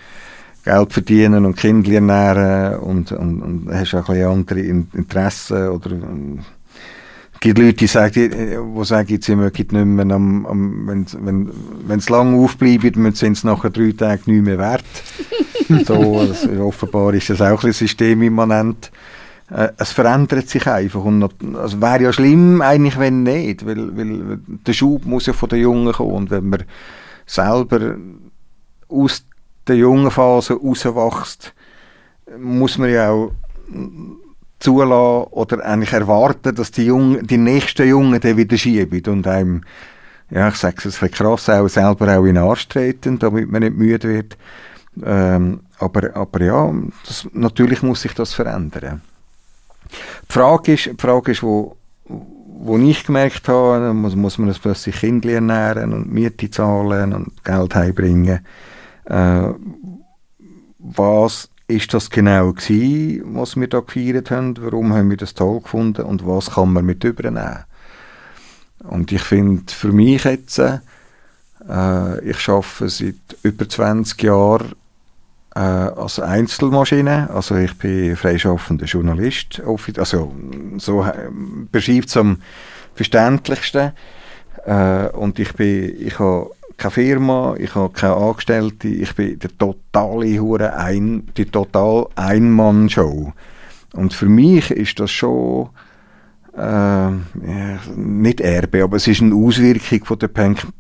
Geld 0.65 0.93
verdienen 0.93 1.45
und 1.45 1.57
Kinder 1.57 1.93
ernähren 1.93 2.81
und, 2.81 3.13
und, 3.13 3.43
und 3.43 3.69
hast 3.71 3.95
auch 3.95 4.09
ein 4.09 4.15
bisschen 4.15 4.31
andere 4.31 4.61
Interessen 4.61 5.69
oder 5.69 5.91
ähm, 5.91 6.41
es 7.35 7.41
gibt 7.41 7.59
Leute, 7.59 7.75
die 7.75 7.87
sagen, 7.87 8.31
die 8.33 8.85
sagen, 8.85 9.23
sie 9.23 9.37
mögen 9.37 9.57
nicht 9.57 9.73
mehr, 9.73 10.17
am, 10.17 10.45
am, 10.45 10.89
wenn, 10.89 11.07
wenn, 11.21 11.51
wenn 11.87 11.99
es 12.01 12.09
lang 12.09 12.37
aufbleibt, 12.37 13.17
sind 13.17 13.37
es 13.37 13.45
nachher 13.45 13.71
drei 13.71 13.93
Tage 13.93 14.23
nicht 14.27 14.45
mehr 14.45 14.59
wert. 14.59 14.85
so, 15.87 16.19
also, 16.19 16.49
offenbar 16.65 17.15
ist 17.15 17.31
das 17.31 17.41
auch 17.41 17.63
ein 17.63 17.73
systemimmanent 17.73 18.91
äh, 19.51 19.69
es 19.79 19.93
verändert 19.93 20.49
sich 20.49 20.67
einfach 20.67 21.05
und 21.05 21.29
also 21.57 21.81
wäre 21.81 22.03
ja 22.03 22.13
schlimm 22.13 22.61
eigentlich, 22.61 22.99
wenn 22.99 23.23
nicht, 23.23 23.65
weil, 23.67 23.97
weil 23.97 24.39
der 24.67 24.73
Schub 24.73 25.07
muss 25.07 25.27
ja 25.27 25.33
von 25.33 25.49
den 25.49 25.61
Jungen 25.61 25.93
kommen 25.93 26.13
und 26.13 26.31
wenn 26.31 26.49
man 26.49 26.65
selber 27.27 27.97
aus 28.89 29.25
der 29.67 29.77
jungen 29.77 30.11
Phase 30.11 30.55
rauswächst, 30.55 31.55
muss 32.39 32.79
man 32.79 32.91
ja 32.91 33.11
auch 33.11 33.33
zulassen 34.59 35.29
oder 35.31 35.65
eigentlich 35.65 35.93
erwarten, 35.93 36.55
dass 36.55 36.71
die, 36.71 36.87
Jungen, 36.87 37.27
die 37.27 37.39
nächsten 37.39 37.89
Jungen 37.89 38.21
dann 38.21 38.37
wieder 38.37 38.57
schieben 38.57 39.03
und 39.07 39.27
einem, 39.27 39.63
ja, 40.31 40.49
ich 40.49 40.57
sage 40.57 40.89
es 40.89 40.99
krass, 40.99 41.49
auch 41.49 41.69
selber 41.69 42.19
auch 42.19 42.25
in 42.25 42.35
den 42.35 42.39
Arsch 42.39 42.69
treten, 42.69 43.19
damit 43.19 43.51
man 43.51 43.63
nicht 43.63 43.77
müde 43.77 44.09
wird. 44.09 44.37
Ähm, 45.03 45.61
aber, 45.79 46.17
aber 46.17 46.43
ja, 46.43 46.75
das, 47.07 47.29
natürlich 47.33 47.83
muss 47.83 48.03
sich 48.03 48.15
das 48.15 48.35
verändern. 48.35 49.03
Die 50.29 50.33
Frage 50.33 50.75
ist, 50.75 50.87
die 50.87 50.97
Frage 50.99 51.33
ist 51.33 51.43
wo, 51.43 51.77
wo 52.05 52.79
ich 52.79 53.05
gemerkt 53.05 53.49
habe, 53.49 53.95
muss, 53.95 54.17
muss 54.17 54.39
man 54.39 54.49
das 54.49 54.59
plötzlich 54.59 54.97
Kinder 54.97 55.31
ernähren 55.31 55.93
und 55.93 56.13
Miete 56.13 56.51
zahlen 56.51 57.13
und 57.13 57.45
Geld 57.45 57.75
heimbringen. 57.75 58.41
Äh, 59.05 59.53
was 60.79 61.51
ist 61.69 61.93
das 61.95 62.11
genau 62.11 62.53
gewesen, 62.53 63.23
was 63.37 63.57
wir 63.57 63.69
da 63.69 63.81
gefeiert 63.81 64.31
haben? 64.31 64.57
Warum 64.61 64.93
haben 64.95 65.11
wir 65.11 65.17
das 65.17 65.35
toll 65.35 65.61
gefunden 65.61 66.03
und 66.03 66.27
was 66.27 66.53
kann 66.53 66.73
man 66.73 66.85
mit 66.85 67.05
übernehmen? 67.05 67.65
Und 68.85 69.13
ich 69.13 69.23
finde 69.23 69.73
für 69.73 69.93
mich 69.93 70.25
jetzt, 70.25 70.59
äh, 70.59 70.81
ich 72.25 72.49
arbeite 72.49 72.89
seit 72.89 73.15
über 73.43 73.69
20 73.69 74.23
Jahren 74.23 74.73
äh, 75.59 75.61
als 75.61 76.21
Einzelmaschine. 76.21 77.31
Also 77.31 77.57
ich 77.57 77.77
bin 77.79 78.15
freischaffender 78.15 78.87
Journalist. 78.87 79.61
Also 79.97 80.33
so 80.77 81.03
äh, 81.03 81.29
beschreibt 81.73 82.09
es 82.09 82.17
am 82.17 82.39
verständlichsten. 82.95 83.93
Äh, 84.65 85.09
und 85.09 85.39
ich 85.41 85.53
bin, 85.55 85.97
ich 86.01 86.19
habe 86.21 86.51
keine 86.77 86.93
Firma, 86.93 87.57
ich 87.59 87.75
habe 87.75 87.93
keine 87.93 88.15
Angestellte, 88.15 88.87
ich 88.87 89.13
bin 89.17 89.39
der 89.41 89.51
totale 89.59 90.41
Hure 90.41 90.77
ein, 90.77 91.27
die 91.37 91.47
total 91.47 92.07
Einmann-Show. 92.15 93.33
Und 93.95 94.13
für 94.13 94.27
mich 94.27 94.71
ist 94.71 95.01
das 95.01 95.11
schon 95.11 95.71
äh, 96.57 97.11
nicht 97.97 98.41
Erbe, 98.41 98.85
aber 98.85 98.97
es 98.97 99.09
ist 99.09 99.23
eine 99.23 99.35
Auswirkung 99.35 100.05
von 100.05 100.19
der 100.21 100.29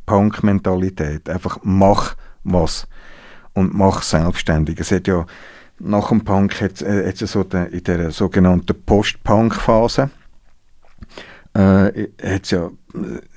Punk-Mentalität. 0.06 1.28
Einfach 1.28 1.58
mach 1.64 2.14
was 2.44 2.86
und 3.58 3.74
mach 3.74 4.02
selbstständig. 4.02 4.80
Es 4.80 4.92
hat 4.92 5.08
ja 5.08 5.26
nach 5.78 6.08
dem 6.08 6.22
Punk 6.22 6.60
hat, 6.60 6.82
äh, 6.82 7.10
es 7.10 7.18
so 7.18 7.44
de, 7.44 7.68
in 7.70 7.84
der 7.84 8.10
sogenannten 8.10 8.74
Post-Punk-Phase 8.84 10.10
äh, 11.58 12.08
ja, 12.44 12.70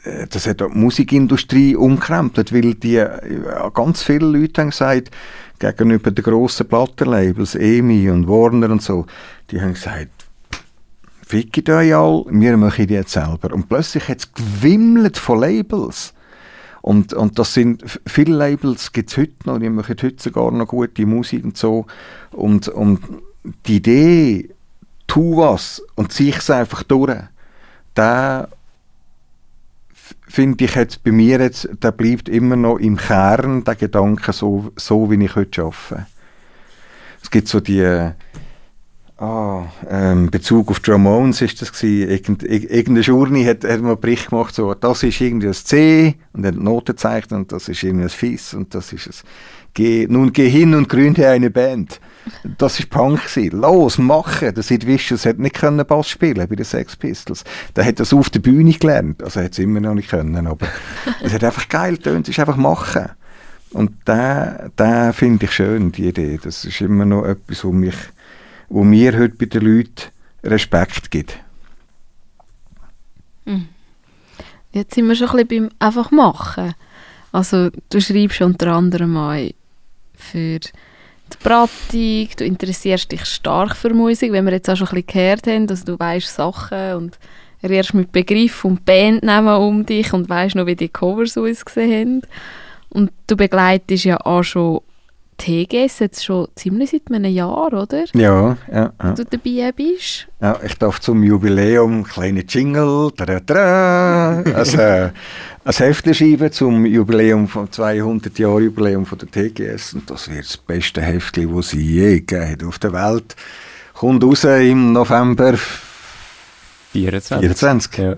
äh, 0.03 0.27
das 0.29 0.47
hat 0.47 0.61
die 0.61 0.67
Musikindustrie 0.67 1.75
umkrempelt, 1.75 2.53
weil 2.53 2.75
die 2.75 2.97
äh, 2.97 3.09
ganz 3.73 4.03
viele 4.03 4.25
Leute 4.25 4.61
haben 4.61 4.69
gesagt, 4.69 5.11
gegenüber 5.59 6.11
den 6.11 6.23
grossen 6.23 6.67
Plattenlabels, 6.67 7.55
EMI 7.55 8.09
und 8.09 8.27
Warner 8.27 8.69
und 8.69 8.81
so, 8.81 9.05
die 9.49 9.61
haben 9.61 9.73
gesagt, 9.73 10.09
fickt 11.25 11.69
euch 11.69 11.95
all, 11.95 12.25
wir 12.29 12.57
machen 12.57 12.87
die 12.87 12.93
jetzt 12.93 13.11
selber. 13.11 13.53
Und 13.53 13.69
plötzlich 13.69 14.07
hat 14.07 14.19
es 14.19 14.33
gewimmelt 14.33 15.17
von 15.17 15.39
Labels. 15.39 16.13
Und, 16.81 17.13
und 17.13 17.37
das 17.37 17.53
sind, 17.53 17.83
viele 18.07 18.35
Labels 18.35 18.91
gibt 18.91 19.11
es 19.11 19.17
heute 19.17 19.33
noch, 19.45 19.59
die 19.59 19.69
machen 19.69 19.95
heute 20.01 20.21
sogar 20.21 20.51
noch 20.51 20.67
gute 20.67 21.05
Musik 21.05 21.43
und 21.43 21.57
so. 21.57 21.85
Und, 22.31 22.67
und 22.69 22.99
die 23.67 23.77
Idee, 23.77 24.49
tu 25.07 25.37
was 25.37 25.83
und 25.95 26.11
zieh 26.11 26.31
es 26.31 26.49
einfach 26.49 26.83
durch, 26.83 27.17
der 27.95 28.49
finde 30.27 30.63
ich 30.63 30.75
jetzt 30.75 31.03
bei 31.03 31.11
mir 31.11 31.39
jetzt, 31.39 31.69
der 31.83 31.91
bleibt 31.91 32.29
immer 32.29 32.55
noch 32.55 32.77
im 32.77 32.97
Kern, 32.97 33.63
der 33.63 33.75
Gedanke, 33.75 34.33
so, 34.33 34.71
so 34.75 35.11
wie 35.11 35.23
ich 35.23 35.35
heute 35.35 35.63
arbeite. 35.63 36.07
Es 37.21 37.29
gibt 37.29 37.47
so 37.47 37.59
die, 37.59 38.11
ah, 39.21 39.65
ähm, 39.89 40.31
Bezug 40.31 40.69
auf 40.69 40.81
Ramones 40.85 41.41
ist 41.41 41.61
das 41.61 41.71
gewesen, 41.71 42.09
Irgend, 42.09 42.43
irgendeine 42.43 43.01
Journey 43.01 43.43
hat, 43.45 43.63
hat 43.63 43.81
mal 43.81 43.91
einen 43.91 43.99
Bericht 43.99 44.29
gemacht, 44.29 44.55
so, 44.55 44.73
das 44.73 45.03
ist 45.03 45.21
irgendwie 45.21 45.47
ein 45.47 45.53
C, 45.53 46.15
und 46.33 46.43
dann 46.43 46.63
Noten 46.63 46.97
zeigt, 46.97 47.31
und 47.31 47.51
das 47.51 47.69
ist 47.69 47.83
irgendwie 47.83 48.05
ein 48.05 48.09
Fiss, 48.09 48.53
und 48.53 48.73
das 48.73 48.91
ist 48.91 49.07
ein 49.07 49.13
G, 49.73 50.07
nun 50.09 50.33
geh 50.33 50.49
hin 50.49 50.73
und 50.73 50.89
gründe 50.89 51.29
eine 51.29 51.49
Band. 51.49 52.01
Das 52.57 52.77
ist 52.79 52.89
Punk 52.89 53.23
gewesen. 53.23 53.61
Los, 53.61 53.97
machen. 53.97 54.53
Der 54.53 54.63
Sid 54.63 54.85
Vicious 54.85 55.25
hat 55.25 55.39
nicht 55.39 55.55
können 55.55 55.85
Bass 55.85 56.09
spielen 56.09 56.47
bei 56.47 56.55
den 56.55 56.65
Sex 56.65 56.95
Pistols. 56.95 57.43
Der 57.75 57.85
hat 57.85 57.99
das 57.99 58.13
auf 58.13 58.29
der 58.29 58.41
Bühne 58.41 58.73
gelernt. 58.73 59.23
Also 59.23 59.41
hat 59.41 59.53
es 59.53 59.59
immer 59.59 59.79
noch 59.79 59.93
nicht 59.93 60.09
können, 60.09 60.45
aber 60.45 60.67
es 61.23 61.33
hat 61.33 61.43
einfach 61.43 61.69
geil 61.69 61.95
getönt. 61.95 62.27
Es 62.27 62.35
ist 62.35 62.39
einfach 62.39 62.57
machen. 62.57 63.09
Und 63.71 63.91
da, 64.05 64.69
da 64.75 65.13
finde 65.13 65.45
ich 65.45 65.53
schön, 65.53 65.91
die 65.91 66.09
Idee. 66.09 66.39
Das 66.43 66.65
ist 66.65 66.81
immer 66.81 67.05
noch 67.05 67.25
etwas, 67.25 67.63
wo 67.63 67.71
mich, 67.71 67.95
wo 68.71 68.83
mir 68.83 69.17
heute 69.17 69.35
bei 69.35 69.45
den 69.45 69.61
Leuten 69.61 70.11
Respekt 70.43 71.11
gibt. 71.11 71.37
Hm. 73.45 73.67
Jetzt 74.71 74.95
sind 74.95 75.07
wir 75.07 75.15
schon 75.15 75.29
ein 75.29 75.45
bisschen 75.45 75.69
beim 75.69 75.87
einfach 75.87 76.11
machen. 76.11 76.73
Also 77.31 77.69
du 77.89 78.01
schreibst 78.01 78.41
unter 78.41 78.73
anderem 78.73 79.13
mal 79.13 79.51
für 80.15 80.59
die 80.59 81.37
Pratik, 81.43 82.37
du 82.37 82.45
interessierst 82.45 83.11
dich 83.11 83.25
stark 83.25 83.75
für 83.75 83.93
Musik, 83.93 84.31
wenn 84.31 84.45
wir 84.45 84.53
jetzt 84.53 84.69
auch 84.69 84.77
schon 84.77 84.87
ein 84.87 84.95
bisschen 84.95 85.07
gehört 85.07 85.47
haben, 85.47 85.67
dass 85.67 85.83
du 85.83 85.99
weißt 85.99 86.33
Sachen 86.33 86.93
und 86.95 87.19
redest 87.63 87.93
mit 87.93 88.11
Begriff 88.11 88.63
und 88.65 88.85
Bandnamen 88.85 89.57
um 89.57 89.85
dich 89.85 90.13
und 90.13 90.29
weißt 90.29 90.55
noch, 90.55 90.65
wie 90.65 90.75
die 90.75 90.89
Covers 90.89 91.37
ausgesehen 91.37 91.91
haben. 91.91 92.21
Und 92.89 93.11
du 93.27 93.35
begleitest 93.35 94.05
ja 94.05 94.17
auch 94.25 94.43
schon 94.43 94.81
TGS 95.37 95.99
jetzt 95.99 96.23
schon 96.23 96.47
ziemlich 96.55 96.91
seit 96.91 97.11
einem 97.11 97.31
Jahr, 97.31 97.73
oder? 97.73 98.05
Ja, 98.13 98.57
ja. 98.71 98.93
ja. 99.01 99.13
Du 99.13 99.25
dabei 99.25 99.71
bist. 99.71 100.27
Ja, 100.39 100.59
ich 100.63 100.75
darf 100.75 100.99
zum 100.99 101.23
Jubiläum 101.23 102.03
kleine 102.03 102.43
Jingle, 102.47 103.11
da, 103.15 103.39
da, 103.39 104.43
also 104.53 104.77
äh, 104.77 105.11
ein 105.63 105.73
Heft 105.73 106.15
schreiben 106.15 106.51
zum 106.51 106.85
Jubiläum 106.85 107.47
vom 107.47 107.71
200 107.71 108.37
Jahre 108.37 108.61
Jubiläum 108.61 109.05
von 109.05 109.17
der 109.17 109.31
TGS 109.31 109.93
und 109.93 110.09
das 110.09 110.29
wird 110.29 110.45
das 110.45 110.57
beste 110.57 111.01
Heftli, 111.01 111.47
das 111.47 111.69
sie 111.69 111.81
je 111.81 112.19
gegeben 112.19 112.51
hat 112.51 112.63
auf 112.63 112.79
der 112.79 112.93
Welt. 112.93 113.35
Kommt 113.93 114.23
raus 114.23 114.43
im 114.43 114.93
November 114.93 115.55
24. 116.91 117.39
24. 117.39 117.97
Ja. 117.97 118.15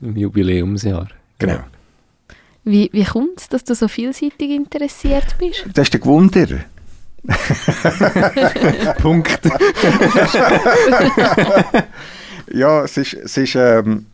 Im 0.00 0.16
Jubiläumsjahr. 0.16 1.08
Genau. 1.38 1.60
Wie, 2.64 2.88
wie 2.92 3.04
kommt 3.04 3.40
es, 3.40 3.48
dass 3.48 3.64
du 3.64 3.74
so 3.74 3.88
vielseitig 3.88 4.50
interessiert 4.50 5.36
bist? 5.38 5.66
Das 5.74 5.88
ist 5.88 5.92
der 5.92 6.00
Gewunder. 6.00 6.46
Punkt. 9.00 9.40
ja, 12.52 12.84
es 12.84 12.96
ist, 12.96 13.14
es 13.14 13.36
ist 13.36 13.54
ähm, 13.54 14.06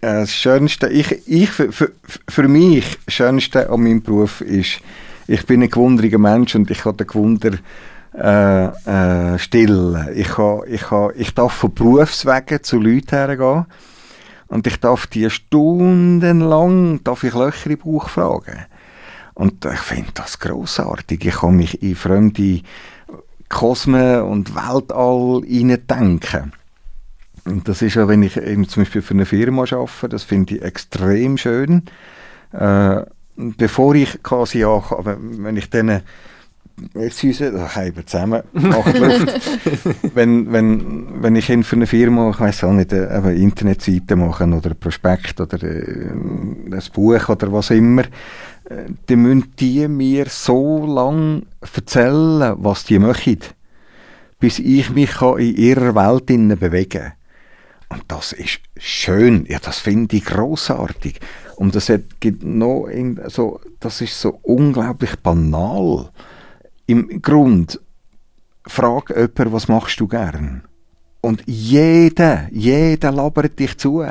äh, 0.00 0.20
das 0.20 0.32
Schönste, 0.32 0.88
ich, 0.88 1.28
ich, 1.28 1.50
für, 1.50 1.70
für, 1.72 1.92
für 2.28 2.48
mich, 2.48 2.98
das 3.04 3.14
Schönste 3.14 3.70
an 3.70 3.82
meinem 3.82 4.02
Beruf 4.02 4.40
ist, 4.40 4.80
ich 5.28 5.44
bin 5.46 5.62
ein 5.62 5.70
gewunderiger 5.70 6.18
Mensch 6.18 6.54
und 6.54 6.70
ich 6.70 6.84
habe 6.84 6.96
den 6.96 7.06
Gewunder 7.06 7.52
äh, 8.16 8.66
äh, 9.34 9.38
stillen. 9.38 10.08
Ich, 10.14 10.38
ha, 10.38 10.60
ich, 10.66 10.90
ha, 10.90 11.10
ich 11.16 11.34
darf 11.34 11.52
von 11.52 11.74
Berufswegen 11.74 12.62
zu 12.62 12.78
Leuten 12.78 13.10
hergehen 13.10 13.66
und 14.48 14.66
ich 14.66 14.78
darf 14.80 15.06
die 15.06 15.28
stundenlang 15.30 17.02
darf 17.02 17.24
ich 17.24 17.34
Löcher 17.34 17.70
im 17.70 17.78
Bauch 17.78 18.08
fragen. 18.08 18.66
Und 19.34 19.64
ich 19.64 19.80
finde 19.80 20.12
das 20.14 20.38
großartig. 20.38 21.24
Ich 21.24 21.34
kann 21.34 21.56
mich 21.56 21.82
in 21.82 21.94
fremde 21.94 22.62
Kosmen 23.48 24.22
und 24.22 24.54
Weltall 24.54 25.42
denken. 25.76 26.52
Und 27.44 27.68
das 27.68 27.82
ist 27.82 27.94
ja, 27.94 28.08
wenn 28.08 28.22
ich 28.22 28.36
eben 28.36 28.68
zum 28.68 28.82
Beispiel 28.82 29.02
für 29.02 29.14
eine 29.14 29.26
Firma 29.26 29.62
arbeite, 29.62 30.08
das 30.08 30.24
finde 30.24 30.56
ich 30.56 30.62
extrem 30.62 31.36
schön. 31.36 31.82
Äh, 32.52 33.02
bevor 33.36 33.94
ich 33.94 34.22
quasi 34.22 34.64
auch, 34.64 35.04
wenn 35.04 35.56
ich 35.56 35.70
dann 35.70 36.02
Süße, 37.10 37.52
da 37.52 37.74
haben 37.74 37.96
wir 37.96 38.06
zusammen 38.06 38.42
wenn, 40.14 40.52
wenn, 40.52 41.22
wenn 41.22 41.36
ich 41.36 41.46
für 41.46 41.76
eine 41.76 41.86
Firma, 41.86 42.30
ich 42.30 42.40
weiß 42.40 42.64
auch 42.64 42.72
nicht, 42.72 42.92
eine 42.92 43.34
Internetseite 43.34 44.14
machen 44.16 44.52
oder 44.52 44.70
ein 44.70 44.78
Prospekt 44.78 45.40
oder 45.40 45.62
äh, 45.62 46.10
ein 46.10 46.82
Buch 46.92 47.28
oder 47.28 47.52
was 47.52 47.70
immer, 47.70 48.02
äh, 48.02 48.86
dann 49.06 49.22
müssen 49.22 49.52
die 49.58 49.88
mir 49.88 50.26
so 50.28 50.84
lange 50.86 51.42
erzählen, 51.74 52.54
was 52.58 52.84
die 52.84 52.98
möchten, 52.98 53.38
bis 54.38 54.58
ich 54.58 54.90
mich 54.90 55.20
in 55.20 55.56
ihrer 55.56 55.94
Welt 55.94 56.26
bewegen 56.26 56.88
kann. 56.90 57.12
Und 57.88 58.02
das 58.08 58.32
ist 58.32 58.60
schön, 58.76 59.46
ja, 59.48 59.58
das 59.60 59.78
finde 59.78 60.16
ich 60.16 60.24
großartig. 60.24 61.20
Und 61.56 61.74
das 61.74 61.88
hat, 61.88 62.20
gibt 62.20 62.42
noch 62.42 62.86
in, 62.86 63.20
so, 63.28 63.60
das 63.80 64.00
ist 64.00 64.20
so 64.20 64.40
unglaublich 64.42 65.16
banal. 65.16 66.10
Im 66.86 67.20
Grund 67.20 67.80
frag 68.66 69.10
jemand, 69.10 69.52
was 69.52 69.68
machst 69.68 70.00
du 70.00 70.08
gern? 70.08 70.62
Und 71.20 71.42
jeder, 71.46 72.48
jeder 72.52 73.10
labert 73.10 73.58
dich 73.58 73.76
zu 73.78 74.04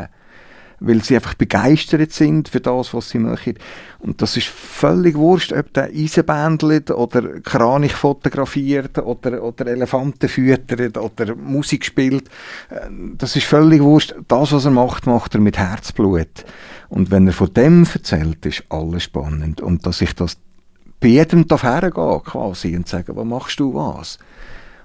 weil 0.80 1.04
sie 1.04 1.16
einfach 1.16 1.34
begeistert 1.36 2.12
sind 2.12 2.50
für 2.50 2.60
das, 2.60 2.94
was 2.94 3.10
sie 3.10 3.20
machen. 3.20 3.56
Und 4.00 4.22
das 4.22 4.38
ist 4.38 4.48
völlig 4.48 5.16
wurscht, 5.16 5.54
ob 5.54 5.74
der 5.74 5.86
Eisenbändelt 5.86 6.92
oder 6.92 7.40
Kranich 7.42 7.94
fotografiert 7.94 8.98
oder, 9.00 9.44
oder 9.44 9.68
Elefanten 9.68 10.30
füttert 10.30 10.98
oder 10.98 11.36
Musik 11.36 11.86
spielt. 11.86 12.28
Äh, 12.70 12.90
das 13.18 13.36
ist 13.36 13.46
völlig 13.46 13.82
wurscht. 13.82 14.16
Das, 14.28 14.52
was 14.52 14.66
er 14.66 14.72
macht, 14.72 15.08
macht 15.08 15.34
er 15.34 15.42
mit 15.42 15.58
Herzblut. 15.58 16.46
Und 16.90 17.12
wenn 17.12 17.28
er 17.28 17.34
von 17.34 17.54
dem 17.54 17.88
erzählt, 17.92 18.46
ist 18.46 18.64
alles 18.70 19.04
spannend. 19.04 19.62
Und 19.62 19.86
dass 19.86 20.02
ich 20.02 20.14
das 20.14 20.38
bei 21.00 21.08
jedem 21.10 21.46
hergehen 21.50 22.24
quasi 22.24 22.76
und 22.76 22.88
sagen, 22.88 23.16
was 23.16 23.26
machst 23.26 23.60
du 23.60 23.74
was? 23.74 24.18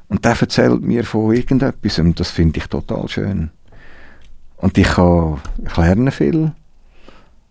Und 0.08 0.24
der 0.24 0.36
erzählt 0.40 0.82
mir 0.82 1.04
von 1.04 1.34
irgendetwas 1.34 1.98
und 1.98 2.18
das 2.18 2.30
finde 2.30 2.58
ich 2.58 2.66
total 2.66 3.08
schön. 3.08 3.50
Und 4.56 4.76
ich, 4.76 4.88
kann, 4.88 5.40
ich 5.64 5.76
lerne 5.76 6.10
viel. 6.10 6.52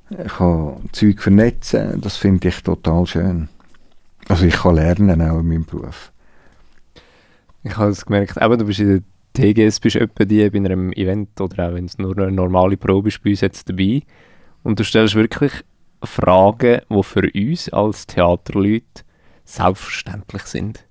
Ich 0.09 0.33
kann 0.33 0.89
Zeug 0.91 1.21
vernetzen. 1.21 2.01
Das 2.01 2.17
finde 2.17 2.49
ich 2.49 2.61
total 2.61 3.05
schön. 3.07 3.49
Also 4.27 4.45
ich 4.45 4.55
kann 4.55 4.75
lernen 4.75 5.21
auch 5.21 5.39
in 5.39 5.47
meinem 5.47 5.65
Beruf. 5.65 6.11
Ich 7.63 7.77
habe 7.77 7.91
es 7.91 8.05
gemerkt, 8.05 8.37
eben, 8.37 8.59
du 8.59 8.65
bist 8.65 8.79
in 8.79 8.87
der 8.87 9.01
TGS 9.33 9.79
bist 9.79 9.95
etwa 9.95 10.25
die 10.25 10.49
bei 10.49 10.57
einem 10.57 10.91
Event 10.93 11.39
oder 11.39 11.69
auch 11.69 11.73
wenn 11.73 11.85
es 11.85 11.97
nur 11.97 12.17
eine 12.17 12.31
normale 12.31 12.77
Probe 12.77 13.09
ist 13.09 13.23
bei 13.23 13.31
uns 13.31 13.41
jetzt 13.41 13.69
dabei 13.69 14.01
und 14.63 14.79
du 14.79 14.83
stellst 14.83 15.15
wirklich 15.15 15.51
Fragen, 16.03 16.81
die 16.89 17.03
für 17.03 17.29
uns 17.33 17.69
als 17.69 18.07
Theaterleute 18.07 19.03
selbstverständlich 19.45 20.43
sind 20.43 20.85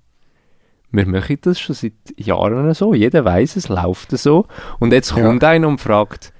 wir 0.91 1.05
machen 1.05 1.37
das 1.41 1.59
schon 1.59 1.75
seit 1.75 1.93
Jahren 2.17 2.73
so. 2.73 2.93
Jeder 2.93 3.23
weiß, 3.23 3.55
es 3.55 3.69
läuft 3.69 4.11
so. 4.17 4.47
Und 4.79 4.91
jetzt 4.91 5.13
kommt 5.13 5.43
ja. 5.43 5.49
einer 5.49 5.67
und 5.67 5.79
fragt, 5.79 6.33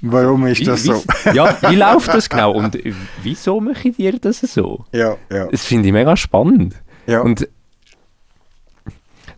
Warum 0.00 0.46
ist 0.46 0.64
das 0.66 0.84
wie, 0.84 0.88
so? 0.88 1.02
ja, 1.32 1.56
wie 1.70 1.76
läuft 1.76 2.08
das 2.08 2.28
genau? 2.28 2.52
Und 2.52 2.78
wieso 3.22 3.60
mache 3.60 3.88
ich 3.88 3.96
dir 3.96 4.16
das 4.18 4.40
so? 4.40 4.84
Ja, 4.92 5.16
ja. 5.30 5.46
Das 5.48 5.64
finde 5.64 5.88
ich 5.88 5.92
mega 5.92 6.16
spannend. 6.16 6.76
Ja. 7.06 7.22
Und 7.22 7.48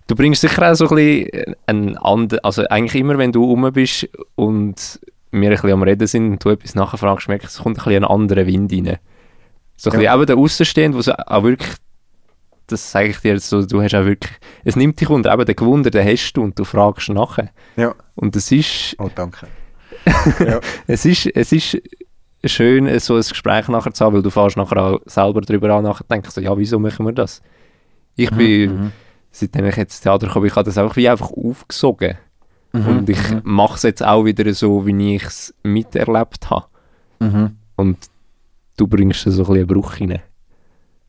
du 0.07 0.15
bringst 0.15 0.43
sicher 0.43 0.71
auch 0.71 0.75
so 0.75 0.89
ein 0.89 0.97
bisschen 0.97 1.55
ein 1.67 1.97
anderen, 1.97 2.45
also 2.45 2.67
eigentlich 2.69 3.01
immer, 3.01 3.17
wenn 3.17 3.33
du 3.33 3.45
rum 3.45 3.71
bist 3.73 4.09
und 4.35 5.01
wir 5.33 5.49
ein 5.49 5.55
bisschen 5.55 5.73
am 5.73 5.83
Reden 5.83 6.07
sind 6.07 6.31
und 6.31 6.45
du 6.45 6.51
etwas 6.51 6.75
nachfragst, 6.75 7.29
merkst 7.29 7.47
du, 7.47 7.59
es 7.59 7.63
kommt 7.63 7.79
ein 7.79 7.85
bisschen 7.85 8.05
ein 8.05 8.11
anderer 8.11 8.47
Wind 8.47 8.73
rein. 8.73 8.99
So 9.77 9.91
ein 9.91 10.01
ja. 10.01 10.15
bisschen 10.17 10.21
auch 10.21 10.27
der 10.27 10.37
Außenstehende, 10.37 10.99
wo 10.99 11.03
so 11.03 11.13
auch 11.13 11.43
wirklich 11.43 11.77
das 12.71 12.91
sage 12.91 13.09
ich 13.09 13.19
dir 13.19 13.39
so, 13.39 13.65
du 13.65 13.83
hast 13.83 13.95
auch 13.95 14.05
wirklich, 14.05 14.33
es 14.65 14.77
nimmt 14.77 15.01
dich 15.01 15.11
unter, 15.11 15.33
eben 15.33 15.45
den 15.45 15.57
Gewunder, 15.57 15.91
den 15.91 16.07
hast 16.07 16.33
du 16.35 16.43
und 16.43 16.59
du 16.59 16.65
fragst 16.65 17.09
nachher. 17.09 17.51
Ja. 17.77 17.95
Und 18.15 18.37
es 18.37 18.51
ist... 18.53 18.95
Oh, 18.99 19.11
danke. 19.15 19.49
ja. 20.39 20.61
es, 20.87 21.05
ist, 21.05 21.27
es 21.27 21.53
ist 21.53 21.79
schön, 22.45 22.99
so 23.01 23.15
ein 23.15 23.21
Gespräch 23.21 23.69
nachher 23.69 23.93
zu 23.93 24.05
haben, 24.05 24.15
weil 24.15 24.23
du 24.23 24.31
fährst 24.31 24.57
nachher 24.57 24.83
auch 24.83 25.01
selber 25.07 25.41
darüber 25.41 25.75
an, 25.75 25.85
nachher 25.85 26.05
denkst 26.11 26.31
so, 26.31 26.41
ja, 26.41 26.57
wieso 26.57 26.79
machen 26.79 27.07
wir 27.07 27.13
das? 27.13 27.43
Ich 28.17 28.31
mhm, 28.31 28.37
bin, 28.37 28.71
mhm. 28.71 28.93
seitdem 29.31 29.67
ich 29.67 29.77
jetzt 29.77 29.95
ins 29.95 30.01
Theater 30.01 30.29
komme, 30.29 30.47
ich 30.47 30.55
habe 30.55 30.65
das 30.65 30.79
einfach 30.79 30.97
wie 30.97 31.09
einfach 31.09 31.31
aufgesogen. 31.31 32.17
Mhm, 32.73 32.87
und 32.87 33.09
ich 33.09 33.31
mhm. 33.31 33.41
mache 33.45 33.75
es 33.77 33.83
jetzt 33.83 34.05
auch 34.05 34.25
wieder 34.25 34.53
so, 34.55 34.87
wie 34.87 35.17
ich 35.17 35.25
es 35.25 35.55
miterlebt 35.63 36.51
habe. 36.51 36.67
Mhm. 37.19 37.57
Und 37.77 37.99
du 38.77 38.87
bringst 38.87 39.23
so 39.23 39.31
ein 39.31 39.37
bisschen 39.37 39.55
einen 39.55 39.67
Bruch 39.67 40.01
rein. 40.01 40.21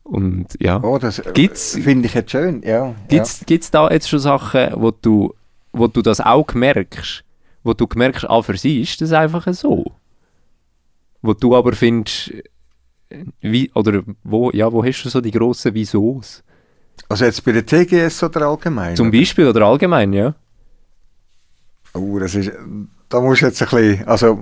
Und 0.03 0.47
ja. 0.59 0.81
Oh, 0.83 0.97
das 0.97 1.19
äh, 1.19 1.55
finde 1.55 2.07
ich 2.07 2.13
jetzt 2.13 2.31
schön, 2.31 2.61
ja. 2.63 2.93
Gibt 3.07 3.25
es 3.25 3.45
ja. 3.47 3.57
da 3.71 3.91
jetzt 3.91 4.09
schon 4.09 4.19
Sachen, 4.19 4.71
wo 4.75 4.91
du, 4.91 5.33
wo 5.71 5.87
du 5.87 6.01
das 6.01 6.19
auch 6.19 6.53
merkst? 6.53 7.23
Wo 7.63 7.73
du 7.73 7.87
merkst, 7.93 8.29
ah, 8.29 8.41
für 8.41 8.57
sie 8.57 8.81
ist 8.81 8.99
das 9.01 9.13
einfach 9.13 9.47
so? 9.53 9.85
wo 11.21 11.33
du 11.33 11.55
aber 11.55 11.73
findest, 11.73 12.33
wie, 13.41 13.71
oder 13.73 14.03
wo, 14.23 14.51
ja, 14.51 14.71
wo 14.71 14.83
hast 14.83 15.03
du 15.03 15.09
so 15.09 15.21
die 15.21 15.31
grossen 15.31 15.73
Wiesos? 15.73 16.43
Also 17.09 17.25
jetzt 17.25 17.43
bei 17.43 17.51
der 17.51 17.65
TGS 17.65 18.23
oder 18.23 18.47
allgemein? 18.47 18.95
Zum 18.95 19.11
Beispiel 19.11 19.47
oder 19.47 19.65
allgemein, 19.65 20.13
ja? 20.13 20.35
Oh, 21.93 22.19
das 22.19 22.35
ist, 22.35 22.51
da 23.09 23.19
musst 23.19 23.41
du 23.41 23.47
jetzt 23.47 23.61
ein 23.61 23.69
bisschen, 23.69 24.07
also, 24.07 24.39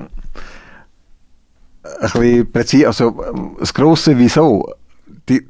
ein 1.83 1.99
bisschen 2.01 2.51
präzise, 2.51 2.87
also, 2.87 3.55
das 3.59 3.73
grosse 3.73 4.17
Wieso, 4.17 4.73
die, 5.27 5.45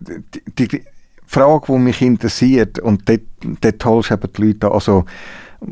die, 0.58 0.68
die 0.68 0.84
Frage, 1.26 1.66
die 1.68 1.80
mich 1.80 2.02
interessiert, 2.02 2.80
und 2.80 3.04
dort, 3.08 3.86
holst 3.86 4.10
du 4.10 4.14
eben 4.14 4.34
die 4.34 4.42
Leute 4.42 4.68
an, 4.68 4.74
also, 4.74 5.06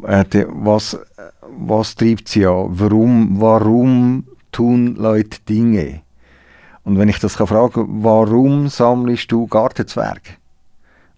äh, 0.03 0.25
die, 0.25 0.45
was, 0.47 0.97
was 1.41 1.95
treibt 1.95 2.27
sie 2.27 2.45
an? 2.45 2.67
Warum, 2.69 3.39
warum 3.39 4.25
tun 4.51 4.95
Leute 4.95 5.39
Dinge? 5.47 6.01
Und 6.83 6.97
wenn 6.97 7.09
ich 7.09 7.19
das 7.19 7.37
kann 7.37 7.47
fragen, 7.47 8.03
warum 8.03 8.69
sammelst 8.69 9.31
du 9.31 9.47
Gartenzwerge? 9.47 10.37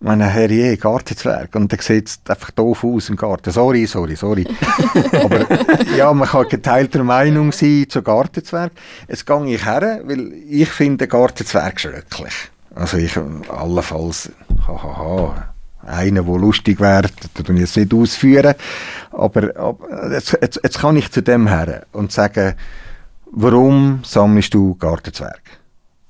Ich 0.01 0.05
meine, 0.05 0.27
Herrje, 0.27 0.77
Gartenzwerg. 0.77 1.53
Und 1.55 1.73
der 1.73 1.81
sieht 1.81 2.19
einfach 2.29 2.51
doof 2.51 2.85
aus 2.85 3.09
im 3.09 3.17
Garten. 3.17 3.51
Sorry, 3.51 3.85
sorry, 3.85 4.15
sorry. 4.15 4.47
Aber 5.11 5.45
ja, 5.97 6.13
man 6.13 6.25
kann 6.25 6.47
geteilter 6.47 7.03
Meinung 7.03 7.51
sein 7.51 7.85
zu 7.89 8.01
Gartenzwerg. 8.01 8.71
Jetzt 9.09 9.25
gehe 9.25 9.55
ich 9.55 9.65
her, 9.65 10.01
weil 10.05 10.31
ich 10.47 10.69
finde 10.69 11.05
Gartenzwerg 11.05 11.81
schrecklich. 11.81 12.33
Also 12.73 12.95
ich, 12.95 13.17
allenfalls, 13.49 14.31
hahaha, 14.65 15.49
einer, 15.85 16.23
der 16.23 16.37
lustig 16.37 16.79
wäre, 16.79 17.01
das 17.01 17.45
tue 17.45 17.55
ich 17.55 17.61
jetzt 17.61 17.75
nicht 17.75 17.93
ausführen. 17.93 18.55
Aber, 19.11 19.53
aber 19.57 20.13
jetzt, 20.13 20.37
jetzt, 20.41 20.61
jetzt 20.63 20.79
kann 20.79 20.95
ich 20.95 21.11
zu 21.11 21.21
dem 21.21 21.47
her 21.47 21.85
und 21.91 22.13
sagen, 22.13 22.53
warum 23.31 23.99
sammelst 24.03 24.53
du 24.53 24.75
Gartenzwerg? 24.75 25.41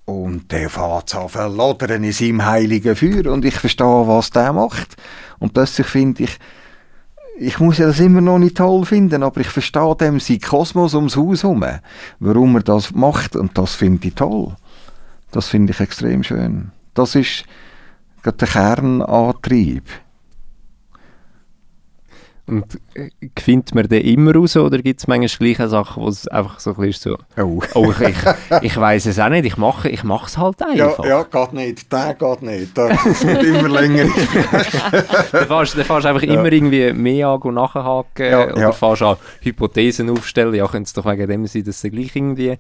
Und 0.10 0.52
der 0.52 0.72
fährt 0.72 1.14
an 1.14 1.30
verlodern 1.30 2.04
in 2.04 2.12
seinem 2.12 2.44
heiligen 2.44 2.96
Feuer 2.96 3.32
und 3.32 3.46
ich 3.46 3.54
verstehe, 3.54 4.08
was 4.08 4.32
der 4.32 4.54
macht. 4.54 4.96
Und 5.38 5.54
plötzlich 5.54 5.86
finde 5.86 6.24
ich, 6.24 6.40
ich 7.38 7.60
muss 7.60 7.78
ja 7.78 7.86
das 7.86 8.00
immer 8.00 8.20
noch 8.20 8.40
nicht 8.40 8.58
toll 8.58 8.86
finden, 8.86 9.22
aber 9.22 9.40
ich 9.42 9.50
verstehe 9.50 9.96
dem 9.96 10.20
sein 10.20 10.40
Kosmos 10.40 10.96
ums 10.96 11.16
Haus 11.16 11.44
herum, 11.44 11.64
warum 12.20 12.56
er 12.56 12.64
das 12.64 12.92
macht 12.92 13.36
und 13.36 13.56
das 13.56 13.76
finde 13.76 14.08
ich 14.08 14.16
toll. 14.16 14.56
Das 15.30 15.48
finde 15.48 15.74
ich 15.74 15.80
extrem 15.80 16.24
schön. 16.24 16.72
Das 16.96 17.14
ist 17.14 17.44
der 18.26 18.34
Kernantrieb. 18.34 19.84
Und 22.50 22.80
äh, 22.96 23.10
findet 23.40 23.76
man 23.76 23.88
den 23.88 24.04
immer 24.04 24.34
raus 24.36 24.58
oder 24.58 24.80
gibt 24.80 25.00
es 25.00 25.08
manchmal 25.08 25.28
gleiche 25.54 25.70
Sachen, 25.70 26.04
wo 26.04 26.08
es 26.10 26.28
einfach 26.28 26.60
so 26.60 26.72
ein 26.72 26.76
bisschen 26.78 27.16
so, 27.36 27.44
Oh. 27.44 27.62
oh, 27.76 27.92
ich, 27.92 28.64
ich, 28.64 28.78
weiß 28.78 29.06
es 29.06 29.20
auch 29.20 29.30
nicht, 29.30 29.46
ich 29.46 29.58
mache 29.58 29.90
ich 29.90 30.04
es 30.04 30.38
halt 30.38 30.62
einfach. 30.62 31.04
Ja, 31.06 31.10
ja, 31.10 31.24
geht 31.24 31.54
nicht. 31.54 31.92
Der 31.92 32.14
geht 32.16 32.42
nicht. 32.42 32.78
Das 32.78 33.26
wird 33.26 33.44
immer 33.44 33.70
länger. 33.70 34.06
Dann 35.32 35.48
fährst 35.48 35.76
du 35.76 35.80
einfach 35.82 36.24
Ja. 36.24 36.34
immer 36.34 36.52
irgendwie 36.52 36.92
mehr 36.94 37.28
an 37.28 37.42
und 37.42 37.54
nachhaken 37.54 38.26
Ja, 38.32 38.52
oder 38.52 38.60
ja. 38.62 38.72
fährst 38.72 39.02
an 39.02 39.18
Hypothesen 39.42 40.10
aufstellen, 40.10 40.54
ja, 40.56 40.68
könnte 40.68 40.88
es 40.88 40.94
doch 40.94 41.06
wegen 41.06 41.28
dem 41.28 41.48
sein, 41.48 41.64
dass 41.64 41.82
sie 41.82 41.90
gleich 41.92 42.16
irgendwie... 42.16 42.58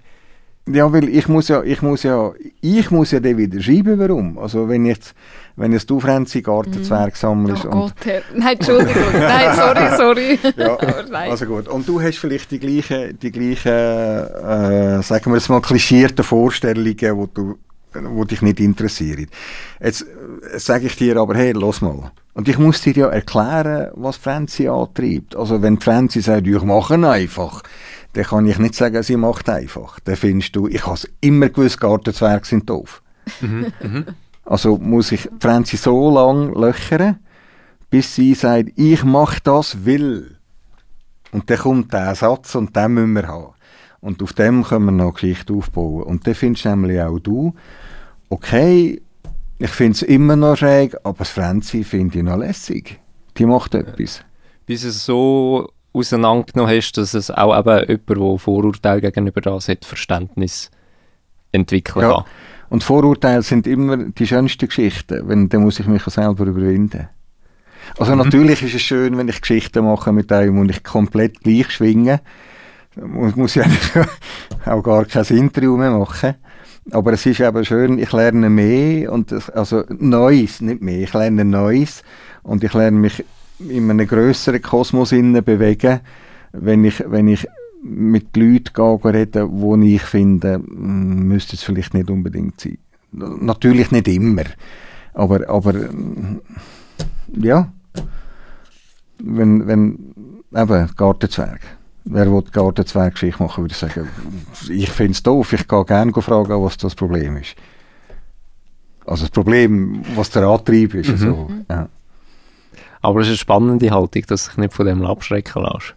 Ja, 0.68 0.92
weil 0.94 1.10
ich 1.10 1.28
muss 1.28 1.48
ja, 1.48 1.64
ich 1.64 1.82
muss 1.82 2.04
ja, 2.04 2.32
ich 2.62 2.92
muss 2.92 3.10
ja 3.12 3.20
dann 3.20 3.38
wieder 3.38 3.60
schreiben, 3.60 3.98
warum. 3.98 4.38
Also 4.38 4.70
wenn 4.70 4.86
jetzt, 4.86 5.16
wenn 5.60 5.74
jetzt 5.74 5.90
du 5.90 6.00
Franzi 6.00 6.42
Gartenzwerg 6.42 7.18
sammelst 7.18 7.66
Oh 7.66 7.70
Gott, 7.70 7.94
Herr. 8.06 8.22
Nein, 8.34 8.56
Entschuldigung. 8.56 9.04
Nein, 9.14 9.56
sorry, 9.56 9.98
sorry. 9.98 10.40
Ja, 10.56 10.76
also 11.30 11.46
gut. 11.46 11.68
Und 11.68 11.88
du 11.88 12.02
hast 12.02 12.18
vielleicht 12.18 12.50
die 12.52 12.60
gleichen, 12.60 13.20
die 13.20 13.32
gleichen 13.32 13.72
äh, 13.72 15.04
sagen 15.04 15.32
wir 15.32 15.36
jetzt 15.36 15.50
mal, 15.50 15.62
klischierten 15.62 16.24
Vorstellungen, 16.24 17.18
wo 17.18 17.26
du 17.26 17.58
wo 17.94 18.24
dich 18.24 18.42
nicht 18.42 18.60
interessieren. 18.60 19.28
Jetzt 19.82 20.04
äh, 20.04 20.60
sage 20.60 20.86
ich 20.86 20.96
dir 20.96 21.18
aber, 21.18 21.36
hey, 21.36 21.52
los 21.52 21.82
mal. 21.82 22.12
Und 22.34 22.48
ich 22.48 22.58
muss 22.58 22.82
dir 22.82 22.94
ja 22.94 23.08
erklären, 23.10 23.92
was 23.96 24.16
Franzi 24.16 24.68
antreibt. 24.68 25.36
Also 25.36 25.62
wenn 25.62 25.80
Franzi 25.80 26.22
sagt, 26.22 26.48
ich 26.48 26.62
mache 26.62 26.96
einfach, 26.96 27.64
dann 28.14 28.24
kann 28.24 28.46
ich 28.48 28.60
nicht 28.60 28.76
sagen, 28.76 29.04
sie 29.04 29.18
macht 29.18 29.50
einfach. 29.50 30.00
Dann 30.02 30.16
findest 30.16 30.56
du, 30.56 30.68
ich 30.68 30.86
habe 30.86 30.96
es 30.96 31.10
immer 31.20 31.50
gewusst, 31.50 31.82
Gartenzwerge 31.82 32.46
sind 32.46 32.70
doof. 32.70 33.02
Also 34.50 34.80
muss 34.80 35.12
ich 35.12 35.30
Franzi 35.40 35.78
so 35.78 36.10
lang 36.10 36.56
löchern, 36.56 37.20
bis 37.92 38.16
sie 38.16 38.34
sagt, 38.34 38.72
ich 38.78 39.04
mache 39.04 39.40
das, 39.44 39.86
will. 39.86 40.38
Und 41.32 41.52
dann 41.52 41.60
kommt 41.60 41.94
der 41.94 42.16
Satz 42.16 42.56
und 42.56 42.76
den 42.76 42.96
müssen 42.96 43.14
wir 43.14 43.28
haben. 43.28 43.54
Und 44.02 44.24
auf 44.24 44.34
dem 44.34 44.64
können 44.64 44.86
wir 44.86 44.92
noch 44.92 45.14
Geschichte 45.14 45.54
aufbauen. 45.54 46.02
Und 46.02 46.26
dann 46.26 46.34
findest 46.34 46.66
nämlich 46.66 47.00
auch 47.00 47.20
du, 47.20 47.54
okay, 48.30 49.00
ich 49.60 49.70
finde 49.70 49.92
es 49.92 50.02
immer 50.02 50.36
noch 50.36 50.58
schräg, 50.58 50.96
aber 51.04 51.20
das 51.20 51.30
Franzi 51.30 51.84
finde 51.84 52.18
ich 52.18 52.24
noch 52.24 52.38
lässig. 52.38 53.00
Die 53.38 53.46
macht 53.46 53.76
etwas. 53.76 54.24
Bis 54.66 54.82
du 54.82 54.88
es 54.88 55.06
so 55.06 55.70
auseinandergenommen 55.94 56.76
hast, 56.76 56.94
dass 56.94 57.14
es 57.14 57.30
auch 57.30 57.56
eben 57.56 57.88
jemand, 57.88 58.10
der 58.10 58.40
Vorurteile 58.40 59.02
gegenüber 59.02 59.42
das 59.42 59.70
hat, 59.70 59.86
Verständnis 59.86 60.72
entwickeln 61.52 62.10
Ja. 62.10 62.26
Und 62.70 62.84
Vorurteile 62.84 63.42
sind 63.42 63.68
immer 63.68 63.98
die 63.98 64.28
schönsten 64.28 64.68
Geschichten, 64.68 65.28
wenn, 65.28 65.50
dann 65.50 65.64
muss 65.64 65.80
ich 65.80 65.88
mich 65.88 66.06
auch 66.06 66.12
selber 66.12 66.46
überwinden. 66.46 67.10
Also 67.98 68.16
natürlich 68.16 68.62
ist 68.62 68.76
es 68.76 68.82
schön, 68.82 69.18
wenn 69.18 69.28
ich 69.28 69.42
Geschichten 69.42 69.84
mache 69.86 70.12
mit 70.12 70.32
einem 70.32 70.60
und 70.60 70.70
ich 70.70 70.84
komplett 70.84 71.42
gleich 71.42 71.72
schwinge. 71.72 72.22
Muss, 72.96 73.36
muss 73.36 73.56
ja 73.56 73.66
nicht 73.68 73.92
auch 74.66 74.84
gar 74.84 75.06
kein 75.06 75.26
Interview 75.26 75.78
mehr 75.78 75.92
machen. 75.92 76.36
Aber 76.92 77.14
es 77.14 77.26
ist 77.26 77.40
eben 77.40 77.66
schön, 77.66 78.00
ich 78.00 78.12
lerne 78.12 78.50
mehr 78.50 79.12
und 79.12 79.32
das, 79.32 79.50
also 79.50 79.84
Neues, 79.90 80.62
nicht 80.62 80.82
mehr, 80.82 81.00
ich 81.00 81.14
lerne 81.14 81.46
Neues 81.46 82.04
und 82.44 82.64
ich 82.64 82.74
lerne 82.74 82.98
mich 82.98 83.24
in 83.60 83.90
einem 83.90 84.08
grösseren 84.08 84.62
Kosmos 84.62 85.12
innen 85.12 85.44
bewegen, 85.44 86.00
wenn 86.52 86.84
ich, 86.84 87.04
wenn 87.06 87.28
ich 87.28 87.48
mit 87.82 88.36
Leuten 88.36 88.74
gehe, 88.74 89.14
reden, 89.14 89.48
wo 89.52 89.76
ich 89.78 90.02
finde, 90.02 90.60
mm, 90.60 91.28
müsste 91.28 91.56
es 91.56 91.64
vielleicht 91.64 91.94
nicht 91.94 92.10
unbedingt 92.10 92.60
sein. 92.60 92.78
Natürlich 93.12 93.92
nicht 93.92 94.08
immer, 94.08 94.44
aber, 95.14 95.50
aber 95.50 95.74
mm, 95.74 96.42
ja, 97.34 97.72
wenn, 99.20 99.68
wenn 99.68 100.14
eben 100.56 100.90
Gartenzwerg. 100.96 101.62
Wer 102.06 102.32
will 102.32 102.42
Gartenzwergschicht 102.42 103.40
machen, 103.40 103.64
würde 103.64 103.74
ich 103.74 103.78
sagen, 103.78 104.08
ich 104.70 104.90
finde 104.90 105.12
es 105.12 105.24
doof, 105.24 105.54
ich 105.54 105.68
gehe 105.68 105.86
gerne 105.86 106.14
fragen, 106.14 106.64
was 106.64 106.78
das 106.78 106.96
Problem 106.96 107.38
ist. 107.38 107.56
Also 109.06 109.26
das 109.26 109.32
Problem, 109.32 110.04
was 110.16 110.30
der 110.30 110.44
Antrieb 110.44 110.94
ist. 110.94 111.10
Mhm. 111.10 111.14
Also, 111.14 111.50
ja. 111.70 111.90
Aber 113.02 113.22
es 113.22 113.28
ist 113.28 113.32
eine 113.32 113.38
spannende 113.38 113.92
Haltung, 113.92 114.24
dass 114.28 114.46
du 114.46 114.50
dich 114.50 114.58
nicht 114.58 114.74
von 114.74 114.86
dem 114.86 115.06
abschrecken 115.06 115.64
lässt. 115.64 115.96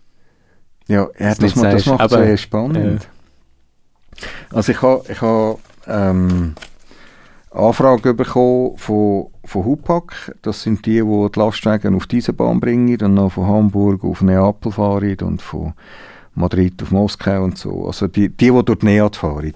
Ja, 0.93 1.09
ja 1.19 1.35
das, 1.35 1.39
das 1.39 1.55
sagst, 1.55 1.87
macht 1.87 2.05
es 2.05 2.11
sehr 2.11 2.37
spannend. 2.37 3.09
Also 4.53 4.73
ich 4.73 4.83
habe 4.83 5.03
ich 5.09 5.21
ha, 5.23 5.57
ähm, 5.87 6.55
Anfragen 7.51 8.15
bekommen 8.15 8.77
von, 8.77 9.29
von 9.45 9.65
Hupac. 9.65 10.35
Das 10.43 10.63
sind 10.63 10.85
die, 10.85 11.01
die 11.01 11.29
die 11.35 11.39
Lastwagen 11.39 11.95
auf 11.95 12.07
diese 12.07 12.35
Bahn 12.35 12.61
bringen, 12.61 12.99
dann 12.99 13.15
noch 13.15 13.33
von 13.33 13.47
Hamburg 13.47 14.05
auf 14.05 14.21
Neapel 14.21 14.71
fahren 14.71 15.17
und 15.23 15.41
von 15.41 15.73
Madrid 16.35 16.83
auf 16.83 16.91
Moskau 16.91 17.43
und 17.43 17.57
so. 17.57 17.87
Also 17.87 18.07
die, 18.07 18.29
die, 18.29 18.51
die 18.51 18.65
durch 18.65 18.83
Neat 18.83 19.17
fahren. 19.17 19.55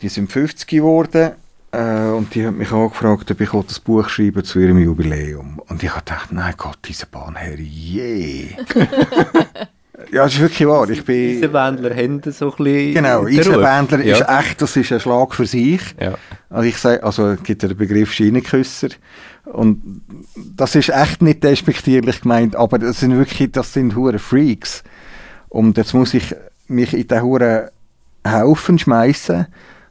Die 0.00 0.08
sind 0.08 0.32
50 0.32 0.66
geworden 0.66 1.32
äh, 1.72 2.08
und 2.08 2.34
die 2.34 2.46
haben 2.46 2.56
mich 2.56 2.72
angefragt, 2.72 3.30
ob 3.30 3.40
ich 3.40 3.50
das 3.50 3.80
Buch 3.80 4.08
schreiben 4.08 4.44
zu 4.44 4.60
ihrem 4.60 4.78
Jubiläum. 4.78 5.60
Und 5.68 5.82
ich 5.82 5.90
habe 5.90 6.04
gedacht, 6.04 6.32
nein 6.32 6.54
Gott, 6.56 6.78
diese 6.86 7.04
Bahn, 7.06 7.36
Herr, 7.36 7.58
je. 7.58 8.48
ja, 10.10 10.24
das 10.24 10.34
ist 10.34 10.40
wirklich 10.40 10.68
wahr. 10.68 10.88
Ich 10.90 11.04
bin... 11.04 11.36
Eisenbändler 11.36 11.94
haben 11.94 12.20
so 12.32 12.50
ein 12.52 12.64
bisschen 12.64 12.94
Genau, 12.94 13.26
ja. 14.04 14.16
ist 14.16 14.28
echt, 14.28 14.62
das 14.62 14.76
ist 14.76 14.92
ein 14.92 15.00
Schlag 15.00 15.34
für 15.34 15.46
sich. 15.46 15.82
Ja. 16.00 16.14
Also 16.50 16.68
ich 16.68 16.76
sage, 16.76 17.02
also 17.02 17.28
es 17.28 17.42
gibt 17.42 17.62
ja 17.62 17.68
den 17.68 17.78
Begriff 17.78 18.12
Schienenküsser 18.12 18.88
und 19.44 20.02
das 20.56 20.74
ist 20.74 20.88
echt 20.88 21.22
nicht 21.22 21.42
despektierlich 21.42 22.22
gemeint, 22.22 22.56
aber 22.56 22.78
das 22.78 23.00
sind 23.00 23.16
wirklich, 23.16 23.52
das 23.52 23.72
sind 23.72 23.96
hure 23.96 24.18
Freaks. 24.18 24.82
Und 25.48 25.76
jetzt 25.76 25.94
muss 25.94 26.14
ich 26.14 26.34
mich 26.68 26.94
in 26.94 27.08
den 27.08 27.22
hure 27.22 27.70
Haufen 28.26 28.78
schmeißen 28.78 29.46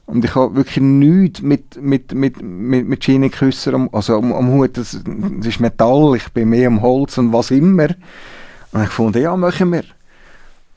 und 0.06 0.24
ich 0.24 0.34
habe 0.34 0.54
wirklich 0.56 0.78
nichts 0.78 1.42
mit, 1.42 1.80
mit, 1.80 2.12
mit, 2.12 2.42
mit, 2.42 2.88
mit 2.88 3.04
Schienenküsser 3.04 3.74
am, 3.74 3.88
also 3.92 4.16
am, 4.16 4.32
am 4.32 4.52
Hut, 4.52 4.76
das, 4.76 5.00
das 5.04 5.46
ist 5.46 5.60
Metall, 5.60 6.16
ich 6.16 6.28
bin 6.32 6.48
mehr 6.50 6.66
am 6.66 6.82
Holz 6.82 7.18
und 7.18 7.32
was 7.32 7.50
immer. 7.50 7.88
Und 8.72 8.82
ich 8.82 8.90
fand, 8.90 9.16
ja, 9.16 9.36
machen 9.36 9.72
wir. 9.72 9.84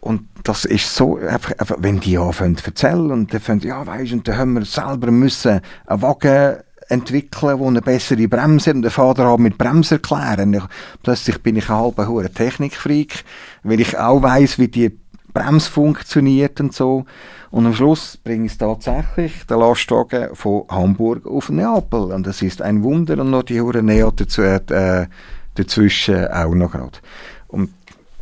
Und 0.05 0.27
das 0.43 0.65
ist 0.65 0.95
so, 0.95 1.17
einfach, 1.17 1.53
einfach, 1.57 1.77
wenn 1.79 1.99
die 1.99 2.15
anfangen 2.19 2.55
zu 2.55 2.67
erzählen 2.67 3.09
und 3.09 3.33
dann 3.33 3.41
fangen, 3.41 3.61
ja, 3.61 3.87
weisst 3.87 4.13
und 4.13 4.27
dann 4.27 4.37
haben 4.37 4.53
wir 4.53 4.63
selber 4.63 5.09
müssen 5.09 5.61
einen 5.87 6.01
Wagen 6.03 6.57
entwickeln, 6.89 7.57
wo 7.57 7.67
eine 7.67 7.81
bessere 7.81 8.27
Bremse 8.27 8.71
und 8.71 8.83
der 8.83 8.91
Vater 8.91 9.27
hat 9.27 9.39
mit 9.39 9.57
Bremse 9.57 9.95
erklären. 9.95 10.53
Ich, 10.53 10.63
plötzlich 11.01 11.41
bin 11.41 11.55
ich 11.55 11.71
ein 11.71 11.77
halber 11.77 12.07
hure 12.07 12.29
Technikfreak, 12.29 13.23
weil 13.63 13.79
ich 13.79 13.97
auch 13.97 14.21
weiss, 14.21 14.59
wie 14.59 14.67
die 14.67 14.95
Bremse 15.33 15.71
funktioniert 15.71 16.59
und 16.61 16.75
so. 16.75 17.05
Und 17.49 17.65
am 17.65 17.73
Schluss 17.73 18.15
bringe 18.15 18.45
ich 18.45 18.59
tatsächlich, 18.59 19.47
den 19.47 19.57
Lastwagen 19.57 20.35
von 20.35 20.65
Hamburg 20.69 21.25
auf 21.25 21.49
Neapel. 21.49 22.11
Und 22.11 22.27
das 22.27 22.43
ist 22.43 22.61
ein 22.61 22.83
Wunder 22.83 23.19
und 23.19 23.31
noch 23.31 23.41
die 23.41 23.59
Hure 23.59 23.81
Neo 23.81 24.11
dazu, 24.11 24.43
äh, 24.43 25.07
dazwischen 25.55 26.27
auch 26.27 26.53
noch 26.53 26.73
gerade. 26.73 26.99
Und 27.47 27.71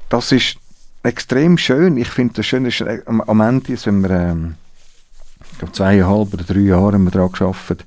das 0.08 0.32
ist 0.32 0.63
extrem 1.04 1.58
schön. 1.58 1.98
Ich 1.98 2.10
finde 2.10 2.36
das 2.36 2.46
schön, 2.46 2.66
ist, 2.66 2.82
äh, 2.82 3.02
am, 3.06 3.22
am 3.22 3.42
Ende, 3.42 3.78
wenn 3.86 4.02
wir, 4.02 4.10
ähm, 4.10 4.56
ich 5.52 5.60
glaube, 5.60 5.74
zweieinhalb 5.74 6.34
oder 6.34 6.44
drei 6.44 6.60
Jahre 6.60 6.94
haben 6.94 7.04
wir 7.04 7.12
daran 7.12 7.32
gearbeitet. 7.32 7.86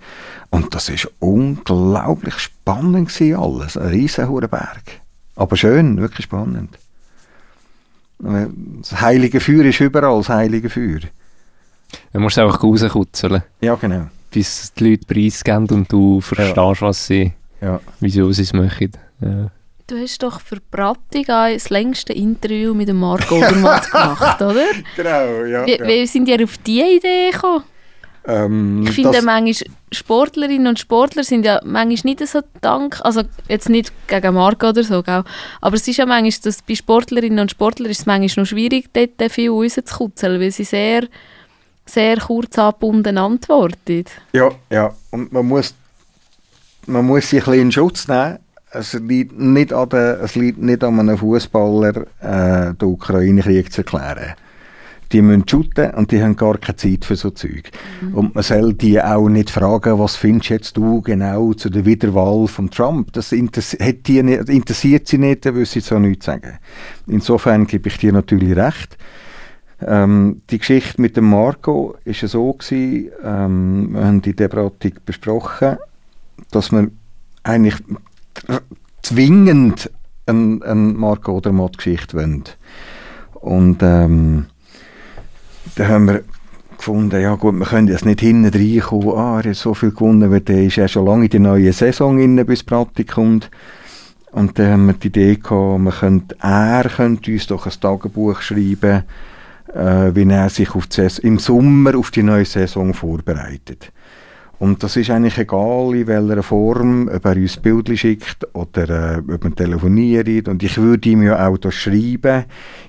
Und 0.51 0.75
das 0.75 0.89
ist 0.89 1.11
unglaublich 1.19 2.39
spannend 2.39 3.09
gewesen, 3.09 3.37
alles. 3.37 3.77
Ein 3.77 3.89
riesen 3.89 4.41
Berg. 4.49 4.83
Aber 5.35 5.57
schön, 5.57 5.99
wirklich 5.99 6.25
spannend. 6.25 6.79
Das 8.19 9.01
heilige 9.01 9.41
Feuer 9.41 9.65
ist 9.65 9.81
überall 9.81 10.19
das 10.19 10.31
heilige 10.31 10.71
Feuer. 10.71 11.01
Du 12.13 12.21
musst 12.21 12.39
einfach 12.39 12.63
rauskutzeln. 12.63 13.43
Ja, 13.61 13.75
genau. 13.75 14.09
Bis 14.31 14.73
die 14.73 14.91
Leute 14.91 15.07
preisgeben 15.07 15.69
und 15.71 15.93
du 15.93 16.21
verstehst, 16.21 16.57
ja. 16.57 16.81
was 16.81 17.07
sie, 17.07 17.33
ja. 17.61 17.81
wieso 18.01 18.33
sie 18.33 18.43
es 18.43 18.53
machen. 18.53 18.93
Ja. 19.21 19.51
Du 19.89 19.97
hast 19.97 20.21
doch 20.21 20.41
für 20.41 20.59
Prattiga 20.59 21.49
das 21.53 21.71
längste 21.71 22.13
Interview 22.13 22.75
mit 22.75 22.89
dem 22.89 22.99
Marc 22.99 23.31
Odermatt 23.31 23.89
gemacht, 23.93 24.43
oder? 24.43 24.65
Genau, 24.97 25.45
ja. 25.45 25.65
Wie, 25.65 25.79
ja. 25.79 25.87
wie 25.87 26.07
sind 26.09 26.27
ihr 26.27 26.43
auf 26.43 26.59
diese 26.59 26.89
Idee 26.89 27.31
gekommen? 27.31 27.63
Ähm, 28.27 28.85
ich 28.85 28.91
finde 28.91 29.23
manchmal, 29.23 29.71
Sportlerinnen 29.93 30.67
und 30.67 30.81
Sportler 30.81 31.23
sind 31.23 31.47
ja 31.47 31.61
manchmal 31.65 32.15
nicht 32.15 32.27
so 32.27 32.41
dank, 32.61 33.01
also 33.03 33.23
jetzt 33.49 33.69
nicht 33.69 33.93
gegen 34.09 34.35
Marco 34.35 34.71
oder 34.71 34.83
so, 34.83 35.05
gell? 35.05 35.23
aber 35.61 35.77
es 35.77 35.87
ist 35.87 35.99
ja 35.99 36.07
manchmal, 36.07 36.43
dass 36.43 36.63
bei 36.63 36.75
Sportlerinnen 36.75 37.39
und 37.39 37.53
Sportlern 37.53 37.89
ist 37.89 38.01
es 38.01 38.07
manchmal 38.07 38.43
noch 38.43 38.49
schwierig, 38.49 38.89
dort 38.93 39.31
viel 39.31 39.51
rauszukutzeln, 39.51 40.41
weil 40.41 40.51
sie 40.51 40.65
sehr, 40.65 41.07
sehr 41.85 42.17
kurz 42.17 42.59
angebunden 42.59 43.19
antworten. 43.19 44.05
Ja, 44.33 44.51
ja, 44.69 44.93
und 45.13 45.33
man 45.33 45.47
muss, 45.47 45.75
man 46.87 47.07
muss 47.07 47.31
sich 47.31 47.47
ein 47.47 47.53
bisschen 47.53 47.63
in 47.67 47.73
Schutz 47.73 48.09
nehmen. 48.09 48.41
Es 48.71 48.95
liegt 48.95 49.39
nicht 49.39 49.73
an, 49.73 49.89
der, 49.89 50.21
es 50.23 50.35
liegt 50.35 50.61
nicht 50.61 50.83
an 50.83 50.99
einem 50.99 51.19
Fußballer, 51.19 52.07
äh, 52.21 52.75
den 52.75 52.89
Ukraine-Krieg 52.89 53.73
zu 53.73 53.83
erklären 53.83 54.35
die 55.13 55.23
müssen 55.23 55.49
shooten 55.49 55.91
und 55.91 56.11
die 56.11 56.23
haben 56.23 56.37
gar 56.37 56.59
keine 56.59 56.77
Zeit 56.77 57.05
für 57.05 57.17
so 57.17 57.31
Zeug. 57.31 57.71
Mhm. 58.01 58.15
Und 58.15 58.35
man 58.35 58.45
soll 58.45 58.75
die 58.75 59.01
auch 59.01 59.29
nicht 59.29 59.51
fragen, 59.51 59.99
was 59.99 60.17
findest 60.17 60.51
jetzt 60.51 60.77
du 60.77 61.01
genau 61.01 61.53
zu 61.53 61.71
der 61.71 61.85
Wiederwahl 61.85 62.49
von 62.49 62.71
Trump? 62.71 63.13
Das 63.13 63.33
interessiert, 63.33 64.07
die 64.07 64.23
nicht, 64.23 64.49
interessiert 64.49 65.07
sie 65.07 65.19
nicht, 65.19 65.47
dann 65.47 65.55
würde 65.55 65.67
sie 65.67 65.81
so 65.81 65.99
nichts 65.99 66.27
sagen. 66.27 66.59
Insofern 67.07 67.67
gebe 67.67 67.89
ich 67.89 67.99
dir 67.99 68.13
natürlich 68.13 68.57
recht. 68.57 68.99
Ähm, 69.81 70.43
die 70.51 70.59
Geschichte 70.59 71.01
mit 71.01 71.17
dem 71.17 71.29
Marco 71.29 71.97
ist 72.05 72.23
ja 72.23 72.29
so 72.29 72.53
gewesen, 72.53 73.11
ähm, 73.23 73.89
wir 73.93 74.05
haben 74.05 74.23
die 74.23 74.35
Debatte 74.35 74.93
besprochen, 75.05 75.77
dass 76.51 76.73
wir 76.73 76.89
eigentlich 77.43 77.77
zwingend 79.03 79.91
eine, 80.27 80.61
eine 80.65 80.75
Marco 80.75 81.33
oder 81.33 81.53
Mod-Geschichte 81.53 82.17
wollen. 82.17 82.45
Und 83.35 83.83
ähm, 83.83 84.47
dann 85.77 85.89
haben 85.89 86.07
wir 86.07 86.23
gefunden, 86.77 87.21
ja 87.21 87.35
gut, 87.35 87.55
wir 87.55 87.67
können 87.67 87.89
jetzt 87.89 88.05
nicht 88.05 88.21
hinten 88.21 88.53
reinkommen, 88.53 89.17
ah, 89.17 89.41
er 89.41 89.51
hat 89.51 89.57
so 89.57 89.75
viel 89.75 89.91
gewonnen, 89.91 90.31
weil 90.31 90.41
der 90.41 90.65
ist 90.65 90.77
ja 90.77 90.89
schon 90.89 91.07
lange 91.07 91.25
in 91.25 91.31
der 91.31 91.41
neuen 91.41 91.73
Saison 91.73 92.19
inne, 92.19 92.45
bis 92.45 92.63
Pratik 92.63 93.13
kommt. 93.13 93.51
Und 94.33 94.59
dann 94.59 94.73
haben 94.73 94.87
wir 94.87 94.93
die 94.95 95.09
Idee 95.09 95.37
gehabt, 95.37 95.81
man 95.81 95.93
könnte, 95.93 96.37
er 96.41 96.85
könnte 96.89 97.33
uns 97.33 97.47
doch 97.47 97.67
ein 97.67 97.73
Tagebuch 97.81 98.41
schreiben, 98.41 99.05
äh, 99.73 100.15
wie 100.15 100.29
er 100.29 100.49
sich 100.51 100.75
auf 100.75 100.87
im 101.23 101.39
Sommer 101.39 101.97
auf 101.97 102.11
die 102.11 102.23
neue 102.23 102.45
Saison 102.45 102.93
vorbereitet. 102.93 103.93
Und 104.59 104.83
das 104.83 104.97
ist 104.97 105.11
eigentlich 105.11 105.37
egal, 105.37 105.95
in 105.95 106.07
welcher 106.07 106.43
Form, 106.43 107.11
ob 107.15 107.25
er 107.25 107.37
uns 107.37 107.59
Bildchen 107.59 107.97
schickt 107.97 108.47
oder 108.55 109.19
äh, 109.19 109.33
ob 109.33 109.45
man 109.45 109.55
telefoniert. 109.55 110.49
Und 110.49 110.63
ich 110.63 110.79
würde 110.79 111.09
ihm 111.11 111.23
ja 111.23 111.47
auch 111.47 111.59
das 111.59 111.75
schreiben 111.75 112.45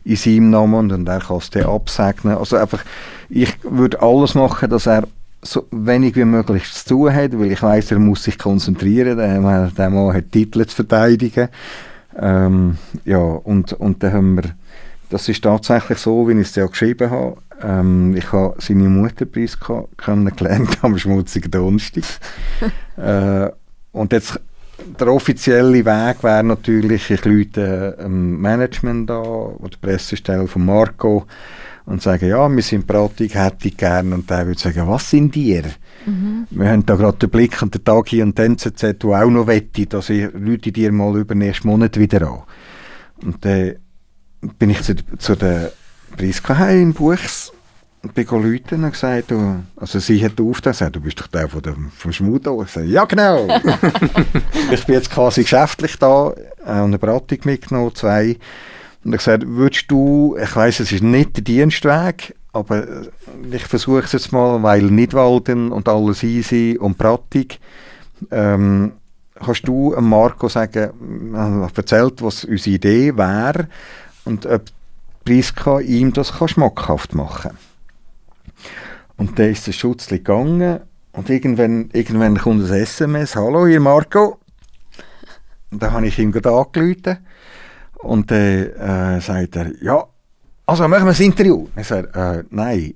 in 0.06 0.16
seinem 0.16 0.50
Namen 0.50 0.92
und 0.92 1.08
er 1.08 1.20
kann 1.20 1.38
es 1.38 1.50
dann 1.50 1.66
absegnen. 1.66 2.38
Also 2.38 2.56
einfach, 2.56 2.84
ich 3.30 3.54
würde 3.64 4.02
alles 4.02 4.36
machen, 4.36 4.70
dass 4.70 4.88
er 4.88 5.08
so 5.42 5.66
wenig 5.72 6.16
wie 6.16 6.26
möglich 6.26 6.72
zu 6.72 6.88
tun 6.88 7.14
hat, 7.14 7.38
weil 7.38 7.52
ich 7.52 7.62
weiß, 7.62 7.92
er 7.92 8.00
muss 8.00 8.24
sich 8.24 8.38
konzentrieren. 8.38 9.18
Der, 9.18 9.70
der 9.70 9.90
Mann 9.90 10.14
hat 10.14 10.32
Titel 10.32 10.66
zu 10.66 10.76
verteidigen. 10.76 11.50
Ähm, 12.18 12.78
ja, 13.06 13.18
und, 13.20 13.74
und 13.74 14.02
dann 14.02 14.14
haben 14.14 14.36
wir, 14.36 14.56
das 15.10 15.30
ist 15.30 15.44
tatsächlich 15.44 16.00
so, 16.00 16.28
wie 16.28 16.34
ich 16.34 16.48
es 16.48 16.56
ja 16.56 16.66
geschrieben 16.66 17.12
habe, 17.12 17.38
ähm, 17.62 18.16
ich 18.16 18.32
habe 18.32 18.56
seine 18.60 18.90
Mutter 18.90 19.26
kennengelernt 19.98 20.78
am 20.82 20.98
schmutzigen 20.98 21.52
Donnerstag. 21.52 22.04
äh, 22.98 23.50
und 23.92 24.14
jetzt 24.14 24.40
der 25.00 25.08
offizielle 25.08 25.86
Weg 25.86 26.24
wäre 26.24 26.44
natürlich, 26.44 27.10
ich 27.10 27.26
lüte 27.26 27.98
ähm, 28.00 28.40
Management 28.40 29.10
an 29.10 29.26
oder 29.26 29.70
die 29.70 29.78
Pressestelle 29.78 30.48
von 30.48 30.66
Marco 30.66 31.26
und 31.86 32.02
sage, 32.02 32.28
ja, 32.28 32.48
wir 32.50 32.62
sind 32.62 32.86
Pratik, 32.86 33.36
hätte 33.36 33.70
ich 33.70 33.78
gerne. 33.78 34.14
Und 34.14 34.30
der 34.30 34.46
würde 34.46 34.60
sagen, 34.60 34.88
was 34.88 35.10
sind 35.10 35.36
ihr? 35.36 35.64
Mhm. 36.06 36.46
Wir 36.50 36.70
haben 36.70 36.86
da 36.86 36.96
gerade 36.96 37.18
den 37.18 37.30
Blick 37.30 37.62
an 37.62 37.72
den 37.72 37.84
Tag 37.84 38.10
hier 38.10 38.24
und 38.24 38.38
den 38.38 38.54
NZZ, 38.54 38.82
der 38.82 39.10
auch 39.10 39.30
noch 39.30 39.48
wettet, 39.48 39.96
also 39.96 40.14
ich 40.14 40.28
lüte 40.34 40.72
dir 40.72 40.92
mal 40.92 41.18
über 41.18 41.34
den 41.34 41.40
nächsten 41.40 41.68
Monat 41.68 41.98
wieder 41.98 42.28
an. 42.28 42.44
Und 43.24 43.44
dann 43.44 43.76
bin 44.60 44.70
ich 44.70 44.82
zu, 44.84 44.96
zu 45.18 45.36
der 45.36 45.72
Priska 46.18 46.58
heim 46.58 46.82
in 46.82 46.94
Buchs 46.94 47.52
bin 48.14 48.26
Leute 48.26 48.76
und 48.76 48.92
gesagt, 48.92 49.32
du, 49.32 49.64
also 49.76 50.00
sie 50.00 50.24
hat 50.24 50.40
aufgetan 50.40 50.74
gesagt, 50.74 50.96
du 50.96 51.02
bist 51.02 51.20
doch 51.20 51.28
der 51.28 51.48
von 51.48 51.62
dem, 51.62 51.92
vom 51.96 52.12
Schmudo. 52.12 52.64
Ich 52.64 52.70
sage, 52.70 52.88
ja 52.88 53.06
genau. 53.06 53.48
ich 54.72 54.86
bin 54.86 54.96
jetzt 54.96 55.12
quasi 55.12 55.42
geschäftlich 55.42 55.98
da 55.98 56.32
äh, 56.66 56.72
und 56.72 56.86
eine 56.86 57.00
Beratung 57.00 57.40
mitgenommen, 57.44 57.94
zwei. 57.96 58.38
Und 59.04 59.14
ich 59.14 59.20
gesagt, 59.20 59.44
würdest 59.46 59.86
du, 59.90 60.38
ich 60.42 60.56
weiss, 60.56 60.80
es 60.80 60.92
ist 60.92 61.04
nicht 61.04 61.38
der 61.38 61.44
Dienstweg, 61.44 62.36
aber 62.54 62.88
äh, 62.88 63.10
ich 63.52 63.66
versuche 63.66 64.00
es 64.00 64.12
jetzt 64.12 64.32
mal, 64.32 64.62
weil 64.64 64.84
Nidwalden 64.84 65.72
und 65.72 65.88
alles 65.90 66.24
easy 66.24 66.78
und 66.80 66.98
Pratik. 66.98 67.60
Ähm, 68.32 68.94
kannst 69.36 69.68
du 69.68 69.96
Marco 70.00 70.50
sagen, 70.50 71.34
äh, 71.36 71.78
erzählt, 71.78 72.22
was 72.22 72.44
unsere 72.46 72.76
Idee 72.76 73.18
wäre 73.18 73.68
und 74.26 74.46
ob 74.46 74.64
Priska 75.28 75.82
ihm 75.82 76.14
das 76.14 76.38
kann 76.38 76.48
schmackhaft 76.48 77.14
machen 77.14 77.52
Und 79.18 79.38
dann 79.38 79.52
ist 79.52 79.68
der 79.68 79.74
Schutz 79.74 80.08
gegangen 80.08 80.80
und 81.12 81.30
irgendwann, 81.30 81.90
irgendwann 81.92 82.38
kommt 82.38 82.64
ein 82.64 82.74
SMS, 82.74 83.36
«Hallo, 83.36 83.68
ihr 83.68 83.82
Marco?» 83.82 84.40
Und 85.70 85.84
dann 85.84 85.92
habe 85.92 86.08
ich 86.08 86.18
ihm 86.18 86.32
gerade 86.32 86.56
angerufen 86.56 87.18
und 87.96 88.32
dann 88.32 88.38
äh, 88.38 89.20
sagt 89.20 89.58
er, 89.58 89.74
«Ja, 89.84 90.06
also 90.66 90.88
machen 90.88 91.08
wir 91.08 91.14
ein 91.14 91.22
Interview?» 91.22 91.68
Ich 91.76 91.88
sage, 91.88 92.08
äh, 92.14 92.44
«Nein, 92.50 92.94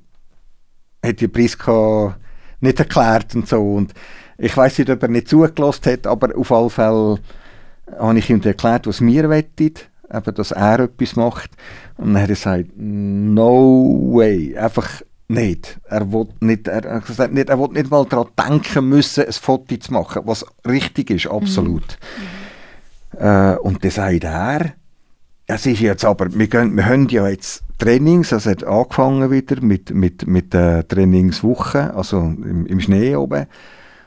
hat 1.05 1.19
die 1.19 1.27
Priska 1.27 2.15
nicht 2.61 2.79
erklärt 2.79 3.35
und 3.35 3.45
so.» 3.45 3.73
und 3.73 3.93
ich 4.37 4.55
weiß 4.55 4.79
nicht, 4.79 4.89
ob 4.89 5.03
er 5.03 5.09
nicht 5.09 5.27
zugelassen 5.27 5.91
hat, 5.91 6.07
aber 6.07 6.33
auf 6.37 6.49
alle 6.53 6.69
Fälle 6.69 7.19
habe 7.99 8.19
ich 8.19 8.29
ihm 8.29 8.41
erklärt, 8.41 8.87
was 8.87 9.01
wir 9.01 9.29
wettet 9.29 9.91
eben, 10.13 10.35
dass 10.35 10.51
er 10.51 10.79
etwas 10.79 11.15
macht. 11.15 11.51
Und 12.01 12.13
dann 12.13 12.23
hat 12.23 12.29
er 12.29 12.35
gesagt, 12.35 12.69
no 12.75 14.11
way, 14.13 14.57
einfach 14.57 15.01
nicht. 15.27 15.79
Er 15.85 16.11
will 16.11 16.27
nicht, 16.39 16.67
er, 16.67 16.83
er, 16.83 16.99
gesagt, 16.99 17.33
nicht, 17.33 17.49
er 17.49 17.59
will 17.59 17.69
nicht 17.69 17.89
mal 17.89 18.05
daran 18.05 18.27
denken 18.37 18.89
müssen, 18.89 19.25
ein 19.25 19.33
Foto 19.33 19.77
zu 19.77 19.93
machen, 19.93 20.23
was 20.25 20.45
richtig 20.67 21.09
ist, 21.11 21.27
absolut. 21.27 21.97
Mhm. 23.13 23.25
Äh, 23.25 23.55
und 23.57 23.83
dann 23.83 23.91
sagt 23.91 24.23
er, 24.23 24.73
es 25.47 25.65
ist 25.65 25.79
jetzt 25.79 26.05
aber, 26.05 26.33
wir, 26.33 26.47
gehen, 26.47 26.75
wir 26.75 26.85
haben 26.85 27.07
ja 27.09 27.27
jetzt 27.27 27.63
Trainings, 27.77 28.33
also 28.33 28.49
hat 28.49 28.63
angefangen 28.63 29.31
wieder 29.31 29.61
mit, 29.61 29.93
mit, 29.93 30.27
mit 30.27 30.53
der 30.53 30.87
Trainingswoche, 30.87 31.93
also 31.93 32.19
im, 32.19 32.65
im 32.65 32.79
Schnee 32.79 33.15
oben. 33.15 33.47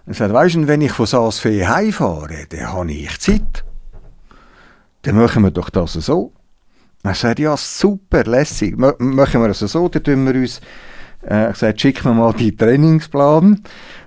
Er 0.07 0.15
sagt, 0.15 0.33
weißt 0.33 0.57
du, 0.57 0.69
wenn 0.69 0.83
ich 0.83 0.93
von 0.93 1.07
Saasfee 1.07 1.67
heimfahre, 1.67 2.47
dann 2.51 2.73
habe 2.73 2.93
ich 2.93 3.19
Zeit 3.21 3.65
dann 5.05 5.17
machen 5.17 5.43
wir 5.43 5.51
doch 5.51 5.71
das 5.71 5.93
so. 5.93 6.33
Er 7.05 7.15
sagt, 7.15 7.39
ja, 7.39 7.55
super, 7.55 8.25
lässig. 8.25 8.79
M 8.79 8.95
machen 8.99 9.43
wir 9.43 9.51
es 9.51 9.59
so, 9.59 9.89
dann 9.89 10.03
tun 10.03 10.27
wir 10.27 10.41
uns, 10.41 10.63
äh, 11.21 11.53
sage, 11.53 11.79
schick 11.79 12.03
mir 12.03 12.15
mal 12.15 12.33
die 12.33 12.57
Trainingsplan 12.57 13.61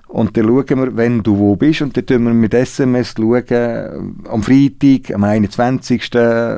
und 0.07 0.35
dann 0.35 0.45
schauen 0.45 0.79
wir, 0.79 0.97
wenn 0.97 1.21
du 1.21 1.37
wo 1.37 1.55
bist 1.55 1.83
und 1.83 1.95
dann 1.95 2.07
tun 2.07 2.23
wir 2.23 2.33
mit 2.33 2.55
SMS 2.55 3.13
schauen, 3.15 4.17
am 4.27 4.41
Freitag, 4.41 5.13
am 5.13 5.23
21. 5.25 6.15
Äh, 6.15 6.57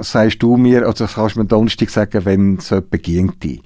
sagst 0.00 0.42
du 0.42 0.56
mir, 0.56 0.84
also 0.84 1.06
kannst 1.06 1.36
du 1.36 1.40
mir 1.40 1.46
Donnerstag 1.46 1.90
sagen, 1.90 2.24
wenn 2.24 2.56
es 2.56 2.70
jemand 2.70 3.02
ginge. 3.04 3.60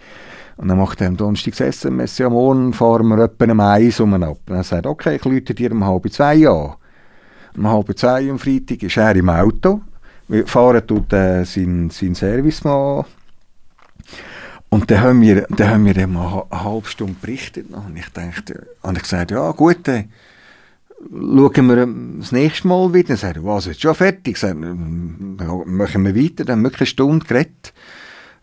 Und 0.58 0.68
dann 0.68 0.76
macht 0.76 1.00
er 1.00 1.08
am 1.08 1.16
Donnerstag 1.16 1.52
das 1.52 1.78
SMS, 1.78 2.18
ja, 2.18 2.28
morgen 2.28 2.74
fahren 2.74 3.08
wir 3.08 3.24
etwa 3.24 3.50
um 3.50 3.60
eins 3.60 4.00
um 4.00 4.22
ab. 4.22 4.38
Und 4.50 4.56
er 4.56 4.64
sagt, 4.64 4.84
okay, 4.84 5.16
ich 5.16 5.24
lüte 5.24 5.54
dir 5.54 5.72
um 5.72 5.82
halb 5.82 6.12
zwei 6.12 6.46
an. 6.46 6.74
Um 7.56 7.70
halb 7.70 7.98
zwei 7.98 8.30
am 8.30 8.38
Freitag 8.38 8.82
ist 8.82 8.98
er 8.98 9.16
im 9.16 9.30
Auto 9.30 9.80
fahren 10.46 10.86
tut 10.86 11.12
äh, 11.12 11.44
seinen, 11.44 11.90
seinen 11.90 12.14
Servicemann 12.14 13.04
Und 14.68 14.90
dann 14.90 15.00
haben 15.00 15.20
wir, 15.20 15.46
dann 15.50 15.68
haben 15.68 15.84
wir 15.84 15.94
dann 15.94 16.16
eine 16.16 16.44
halbe 16.50 16.88
Stunde 16.88 17.16
berichtet. 17.20 17.66
Und 17.70 17.96
ich 17.96 18.08
dachte, 18.08 18.66
und 18.82 18.96
ich 18.96 19.02
gesagt, 19.02 19.30
ja 19.30 19.50
gut, 19.52 19.78
dann 19.84 20.10
schauen 21.10 21.66
wir 21.66 21.86
das 22.20 22.32
nächste 22.32 22.68
Mal 22.68 22.92
wieder. 22.94 23.08
Dann 23.08 23.16
sagt 23.18 23.36
er, 23.36 23.44
was, 23.44 23.66
ist 23.66 23.82
schon 23.82 23.94
fertig? 23.94 24.38
Dann 24.40 25.36
machen 25.66 26.04
wir 26.04 26.16
weiter. 26.16 26.44
Dann 26.44 26.58
haben 26.58 26.62
wir 26.62 26.74
eine 26.74 26.86
Stunde 26.86 27.26
geredet. 27.26 27.72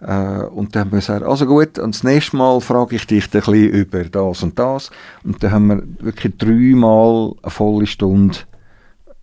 Äh, 0.02 0.44
und 0.44 0.76
dann 0.76 0.82
haben 0.82 0.92
wir 0.92 1.00
gesagt, 1.00 1.24
also 1.24 1.46
gut, 1.46 1.78
und 1.78 1.96
das 1.96 2.04
nächste 2.04 2.38
Mal 2.38 2.62
frage 2.62 2.96
ich 2.96 3.08
dich 3.08 3.26
ein 3.26 3.32
bisschen 3.32 3.70
über 3.70 4.04
das 4.04 4.44
und 4.44 4.58
das. 4.58 4.92
Und 5.24 5.44
dann 5.44 5.52
haben 5.52 5.68
wir 5.68 5.84
wirklich 6.06 6.38
dreimal 6.38 7.34
eine 7.42 7.52
volle 7.52 7.88
Stunde 7.88 8.38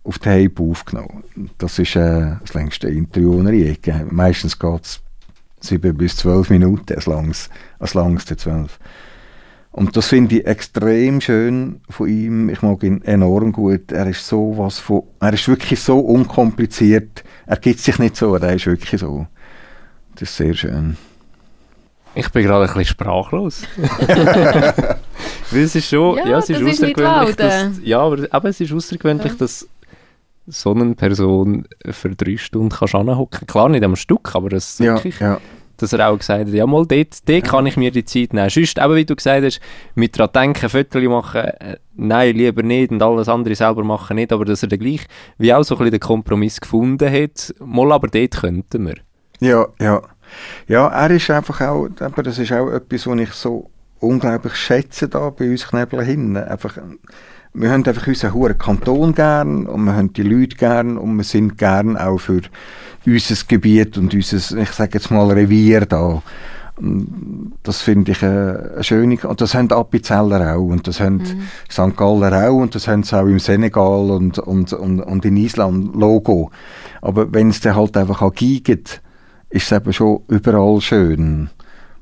auf 0.07 0.19
die 0.19 0.29
Hype 0.29 0.59
aufgenommen. 0.59 1.23
Das 1.57 1.77
ist 1.79 1.95
äh, 1.95 2.35
das 2.41 2.53
längste 2.53 2.87
Interview, 2.89 3.43
das 3.43 3.51
ich 3.53 3.81
gegeben 3.81 4.09
Meistens 4.11 4.57
geht 4.57 4.83
es 4.85 5.01
sieben 5.59 5.97
bis 5.97 6.15
zwölf 6.15 6.49
Minuten, 6.49 6.93
als 6.93 7.05
langs, 7.05 7.49
als 7.79 7.93
langste 7.93 8.37
zwölf. 8.37 8.79
Und 9.71 9.95
das 9.95 10.07
finde 10.07 10.37
ich 10.37 10.45
extrem 10.47 11.21
schön 11.21 11.81
von 11.89 12.07
ihm. 12.07 12.49
Ich 12.49 12.61
mag 12.63 12.81
ihn 12.83 13.03
enorm 13.03 13.51
gut. 13.51 13.91
Er 13.91 14.07
ist 14.07 14.25
so 14.27 14.55
was 14.57 14.79
von, 14.79 15.03
er 15.19 15.33
ist 15.33 15.47
wirklich 15.47 15.79
so 15.79 15.99
unkompliziert. 15.99 17.23
Er 17.45 17.57
gibt 17.57 17.79
sich 17.79 17.99
nicht 17.99 18.15
so, 18.15 18.33
er 18.35 18.53
ist 18.55 18.65
wirklich 18.65 18.99
so. 18.99 19.27
Das 20.15 20.29
ist 20.29 20.37
sehr 20.37 20.53
schön. 20.55 20.97
Ich 22.15 22.31
bin 22.31 22.43
gerade 22.43 22.63
ein 22.63 22.67
bisschen 22.67 22.85
sprachlos. 22.85 23.63
Weil 25.51 25.61
es 25.61 25.75
ist 25.75 25.87
schon, 25.89 26.17
ja, 26.17 26.27
Ja, 26.27 26.37
es 26.39 26.49
ist 26.49 26.59
das 26.61 26.67
ist 26.69 26.81
nicht 26.81 26.99
außergewöhnlich, 26.99 27.37
laut, 27.37 27.39
dass, 27.39 27.77
äh. 27.77 27.81
ja, 27.83 27.99
aber, 27.99 28.27
aber 28.31 28.49
es 28.49 28.59
ist 28.59 28.73
außergewöhnlich, 28.73 29.33
Ja. 29.33 29.37
dass 29.37 29.67
so 30.47 30.73
eine 30.73 30.95
Person 30.95 31.67
für 31.89 32.15
drei 32.15 32.37
Stunden 32.37 32.69
kannst 32.69 32.95
anhocken. 32.95 33.45
Klar 33.47 33.69
nicht 33.69 33.83
am 33.83 33.95
Stück, 33.95 34.33
aber 34.33 34.49
das 34.49 34.79
Ja, 34.79 34.95
wirklich, 34.95 35.19
ja. 35.19 35.39
dass 35.77 35.93
er 35.93 36.09
auch 36.09 36.17
gesagt 36.17 36.47
hat, 36.47 36.53
ja 36.53 36.65
mal 36.65 36.85
dort, 36.85 37.27
dort 37.27 37.43
kann 37.43 37.65
ich 37.65 37.77
mir 37.77 37.91
die 37.91 38.05
Zeit 38.05 38.33
nehmen. 38.33 38.49
Sonst, 38.49 38.77
eben 38.77 38.95
wie 38.95 39.05
du 39.05 39.15
gesagt 39.15 39.43
hast, 39.43 39.59
mit 39.95 40.17
dran 40.17 40.29
denken, 40.33 40.69
Fotos 40.69 41.03
machen, 41.03 41.41
äh, 41.41 41.77
nein, 41.95 42.35
lieber 42.35 42.63
nicht 42.63 42.91
und 42.91 43.01
alles 43.01 43.27
andere 43.29 43.55
selber 43.55 43.83
machen 43.83 44.15
nicht, 44.15 44.31
aber 44.31 44.45
dass 44.45 44.63
er 44.63 44.69
dann 44.69 44.79
gleich 44.79 45.05
wie 45.37 45.53
auch 45.53 45.63
so 45.63 45.75
ein 45.75 45.79
bisschen 45.79 45.91
den 45.91 45.99
Kompromiss 45.99 46.61
gefunden 46.61 47.11
hat, 47.11 47.53
mal 47.59 47.91
aber 47.91 48.07
dort 48.07 48.37
könnten 48.37 48.87
wir. 48.87 48.95
Ja, 49.39 49.67
ja. 49.79 50.01
Ja, 50.67 50.87
er 50.87 51.11
ist 51.11 51.29
einfach 51.29 51.61
auch, 51.61 51.87
aber 51.99 52.23
das 52.23 52.39
ist 52.39 52.51
auch 52.51 52.69
etwas, 52.69 53.07
was 53.07 53.19
ich 53.19 53.31
so 53.31 53.69
unglaublich 53.99 54.55
schätze 54.55 55.07
da 55.07 55.29
bei 55.29 55.49
uns 55.49 55.67
Knebeln 55.67 56.05
hinten. 56.05 56.37
Einfach, 56.37 56.77
wir 57.59 57.71
haben 57.71 57.83
einfach 57.85 58.07
unseren 58.07 58.33
hohen 58.33 58.57
Kanton 58.57 59.15
gern 59.15 59.65
und 59.65 59.85
wir 59.85 59.95
haben 59.95 60.13
die 60.13 60.21
Leute 60.21 60.55
gern 60.55 60.97
und 60.97 61.17
wir 61.17 61.23
sind 61.23 61.57
gern 61.57 61.97
auch 61.97 62.19
für 62.19 62.41
unser 63.05 63.35
Gebiet 63.47 63.97
und 63.97 64.13
unser, 64.13 64.57
ich 64.57 64.69
sage 64.69 64.91
jetzt 64.93 65.09
mal, 65.09 65.31
Revier 65.31 65.85
da. 65.87 66.21
Das 67.63 67.81
finde 67.81 68.11
ich 68.11 68.23
eine, 68.23 68.73
eine 68.75 68.83
schöne, 68.83 69.17
und 69.27 69.41
das 69.41 69.55
haben 69.55 69.67
die 69.67 69.73
Appenzeller 69.73 70.55
auch, 70.55 70.67
und 70.67 70.87
das 70.87 70.99
haben 70.99 71.21
St. 71.71 71.97
Galler 71.97 72.47
auch, 72.47 72.61
und 72.61 72.75
das 72.75 72.87
haben 72.87 73.01
sie 73.01 73.17
auch 73.19 73.25
im 73.25 73.39
Senegal 73.39 74.11
und, 74.11 74.37
und, 74.37 74.73
und, 74.73 75.01
und 75.01 75.25
in 75.25 75.37
Island, 75.37 75.95
Logo. 75.95 76.51
Aber 77.01 77.33
wenn 77.33 77.49
es 77.49 77.61
dann 77.61 77.75
halt 77.75 77.97
einfach 77.97 78.21
auch 78.21 78.33
giegt, 78.33 79.01
ist 79.49 79.71
es 79.71 79.71
eben 79.71 79.91
schon 79.91 80.21
überall 80.27 80.79
schön. 80.81 81.49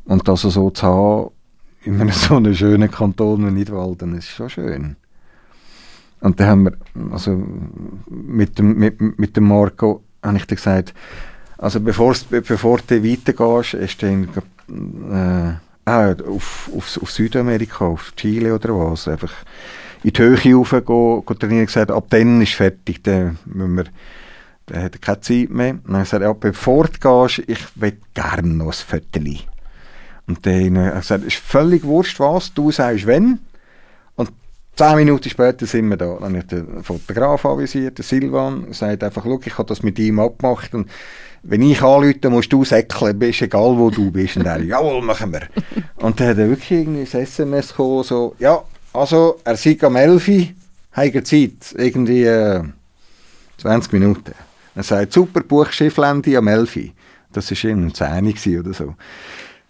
Und 0.03 0.27
das 0.27 0.41
so 0.41 0.69
zu 0.69 0.85
haben, 0.85 1.29
in 1.83 2.01
einem 2.01 2.11
so 2.11 2.35
einem 2.35 2.53
schönen 2.53 2.91
Kanton 2.91 3.47
wie 3.47 3.51
Nidwalden, 3.51 4.17
ist 4.17 4.27
schon 4.27 4.49
schön. 4.49 4.97
Und 6.25 6.39
dann 6.39 6.47
haben 6.47 6.63
wir, 6.63 6.73
also 7.11 7.39
mit 8.07 8.57
dem, 8.57 8.79
mit, 8.79 8.99
mit 8.99 9.37
dem 9.37 9.47
Marco, 9.47 10.01
habe 10.23 10.37
ich 10.37 10.47
dann 10.47 10.55
gesagt, 10.55 10.95
also 11.59 11.79
bevor 11.79 12.15
du 12.15 13.03
weitergehst, 13.03 13.75
ist 13.75 14.01
dann 14.01 14.27
äh, 14.67 15.53
ah, 15.85 16.15
auf, 16.27 16.71
auf, 16.75 16.99
auf 16.99 17.11
Südamerika, 17.11 17.85
auf 17.85 18.11
Chile 18.15 18.55
oder 18.55 18.69
was, 18.69 19.07
einfach 19.07 19.31
in 20.01 20.13
die 20.13 20.19
Höhe 20.19 20.55
rauf 20.55 20.71
go, 20.83 21.21
go 21.23 21.33
trainieren, 21.35 21.67
gesagt, 21.67 21.91
ab 21.91 22.05
dann 22.09 22.41
ist 22.41 22.53
fertig, 22.53 23.03
dann 23.03 23.37
müssen 23.45 23.75
wir 23.75 23.85
dann 24.65 24.81
hat 24.81 24.95
er 24.95 24.99
keine 24.99 25.21
Zeit 25.21 25.51
mehr. 25.51 25.73
Und 25.73 25.83
dann 25.85 25.93
habe 25.93 26.03
ich 26.05 26.09
gesagt, 26.09 26.23
ja, 26.23 26.33
bevor 26.33 26.87
du 26.87 27.27
gehst, 27.27 27.43
ich 27.47 27.59
will 27.75 27.97
gerne 28.15 28.47
noch 28.47 28.65
ein 28.65 28.71
Viertel. 28.71 29.41
Und 30.25 30.43
dann 30.43 30.75
habe 30.79 30.87
ich 30.87 31.01
gesagt, 31.01 31.23
es 31.23 31.35
ist 31.35 31.43
völlig 31.43 31.83
wurscht 31.83 32.19
was, 32.19 32.51
du 32.51 32.71
sagst 32.71 33.05
wenn. 33.05 33.37
Zehn 34.75 34.95
Minuten 34.95 35.29
später 35.29 35.65
sind 35.65 35.89
wir 35.89 35.97
da. 35.97 36.17
Dann 36.19 36.23
habe 36.23 36.37
ich 36.39 36.47
den 36.47 36.83
Fotograf 36.83 37.45
anvisiert, 37.45 37.97
den 37.97 38.03
Silvan, 38.03 38.73
sagt 38.73 39.03
einfach, 39.03 39.23
schau, 39.23 39.39
ich 39.43 39.57
habe 39.57 39.67
das 39.67 39.83
mit 39.83 39.97
ihm 39.99 40.19
abgemacht 40.19 40.73
und 40.73 40.89
wenn 41.43 41.61
ich 41.61 41.81
anrufe, 41.81 42.29
musst 42.29 42.51
du 42.51 42.65
säckeln, 42.65 43.21
ist 43.21 43.41
egal 43.41 43.77
wo 43.77 43.89
du 43.89 44.11
bist. 44.11 44.35
Und 44.35 44.47
er, 44.47 44.61
jawohl, 44.61 45.01
machen 45.01 45.31
wir. 45.31 45.43
Und 45.97 46.19
dann 46.19 46.29
hat 46.29 46.37
er 46.39 46.49
wirklich 46.49 46.71
irgendwie 46.71 47.01
ein 47.01 47.23
SMS 47.23 47.67
bekommen, 47.67 48.03
so, 48.03 48.35
ja, 48.39 48.63
also, 48.93 49.39
er 49.43 49.55
sei 49.55 49.77
am 49.81 49.95
11 49.95 50.27
Uhr, 50.27 50.47
hat 50.93 51.27
Zeit, 51.27 51.75
irgendwie 51.75 52.23
äh, 52.23 52.63
20 53.57 53.93
Minuten. 53.93 54.33
Er 54.73 54.83
sagt, 54.83 55.13
super, 55.13 55.41
buch 55.41 55.71
Schifflände 55.71 56.37
am 56.37 56.47
11 56.47 56.75
Uhr. 56.75 56.83
Das 57.31 57.51
war 57.51 57.57
irgendwie 57.63 57.87
um 57.87 58.35
10 58.35 58.55
Uhr 58.55 58.59
oder 58.61 58.73
so. 58.73 58.95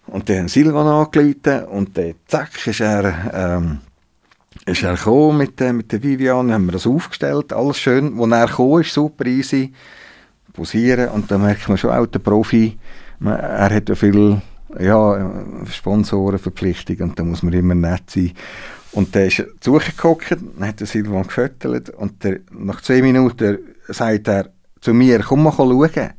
Und 0.06 0.28
dann 0.28 0.38
haben 0.38 0.48
Silvan 0.48 0.86
angerufen 0.86 1.64
und 1.64 1.98
dann, 1.98 2.14
zack, 2.26 2.66
ist 2.66 2.80
er, 2.80 3.32
ähm, 3.34 3.80
ist 4.66 4.82
er 4.82 4.96
gekommen 4.96 5.38
mit, 5.38 5.60
äh, 5.60 5.72
mit 5.72 5.92
der 5.92 6.02
Vivian, 6.02 6.52
haben 6.52 6.66
wir 6.66 6.72
das 6.72 6.86
aufgestellt, 6.86 7.52
alles 7.52 7.78
schön. 7.78 8.18
Als 8.20 8.32
er 8.32 8.46
gekommen 8.48 8.82
ist, 8.82 8.92
super 8.92 9.24
easy, 9.26 9.72
posieren 10.52 11.08
und 11.10 11.30
dann 11.30 11.42
merkt 11.42 11.68
man 11.68 11.78
schon 11.78 11.90
auch, 11.90 12.06
der 12.06 12.18
Profi, 12.18 12.76
man, 13.20 13.38
er 13.38 13.70
hat 13.70 13.88
ja 13.88 13.94
viel 13.94 14.42
ja, 14.78 15.30
Sponsorenverpflichtung 15.70 16.98
und 16.98 17.18
da 17.18 17.24
muss 17.24 17.42
man 17.42 17.52
immer 17.52 17.74
nett 17.74 18.10
sein. 18.10 18.32
Und 18.92 19.14
dann 19.14 19.26
ist 19.26 19.38
er 19.38 19.46
zugeguckt, 19.60 20.30
dann 20.30 20.68
hat 20.68 20.80
der 20.80 20.86
Silvan 20.86 21.22
gefüttert 21.22 21.90
und 21.90 22.24
der, 22.24 22.40
nach 22.50 22.80
zwei 22.80 23.02
Minuten 23.02 23.58
sagt 23.88 24.28
er 24.28 24.48
zu 24.80 24.94
mir, 24.94 25.20
komm 25.20 25.44
mal 25.44 25.52
schauen. 25.52 26.10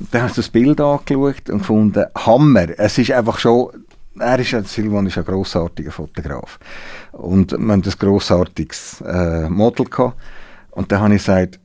Und 0.00 0.14
dann 0.14 0.22
habe 0.22 0.30
ich 0.30 0.36
das 0.36 0.48
Bild 0.48 0.80
angeschaut 0.80 1.50
und 1.50 1.58
gefunden, 1.58 2.06
Hammer. 2.14 2.78
Es 2.78 2.98
ist 2.98 3.10
einfach 3.12 3.38
schon, 3.38 3.70
er 4.20 4.38
ist, 4.38 4.68
Silvan 4.68 5.06
ist 5.06 5.18
ein 5.18 5.24
grossartiger 5.24 5.90
Fotograf. 5.90 6.58
Und 7.12 7.52
wir 7.52 7.58
haben 7.58 7.70
ein 7.70 7.82
grossartiges 7.82 9.00
äh, 9.02 9.48
Model 9.48 9.86
gehabt. 9.86 10.16
Und 10.70 10.92
dann 10.92 11.00
habe 11.00 11.14
ich 11.14 11.24
gesagt, 11.24 11.60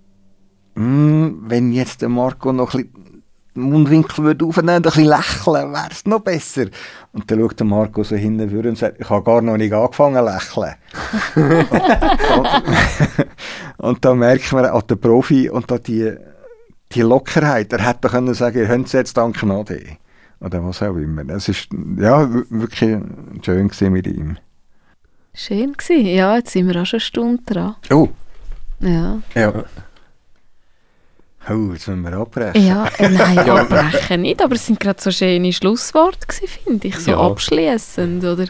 «Hm, 0.75 1.43
wenn 1.47 1.71
jetzt 1.71 2.01
der 2.01 2.09
Marco 2.09 2.51
noch 2.51 2.73
ein 2.73 2.83
bisschen 2.83 3.13
den 3.55 3.63
Mundwinkel 3.63 4.23
würde 4.23 4.45
aufnehmen 4.45 4.77
und 4.77 4.77
ein 4.77 4.81
bisschen 4.81 5.05
lächeln, 5.05 5.73
wäre 5.73 5.89
es 5.91 6.05
noch 6.05 6.21
besser. 6.21 6.65
Und 7.11 7.29
dann 7.29 7.39
schaut 7.39 7.59
der 7.59 7.67
Marco 7.67 8.03
so 8.03 8.15
hinten 8.15 8.49
vor 8.49 8.65
und 8.65 8.77
sagt, 8.77 8.99
ich 8.99 9.09
habe 9.09 9.23
gar 9.23 9.41
noch 9.41 9.57
nicht 9.57 9.73
angefangen 9.73 10.25
zu 10.39 10.61
lächeln. 10.61 10.75
und 13.77 14.03
da 14.03 14.15
merkt 14.15 14.51
man 14.51 14.65
auch 14.65 14.81
der 14.81 14.95
Profi 14.95 15.49
und 15.49 15.69
da 15.69 15.77
die, 15.77 16.15
die 16.91 17.01
Lockerheit. 17.01 17.71
Er 17.73 17.85
hätte 17.85 18.09
können 18.09 18.33
sagen, 18.33 18.57
ihr 18.57 18.67
könnt 18.67 18.87
es 18.87 18.93
jetzt 18.93 19.17
danken 19.17 19.51
AD. 19.51 19.97
Oder 20.43 20.63
was 20.63 20.81
auch 20.83 20.95
immer. 20.95 21.27
Es 21.29 21.47
ist 21.49 21.69
ja 21.97 22.29
wirklich 22.49 22.99
schön 23.43 23.93
mit 23.93 24.07
ihm. 24.07 24.37
Schön 25.33 25.73
gewesen. 25.73 26.05
Ja, 26.05 26.35
jetzt 26.37 26.51
sind 26.51 26.67
wir 26.67 26.81
auch 26.81 26.85
schon 26.85 26.97
eine 26.97 27.01
Stunde 27.01 27.43
dran. 27.45 27.75
Oh, 27.91 28.09
Ja. 28.81 29.19
ja. 29.35 29.63
Oh, 31.49 31.71
jetzt 31.73 31.87
müssen 31.89 32.03
wir 32.03 32.13
abbrechen. 32.13 32.65
Ja, 32.65 32.87
äh, 32.99 33.09
nein, 33.09 33.37
abbrechen 33.49 34.21
nicht, 34.21 34.41
aber 34.41 34.55
es 34.55 34.65
sind 34.65 34.79
gerade 34.79 35.01
so 35.01 35.11
schöne 35.11 35.51
Schlussworte 35.51 36.25
gewesen, 36.25 36.47
finde 36.47 36.87
ich, 36.87 36.97
so 36.97 37.11
Ja. 37.11 37.19
abschließend. 37.19 38.23
Oder 38.23 38.45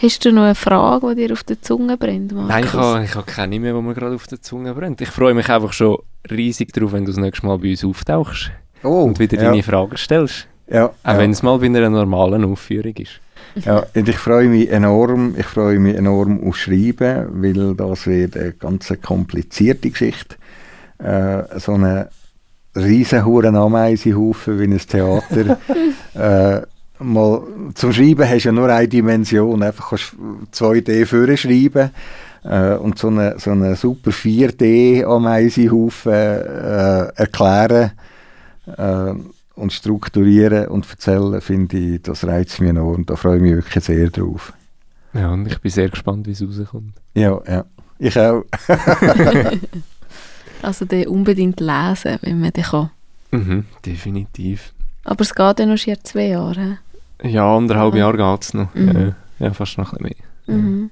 hast 0.00 0.24
du 0.24 0.32
noch 0.32 0.44
eine 0.44 0.54
Frage, 0.54 1.14
die 1.14 1.26
dir 1.26 1.32
auf 1.34 1.44
der 1.44 1.60
Zunge 1.60 1.98
brennt, 1.98 2.32
Markus? 2.32 2.48
Nein, 2.48 2.64
ich 2.64 2.72
habe, 2.72 3.04
ich 3.04 3.14
habe 3.14 3.26
keine 3.26 3.60
mehr, 3.60 3.74
die 3.74 3.82
mir 3.82 3.92
gerade 3.94 4.14
auf 4.14 4.26
der 4.28 4.40
Zunge 4.40 4.72
brennt. 4.74 5.00
Ich 5.02 5.10
freue 5.10 5.34
mich 5.34 5.48
einfach 5.50 5.74
schon 5.74 5.98
riesig 6.30 6.72
darauf, 6.72 6.92
wenn 6.92 7.04
du 7.04 7.10
das 7.10 7.20
nächste 7.20 7.46
Mal 7.46 7.58
bei 7.58 7.70
uns 7.70 7.84
auftauchst 7.84 8.50
Oh, 8.82 9.02
und 9.02 9.18
wieder 9.18 9.36
ja. 9.36 9.50
deine 9.50 9.62
Fragen 9.62 9.96
stellst. 9.98 10.46
Ja, 10.70 10.86
Auch 10.86 10.92
ja. 11.04 11.18
wenn 11.18 11.30
es 11.30 11.42
mal 11.42 11.58
bei 11.58 11.66
einer 11.66 11.90
normalen 11.90 12.44
Aufführung 12.44 12.94
ist. 12.96 13.20
Ja, 13.64 13.84
und 13.94 14.08
ich 14.08 14.18
freue 14.18 14.48
mich 14.48 14.70
enorm, 14.70 15.34
ich 15.36 15.46
freue 15.46 15.78
mich 15.78 15.96
enorm 15.96 16.46
aufs 16.46 16.58
Schreiben, 16.58 17.42
weil 17.42 17.74
das 17.74 18.06
wird 18.06 18.36
eine 18.36 18.52
ganz 18.52 18.92
komplizierte 19.02 19.90
Geschichte. 19.90 20.36
Äh, 20.98 21.58
so 21.58 21.74
eine 21.74 22.10
riesen 22.76 23.20
Ameisenhaufen 23.20 24.60
wie 24.60 24.64
ein 24.64 24.78
Theater. 24.78 25.58
äh, 26.14 27.02
mal, 27.02 27.42
zum 27.74 27.92
Schreiben 27.92 28.28
hast 28.28 28.44
du 28.44 28.48
ja 28.48 28.52
nur 28.52 28.68
eine 28.68 28.88
Dimension, 28.88 29.62
einfach 29.62 29.90
kannst 29.90 30.12
du 30.12 30.64
2D 30.64 31.06
vorne 31.06 31.36
schreiben. 31.36 31.90
Äh, 32.44 32.74
und 32.74 32.98
so 32.98 33.08
eine, 33.08 33.38
so 33.38 33.50
eine 33.50 33.74
super 33.74 34.10
4D 34.10 35.04
Ameisenhaufen 35.04 36.12
äh, 36.12 37.08
erklären 37.16 37.92
äh, 38.76 39.14
und 39.58 39.72
strukturieren 39.72 40.68
und 40.68 40.88
erzählen, 40.90 41.40
finde 41.40 41.76
ich, 41.78 42.02
das 42.02 42.24
reizt 42.26 42.60
mich 42.60 42.70
enorm. 42.70 43.04
Da 43.06 43.16
freue 43.16 43.36
ich 43.36 43.42
mich 43.42 43.54
wirklich 43.54 43.84
sehr 43.84 44.08
drauf. 44.10 44.52
Ja, 45.14 45.30
und 45.32 45.46
ich 45.46 45.58
bin 45.60 45.70
sehr 45.70 45.88
gespannt, 45.88 46.26
wie 46.26 46.32
es 46.32 46.42
rauskommt. 46.42 46.94
Ja, 47.14 47.40
ja. 47.46 47.64
Ich 47.98 48.18
auch. 48.18 48.44
Also 50.62 50.84
den 50.84 51.06
unbedingt 51.06 51.60
lesen, 51.60 52.18
wenn 52.22 52.40
man 52.40 52.50
den 52.52 52.64
kann. 52.64 52.90
Mhm, 53.30 53.64
definitiv. 53.86 54.72
Aber 55.04 55.22
es 55.22 55.32
geht 55.34 55.60
ja 55.60 55.66
noch 55.66 55.76
schier 55.76 56.02
zwei 56.02 56.28
Jahre. 56.28 56.78
hä? 57.22 57.28
Ja, 57.30 57.56
anderthalb 57.56 57.94
Ja. 57.94 58.00
Jahre 58.00 58.16
geht 58.16 58.42
es 58.44 58.54
noch. 58.54 58.74
Mhm. 58.74 59.14
Ja, 59.38 59.46
ja, 59.46 59.52
fast 59.52 59.78
noch 59.78 59.92
ein 59.92 59.98
bisschen 59.98 60.16
mehr. 60.46 60.56
Mhm. 60.56 60.90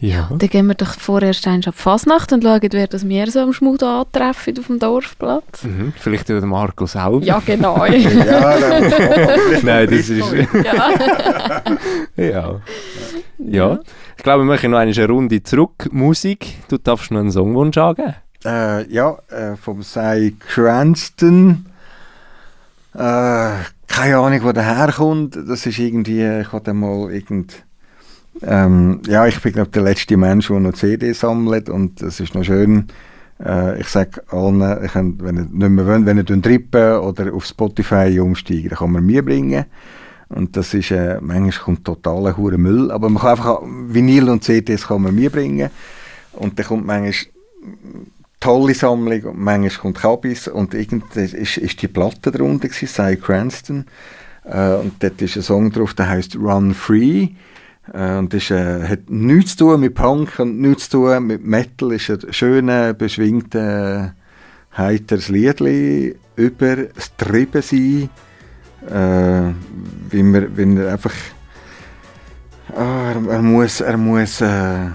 Ja. 0.00 0.28
Dann 0.30 0.48
gehen 0.48 0.66
wir 0.66 0.74
doch 0.74 0.94
vorerst 0.94 1.46
einmal 1.46 1.68
ab 1.68 1.74
Fasnacht 1.74 2.32
und 2.32 2.42
schauen, 2.42 2.60
wer 2.70 2.86
das 2.86 3.08
wir 3.08 3.30
so 3.30 3.40
am 3.40 3.52
Schmud 3.52 3.82
antreffen 3.82 4.58
auf 4.58 4.66
dem 4.66 4.78
Dorfplatz. 4.78 5.64
Mhm. 5.64 5.92
Vielleicht 5.98 6.28
über 6.28 6.40
den 6.40 6.48
Marco 6.48 6.86
selber. 6.86 7.22
Ja, 7.22 7.42
genau. 7.44 7.84
Ja, 7.86 8.56
Nein, 9.62 9.88
das 9.90 10.08
ist... 10.08 10.32
ja. 10.64 10.90
ja. 12.24 12.60
ja. 13.38 13.78
Ich 14.16 14.22
glaube, 14.22 14.44
wir 14.44 14.52
machen 14.52 14.70
noch 14.70 14.78
eine 14.78 15.08
Runde 15.08 15.42
zurück. 15.42 15.88
Musik. 15.92 16.54
Du 16.68 16.78
darfst 16.78 17.10
noch 17.10 17.20
einen 17.20 17.30
Songwunsch 17.30 17.76
angeben. 17.78 18.14
Äh, 18.44 18.90
ja, 18.92 19.16
äh, 19.28 19.56
vom 19.56 19.82
Cy 19.82 20.36
Cranston. 20.38 21.66
Äh, 22.94 23.50
keine 23.86 24.18
Ahnung, 24.18 24.40
wo 24.42 24.52
der 24.52 24.64
herkommt. 24.64 25.36
Das 25.36 25.66
ist 25.66 25.78
irgendwie, 25.78 26.40
ich 26.40 26.52
hatte 26.52 26.74
mal 26.74 27.12
irgend. 27.12 27.64
Ähm, 28.42 29.00
ja, 29.06 29.26
ich 29.26 29.40
bin 29.40 29.52
glaube 29.52 29.70
der 29.70 29.82
letzte 29.82 30.16
Mensch, 30.16 30.48
der 30.48 30.60
noch 30.60 30.74
CD 30.74 31.12
sammelt 31.12 31.68
und 31.68 32.02
das 32.02 32.20
ist 32.20 32.34
noch 32.34 32.44
schön. 32.44 32.86
Äh, 33.44 33.80
ich 33.80 33.88
sage 33.88 34.22
allen, 34.28 34.84
ich 34.84 34.92
kann, 34.92 35.18
wenn 35.20 35.36
ihr 35.36 35.42
nicht 35.42 35.70
mehr 35.70 35.86
wollt, 35.86 36.06
wenn 36.06 36.18
ihr 36.18 36.42
trippen 36.42 36.98
oder 36.98 37.32
auf 37.32 37.44
Spotify 37.44 38.18
umsteigen, 38.20 38.68
dann 38.70 38.78
kann 38.78 38.92
man 38.92 39.04
mir 39.04 39.24
bringen. 39.24 39.64
Und 40.28 40.56
das 40.56 40.74
ist, 40.74 40.90
äh, 40.90 41.18
manchmal 41.20 41.64
kommt 41.64 41.84
totaler 41.84 42.36
hure 42.36 42.58
Müll, 42.58 42.90
aber 42.90 43.08
man 43.08 43.22
kann 43.22 43.32
einfach 43.32 43.60
Vinyl 43.62 44.28
und 44.28 44.42
CDs 44.42 44.88
kann 44.88 45.02
man 45.02 45.14
mir 45.14 45.30
bringen. 45.30 45.70
Und 46.32 46.58
dann 46.58 46.66
kommt 46.66 46.84
manchmal 46.84 47.14
tolle 48.40 48.74
Sammlung 48.74 49.22
und 49.22 49.38
manchmal 49.38 49.70
kommt 49.70 49.98
Kabis 49.98 50.48
und 50.48 50.74
irgendwie 50.74 51.20
ist, 51.20 51.56
ist 51.56 51.80
die 51.80 51.88
Platte 51.88 52.30
darunter 52.30 52.68
gewesen, 52.68 52.88
Cy 52.88 53.16
Cranston 53.16 53.86
äh, 54.44 54.74
und 54.74 55.02
dort 55.02 55.22
ist 55.22 55.36
ein 55.36 55.42
Song 55.42 55.70
drauf, 55.70 55.94
der 55.94 56.08
heißt 56.08 56.36
Run 56.36 56.74
Free 56.74 57.30
und 57.92 58.32
das 58.34 58.50
äh, 58.50 58.88
hat 58.88 59.08
nichts 59.08 59.56
zu 59.56 59.66
tun 59.66 59.80
mit 59.80 59.94
Punk 59.94 60.38
und 60.38 60.60
nichts 60.60 60.88
zu 60.88 60.98
tun 60.98 61.26
mit 61.26 61.44
Metal, 61.44 61.92
ist 61.92 62.10
ein 62.10 62.32
schöner, 62.32 62.94
beschwingter, 62.94 64.14
heiteres 64.76 65.28
Liedli 65.28 66.16
über 66.34 66.76
das 66.76 67.14
Treibensein, 67.16 68.10
äh, 68.88 69.52
wie 70.10 70.22
man, 70.22 70.56
wie 70.56 70.80
er 70.80 70.92
einfach 70.92 71.14
ah, 72.74 73.12
er, 73.12 73.30
er 73.30 73.42
muss, 73.42 73.80
er 73.80 73.96
muss 73.96 74.40
äh, 74.40 74.86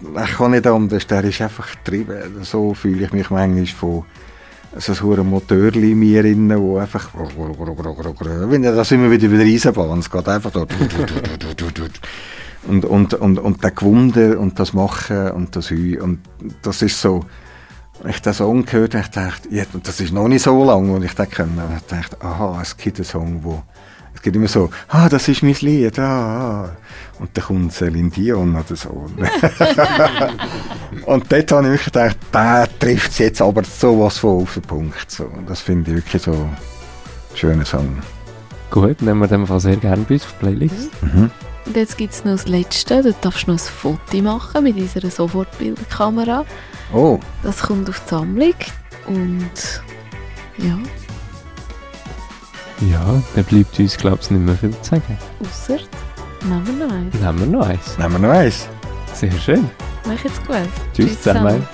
ich 0.00 0.36
kann 0.36 0.52
nicht 0.52 0.66
anders, 0.66 1.06
der 1.06 1.24
ist 1.24 1.40
einfach 1.40 1.68
getrieben. 1.72 2.44
So 2.44 2.74
fühle 2.74 3.04
ich 3.04 3.12
mich 3.12 3.30
manchmal 3.30 3.66
von 3.66 4.04
so 4.76 5.12
ein 5.12 5.26
Motörli 5.28 5.92
in 5.92 5.98
mir 5.98 6.22
drin, 6.22 6.52
wo 6.58 6.78
einfach 6.78 7.10
da 7.14 8.84
sind 8.84 9.02
wir 9.02 9.10
wieder 9.10 9.28
bei 9.28 9.36
der 9.36 9.46
Eisenbahn, 9.46 9.98
es 9.98 10.10
geht 10.10 10.28
einfach 10.28 10.50
da 10.50 10.66
und, 12.66 12.84
und, 12.84 13.14
und, 13.14 13.38
und 13.38 13.64
der 13.64 13.70
Gewunder 13.70 14.38
und 14.38 14.58
das 14.58 14.72
Machen 14.72 15.30
und 15.30 15.56
das 15.56 15.70
Heu 15.70 16.02
und 16.02 16.20
das 16.62 16.82
ist 16.82 17.00
so 17.00 17.24
als 18.04 18.16
ich 18.16 18.22
den 18.22 18.32
Song 18.32 18.64
gehört 18.64 18.94
habe, 18.94 19.08
dachte, 19.10 19.48
ja, 19.50 19.64
das 19.82 20.00
ist 20.00 20.12
noch 20.12 20.28
nicht 20.28 20.42
so 20.42 20.64
lang, 20.64 20.90
und 20.90 21.02
ich 21.02 21.14
dachte, 21.14 21.48
ich 21.76 21.86
dachte, 21.86 22.20
aha, 22.20 22.60
es 22.62 22.76
gibt 22.76 22.98
einen 22.98 23.04
Song, 23.04 23.40
wo 23.42 23.62
es 24.18 24.22
geht 24.22 24.34
immer 24.34 24.48
so, 24.48 24.68
ah, 24.88 25.08
das 25.08 25.28
ist 25.28 25.44
mein 25.44 25.54
Lied, 25.60 25.96
ah, 26.00 26.64
ah. 26.64 26.76
Und 27.20 27.30
dann 27.34 27.44
kommt 27.44 27.72
Celine 27.72 28.10
Dion 28.10 28.56
oder 28.56 28.74
so. 28.74 28.88
und 31.06 31.32
dort 31.32 31.52
habe 31.52 31.66
ich 31.66 31.70
wirklich 31.72 31.84
gedacht, 31.84 32.16
der 32.34 32.68
trifft 32.80 33.12
es 33.12 33.18
jetzt 33.18 33.40
aber 33.40 33.62
sowas 33.62 34.18
von 34.18 34.42
auf 34.42 34.54
den 34.54 34.62
Punkt. 34.62 35.08
So. 35.10 35.24
Und 35.24 35.48
das 35.48 35.60
finde 35.60 35.90
ich 35.90 35.96
wirklich 35.98 36.22
so 36.22 36.32
ein 36.32 36.56
schöner 37.34 37.64
Song. 37.64 37.98
Gut, 38.70 39.00
nehmen 39.02 39.20
wir 39.20 39.28
den 39.28 39.46
Fall 39.46 39.60
sehr 39.60 39.76
gerne 39.76 40.04
bei 40.08 40.14
uns 40.14 40.24
auf 40.24 40.32
die 40.32 40.38
Playlist. 40.46 41.02
Mhm. 41.02 41.30
Und 41.64 41.76
jetzt 41.76 41.96
gibt 41.96 42.14
es 42.14 42.24
noch 42.24 42.32
das 42.32 42.48
Letzte. 42.48 43.02
Du 43.02 43.14
darfst 43.20 43.46
noch 43.46 43.54
ein 43.54 43.58
Foto 43.58 44.16
machen 44.20 44.64
mit 44.64 44.76
unserer 44.76 45.10
Sofortbildkamera. 45.10 46.44
Oh, 46.92 47.20
Das 47.44 47.62
kommt 47.62 47.88
auf 47.88 48.00
die 48.04 48.10
Sammlung. 48.10 48.54
Und 49.06 49.82
ja, 50.58 50.76
Ja, 52.80 53.22
dann 53.34 53.44
bleibt 53.44 53.78
uns, 53.78 53.96
glaube 53.96 54.18
ich, 54.22 54.30
nicht 54.30 54.44
mehr 54.44 54.54
viel 54.54 54.70
zu 54.70 54.90
sagen. 54.90 55.18
außer 55.40 55.78
nehmen 56.44 56.66
wir 56.66 56.86
noch 56.86 56.94
eins. 56.94 57.14
Nehmen 57.14 57.38
wir 57.40 57.46
noch 57.46 57.66
eins. 57.66 57.98
nehmen 57.98 58.12
wir 58.12 58.28
noch 58.28 58.34
eins. 58.34 58.68
Sehr 59.14 59.32
schön. 59.32 59.68
Mach 60.06 60.22
jetzt 60.24 60.46
gut. 60.46 60.56
Tschüss 60.94 61.20
zusammen. 61.20 61.66